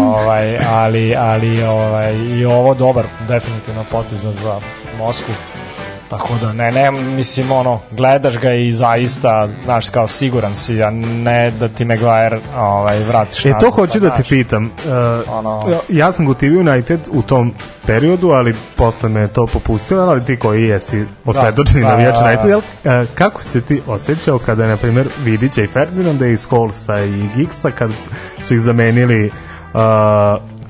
[0.08, 4.60] ovaj, ali, ali ovaj, i ovo dobar, definitivno potez za-
[4.98, 5.34] Moskvu.
[6.10, 10.90] Tako da, ne, ne, mislim, ono, gledaš ga i zaista, znaš, kao siguran si, a
[10.90, 14.28] ne da ti Maguire ovaj, vratiš E, to hoću pa, da te znaš.
[14.30, 14.66] pitam.
[14.66, 17.54] Uh, Ono- Ja sam gotivio United u tom
[17.88, 22.28] periodu, ali posle me to popustilo, ali ti koji jesi osvedočeni Da, navijač da, da.
[22.28, 22.60] United, jel?
[22.60, 27.30] Uh, kako se ti osjećao kada je, na primjer, Vidića i Ferdinanda i Scholesa i
[27.36, 27.92] Giggsa, kad
[28.48, 29.32] su ih zamenili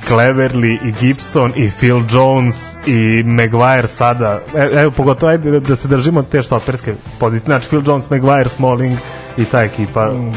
[0.08, 5.76] Cleverly i Gibson i Phil Jones i Maguire sada e, evo pogotovo ajde da, da
[5.76, 8.98] se držimo te štoperske pozicije znači Phil Jones, Maguire, Smalling
[9.38, 10.32] i ta ekipa Mm,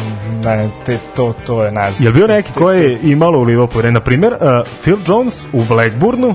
[0.44, 1.92] Ne, te, to, to je, znam.
[1.98, 3.90] Jel bio neki ko je imalo u Liverpoolu?
[3.90, 4.38] Na primjer, uh,
[4.82, 6.34] Phil Jones u Blackburnu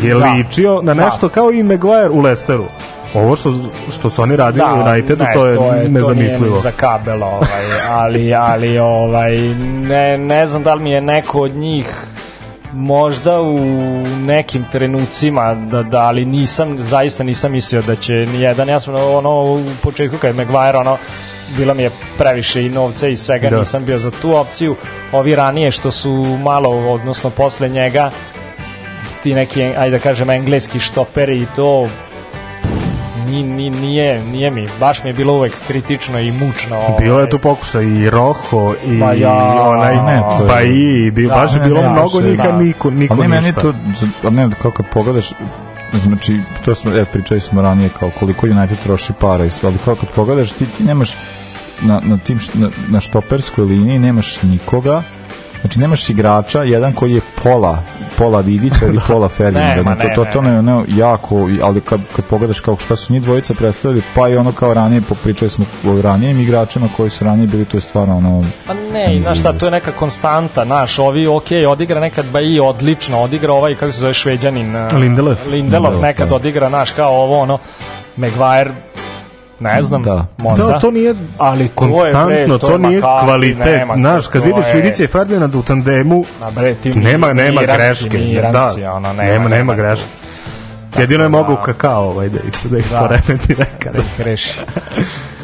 [0.00, 0.32] je Da.
[0.32, 1.04] ličio na Da.
[1.04, 2.64] nešto kao i Maguire u Leicesteru.
[3.14, 3.54] Ovo što,
[3.90, 6.56] što su oni radili u Unitedu, ne, to je, To nije nezamislivo.
[6.56, 7.48] ni za kabel, ovaj,
[7.90, 9.38] ali, ali ovaj,
[9.88, 11.94] ne, ne znam da li mi je neko od njih
[12.72, 13.58] možda u
[14.18, 18.94] nekim trenucima da, da ali nisam zaista nisam mislio da će ni jedan ja sam
[18.94, 20.96] ono u početku kad je Maguire ono
[21.56, 23.58] bila mi je previše i novca i svega Da.
[23.58, 24.76] nisam bio za tu opciju
[25.12, 26.12] ovi ranije što su
[26.42, 28.10] malo odnosno posle njega
[29.22, 31.88] ti neki ajde da kažem engleski štoperi i to
[33.30, 36.76] ni, ni, nije, nije mi, baš mi je bilo uvek kritično i mučno.
[36.98, 37.24] Bilo ovaj.
[37.24, 41.28] je tu pokušaj i Roho i Pa ja, onaj ne, to je- pa i bil,
[41.28, 42.28] Da, baš je bilo ne, mnogo da.
[42.28, 43.60] njih, a niko, niko Ali ne, meni ništa.
[43.60, 43.74] to,
[44.22, 45.30] ali ne, kao kad pogledaš,
[45.94, 49.78] znači, to smo, e, pričali smo ranije, kao koliko United troši para i sve, ali
[49.78, 51.10] kao kad pogledaš, ti, ti nemaš
[51.82, 55.02] na, na, tim, na, na štoperskoj liniji nemaš nikoga,
[55.68, 57.82] znači nemaš igrača, jedan koji je pola
[58.18, 59.74] pola Vidića ili pola Ferdinanda.
[59.74, 63.12] Nema, to, to, to ne, ne, jako, i- ali kad, kad pogledaš kao šta su
[63.12, 67.24] njih dvojica predstavili, pa i ono kao ranije, popričali smo o ranijim igračima koji su
[67.24, 68.44] ranije bili, to je stvarno ono...
[68.66, 72.60] Pa ne, i znaš šta, to je neka konstanta, znaš, ovi, ok, odigra nekad Baji
[72.60, 74.72] odlično, odigra ovaj, kako se zove, šveđanin.
[74.72, 74.90] Lindelöf.
[74.92, 76.34] Lindelöf Lindelöf, nekad da.
[76.34, 77.58] odigra, znaš, kao ovo, ono,
[78.16, 78.70] Maguire,
[79.60, 80.26] ne znam, Da.
[80.38, 80.64] možda.
[80.64, 83.66] Da, to nije ali to je, bre, konstantno, to, je nije McCarthy, kvalitet.
[83.68, 86.90] nema, Znaš, to- kad to vidiš je- Vidića i Ferdinanda u tandemu, Ma bre, ti
[86.90, 88.18] nema, nema miran si, greške.
[88.20, 90.06] miran da, si, ono, nema, nema, nema greške.
[90.98, 92.98] Jedino je da- mogao kakao ovaj da ih, da ih Da.
[93.00, 93.92] poremeti nekada.
[93.92, 94.50] Da ih reši.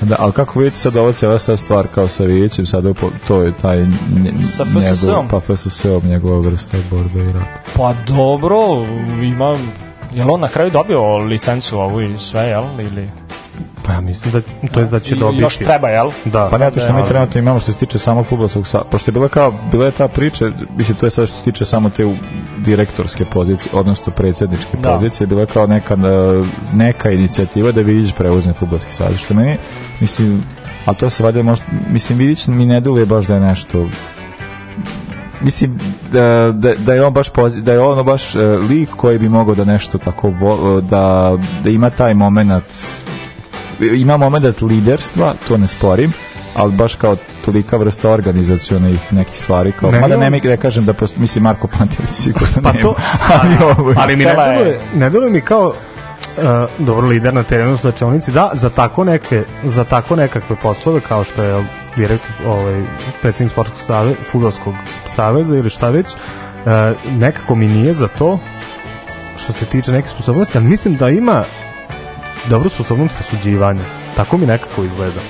[0.00, 3.10] Da, ali kako vidite sad ovo cijela sad stvar kao sa Vidićem, sad ovo po-
[3.28, 5.08] to je taj nje- Sa FSS-om?
[5.16, 7.46] njegov- Pa FSS-om, njegova vrsta borbe i rata.
[7.76, 8.56] Pa dobro,
[9.22, 9.56] ima...
[10.12, 12.64] Jel on na kraju dobio licencu ovu i sve, jel?
[12.80, 13.08] Ili...
[13.84, 15.42] Pa ja mislim da, to je da će I dobiti.
[15.42, 16.10] još treba, jel?
[16.24, 16.48] Da.
[16.50, 17.06] Pa ne, to što mi Da.
[17.06, 20.08] trenutno imamo što se tiče samo futbolskog sa, pošto je bila kao, bila je ta
[20.08, 20.44] priča,
[20.76, 22.16] mislim to je sad što se tiče samo te u-
[22.58, 24.92] direktorske pozicije, odnosno predsjedničke Da.
[24.92, 25.98] pozicije, bila je kao neka, e,
[26.74, 29.56] neka inicijativa da Vidić preuzme futbolski savez, što meni,
[30.00, 30.44] mislim,
[30.86, 33.88] a to se valjda možda, mislim, Vidić mi ne deluje baš da je nešto
[35.40, 35.78] mislim
[36.12, 36.20] da,
[36.52, 39.54] da, da je on baš pozi, da je ono baš e, lik koji bi mogao
[39.54, 41.32] da nešto tako vo, da,
[41.64, 42.64] da ima taj moment
[43.80, 46.12] ima moment liderstva, to ne sporim,
[46.54, 50.84] ali baš kao tolika vrsta organizacionih nekih stvari kao, Meni mada ne mi da kažem
[50.84, 52.94] da post, mislim Marko Pantelić sigurno Pa nema, to,
[53.32, 56.44] ali ovo je- ali mi ne deluje, ne deluje mi kao uh,
[56.78, 61.42] dobro lider na terenu slačionici, da, za tako neke, za tako nekakve poslove kao što
[61.42, 61.64] je
[61.96, 62.82] direktor, ovaj,
[63.22, 64.74] predsjednik sportskog saveza, fudbalskog
[65.06, 66.70] saveza ili šta već, uh,
[67.12, 68.38] nekako mi nije za to
[69.36, 71.44] što se tiče neke sposobnosti, ali mislim da ima
[72.46, 73.80] dobru sposobnost rasuđivanja.
[74.16, 75.20] Tako mi nekako izgleda.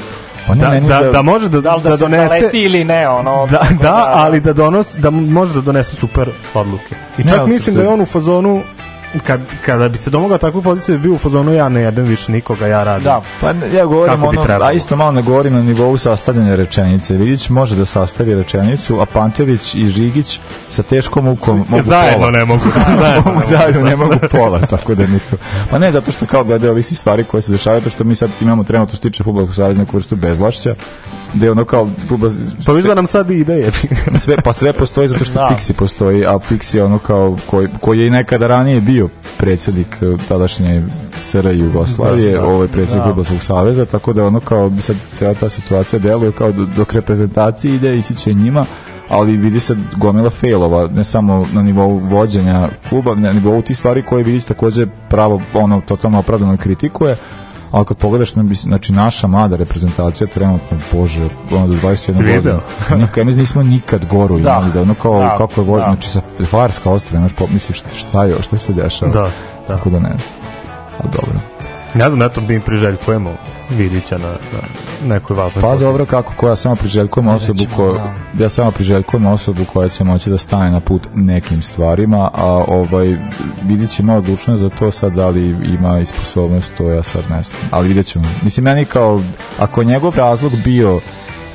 [0.47, 2.59] Pa ne, Da, da, da- da može da, Da li da, da se donese zaleti
[2.59, 3.47] ili ne, ono...
[3.47, 6.95] da, tako da, ali da donos da može da donese super odluke.
[7.19, 8.63] I Ne, čak ali mislim da je on u fazonu
[9.21, 12.33] kad, kada bi se domogao takvu poziciju bi bio u fazonu ja ne jebem više
[12.33, 13.05] nikoga, ja radim.
[13.05, 13.23] Da.
[13.41, 17.15] Pa ja govorim Kako ono, a isto malo ne govorim na nivou sastavljanja rečenice.
[17.15, 22.31] Vidić može da sastavi rečenicu, a Pantelić i Žigić sa teškom mukom mogu Zajedno pola.
[22.31, 22.63] ne mogu.
[23.01, 25.37] Zajedno mogu zajedno ne mogu pola, tako da mi to.
[25.71, 28.31] Pa ne, zato što kao glede ovih stvari koje se dešavaju, to što mi sad
[28.41, 30.75] imamo trenutno što se tiče fudbalskog saveza neku vrstu bezlašća,
[31.35, 32.31] gde ono kao fudbal,
[32.67, 33.79] Pa viš da nam sad ide jebi.
[34.17, 35.51] sve, pa sve postoji zato što Da.
[35.51, 39.97] Pixi postoji, a Pixi je ono kao koji, koji je i nekada ranije bio predsjednik
[40.03, 40.83] eh, tadašnje
[41.17, 42.47] SR Jugoslavije, Da, da.
[42.47, 43.09] ovaj predsjednik Da.
[43.09, 46.93] Fudbalskog saveza, tako da ono kao bi sad cijela ta situacija deluje kao do- dok
[46.93, 48.67] reprezentacije ide ići će njima,
[49.09, 54.03] ali vidi se gomila failova, ne samo na nivou vođenja kluba, na nivou tih stvari
[54.03, 57.17] koje vidiš takođe pravo ono totalno opravdano kritikuje,
[57.71, 62.61] ali kad pogledaš, na- znači naša mlada reprezentacija trenutno, bože, ono do 21 Si godina,
[62.91, 64.51] nikad, ja mislim nismo nikad goru Da.
[64.51, 65.37] imali, da ono kao, Da.
[65.39, 65.93] kako je vođen, Da.
[65.93, 69.31] znači sa Farska ostrava, znaš, pomisliš šta, šta je, šta se dešava, Da, da.
[69.69, 70.53] tako da ne znam,
[70.99, 71.54] ali dobro.
[71.95, 73.37] Ne znam, eto mi priželjkujemo
[73.71, 74.59] Vidića na, na
[75.15, 75.87] nekoj važnoj Pa poziciji.
[75.87, 78.43] dobro, kako koja samo priželjkujem osobu ko, da.
[78.45, 83.17] ja samo priželjkujem osobu koja će moći da stane na put nekim stvarima, a ovaj
[83.63, 87.43] vidit ima odlučnost za to sad da li ima i sposobnost, to ja sad ne
[87.43, 87.61] znam.
[87.71, 88.25] Ali vidjet ćemo.
[88.43, 89.23] Mislim, meni kao,
[89.59, 91.01] ako je njegov razlog bio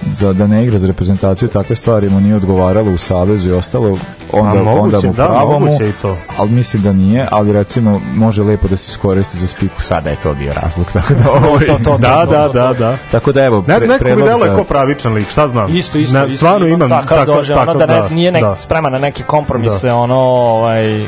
[0.03, 3.97] za da ne igra za reprezentaciju takve stvari mu nije odgovaralo u savezu i ostalo
[4.31, 6.17] onda, A moguće, onda mu da, pravo mu, moguće i to.
[6.37, 10.15] ali mislim da nije, ali recimo može lepo da se iskoristi za spiku sada je
[10.15, 12.97] to bio razlog tako da ovaj, To, to, Da, to, da, to, da, da.
[13.11, 15.47] tako da evo Ne znam, pre- neko mi delo je za- ko pravičan lik, šta
[15.47, 15.77] znam.
[15.77, 16.37] Isto, isto, Ne, isto.
[16.37, 16.89] Stvarno imam
[17.25, 18.55] dođe, takav, ono da, ne, da, nije nek, da.
[18.55, 21.05] spreman na neke kompromise, ono, ovaj...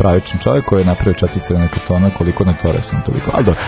[0.00, 3.60] pravičan čovjek koji je napravio četiri crvene kartona koliko na Torresom toliko ali dobro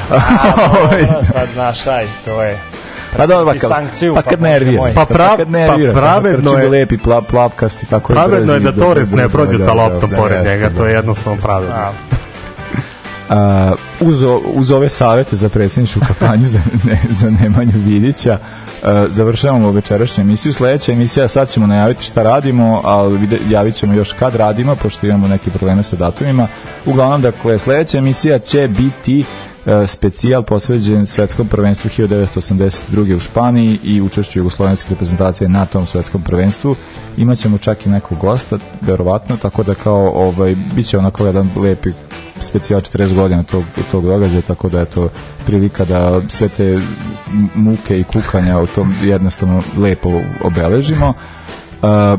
[0.82, 2.58] Ovaj, sad, znaš, aj, to je...
[3.16, 4.92] pa dobro I kad, sankciju, pa pa kad Bože nervira moj.
[4.94, 9.10] Pa prav- kad nervira pa pravedno je- lepi plav, plavkasti tako Pravedno je da Torres
[9.10, 10.76] ne prođe da, sa da, loptom da, pored njega, da.
[10.76, 11.74] to je jednostavno pravedno.
[13.30, 18.38] A, uz, uz ove savete za predsjedničku kampanju za, ne, za Nemanju Vidića
[19.08, 20.52] završavamo večerašnju emisiju.
[20.52, 25.28] Sledeća emisija, sad ćemo najaviti šta radimo ali javit ćemo još kad radimo pošto imamo
[25.28, 26.48] neke probleme sa datumima.
[26.86, 29.24] Uglavnom dakle sledeća emisija će biti
[29.86, 33.16] specijal posveđen svetskom prvenstvu 1982.
[33.16, 36.76] u Španiji i učešću jugoslovenske reprezentacije na tom svetskom prvenstvu.
[37.16, 41.90] Imaćemo čak i nekog gosta, verovatno, tako da kao ovaj, bit će onako jedan lepi
[42.40, 45.08] specijal 40 godina tog, tog događaja, tako da je to
[45.46, 46.80] prilika da sve te
[47.54, 51.14] muke i kukanja u tom jednostavno lepo obeležimo.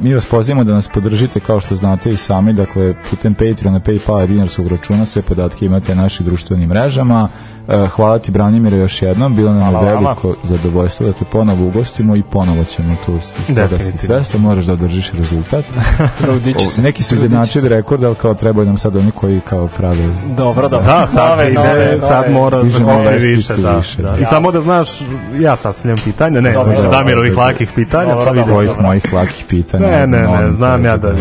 [0.02, 4.24] Mi vas pozivamo da nas podržite kao što znate i sami, dakle putem Patreona, Paypala
[4.24, 7.30] i dinarskog računa sve podatke imate na našim društvenim mrežama.
[7.66, 10.00] Uh, hvala ti Branimire još jednom, bilo nam je Hvala vama.
[10.02, 14.66] veliko zadovoljstvo da te ponovo ugostimo i ponovo ćemo tu s- toga si svestan, moraš
[14.66, 15.66] da održiš rezultat.
[16.18, 16.82] trudit ću O, se.
[16.82, 20.88] Neki su izjednačili rekord, ali kao trebaju nam sad oni koji kao prave Dobro, dobro.
[20.88, 24.12] Da, sad Nove, ide, nove, sad mora da više, da, više, da.
[24.12, 24.18] da.
[24.18, 24.90] I samo da znaš,
[25.36, 26.92] ja sastavljam pitanja, ne, Dobro, dobro.
[26.92, 28.44] Damirovih lakih pitanja, Dobro, pa dobro.
[28.44, 28.54] ćemo.
[28.54, 29.88] tvojih mojih lakih pitanja.
[29.88, 31.14] Ne, ne, ne, znam ja da...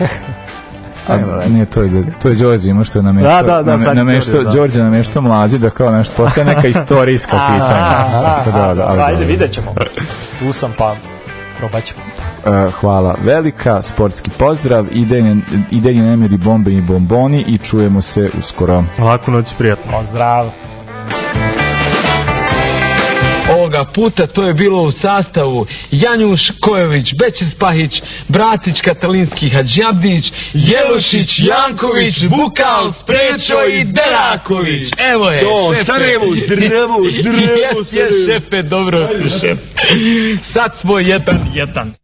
[1.10, 3.84] A, ne, to je, to je Đorđe ima što je nameštao, Da, da, da, name-
[3.84, 4.54] sad nameštao, Đorđe, da.
[4.54, 7.86] Đorđe nameštao mlađi da kao nešto postaje neka istorijska pitanja.
[8.12, 9.74] Tako da, da, ali Ajde, vidjet ćemo.
[10.38, 10.94] Tu sam, pa
[11.58, 12.00] probat ćemo.
[12.66, 15.36] Uh, hvala velika, sportski pozdrav, idenje,
[15.70, 18.84] idenje nemiri bombe i bomboni i čujemo se uskoro.
[18.98, 19.92] Laku noć, prijatno.
[19.92, 20.50] Pozdrav.
[23.70, 27.92] Ovoga puta to je bilo u sastavu Janjuš Kojović, Bećis Pahić,
[28.28, 30.24] Bratić Katalinski Hadžabdić,
[30.54, 34.86] Jelušić, Janković, Bukal, Sprečo i Deraković.
[35.12, 35.84] Evo je, To, šefe.
[35.84, 39.08] Sarajevo, zdravo, zdravo, Jes, jes, dobro.
[40.54, 41.94] Sad smo jedan, jedan.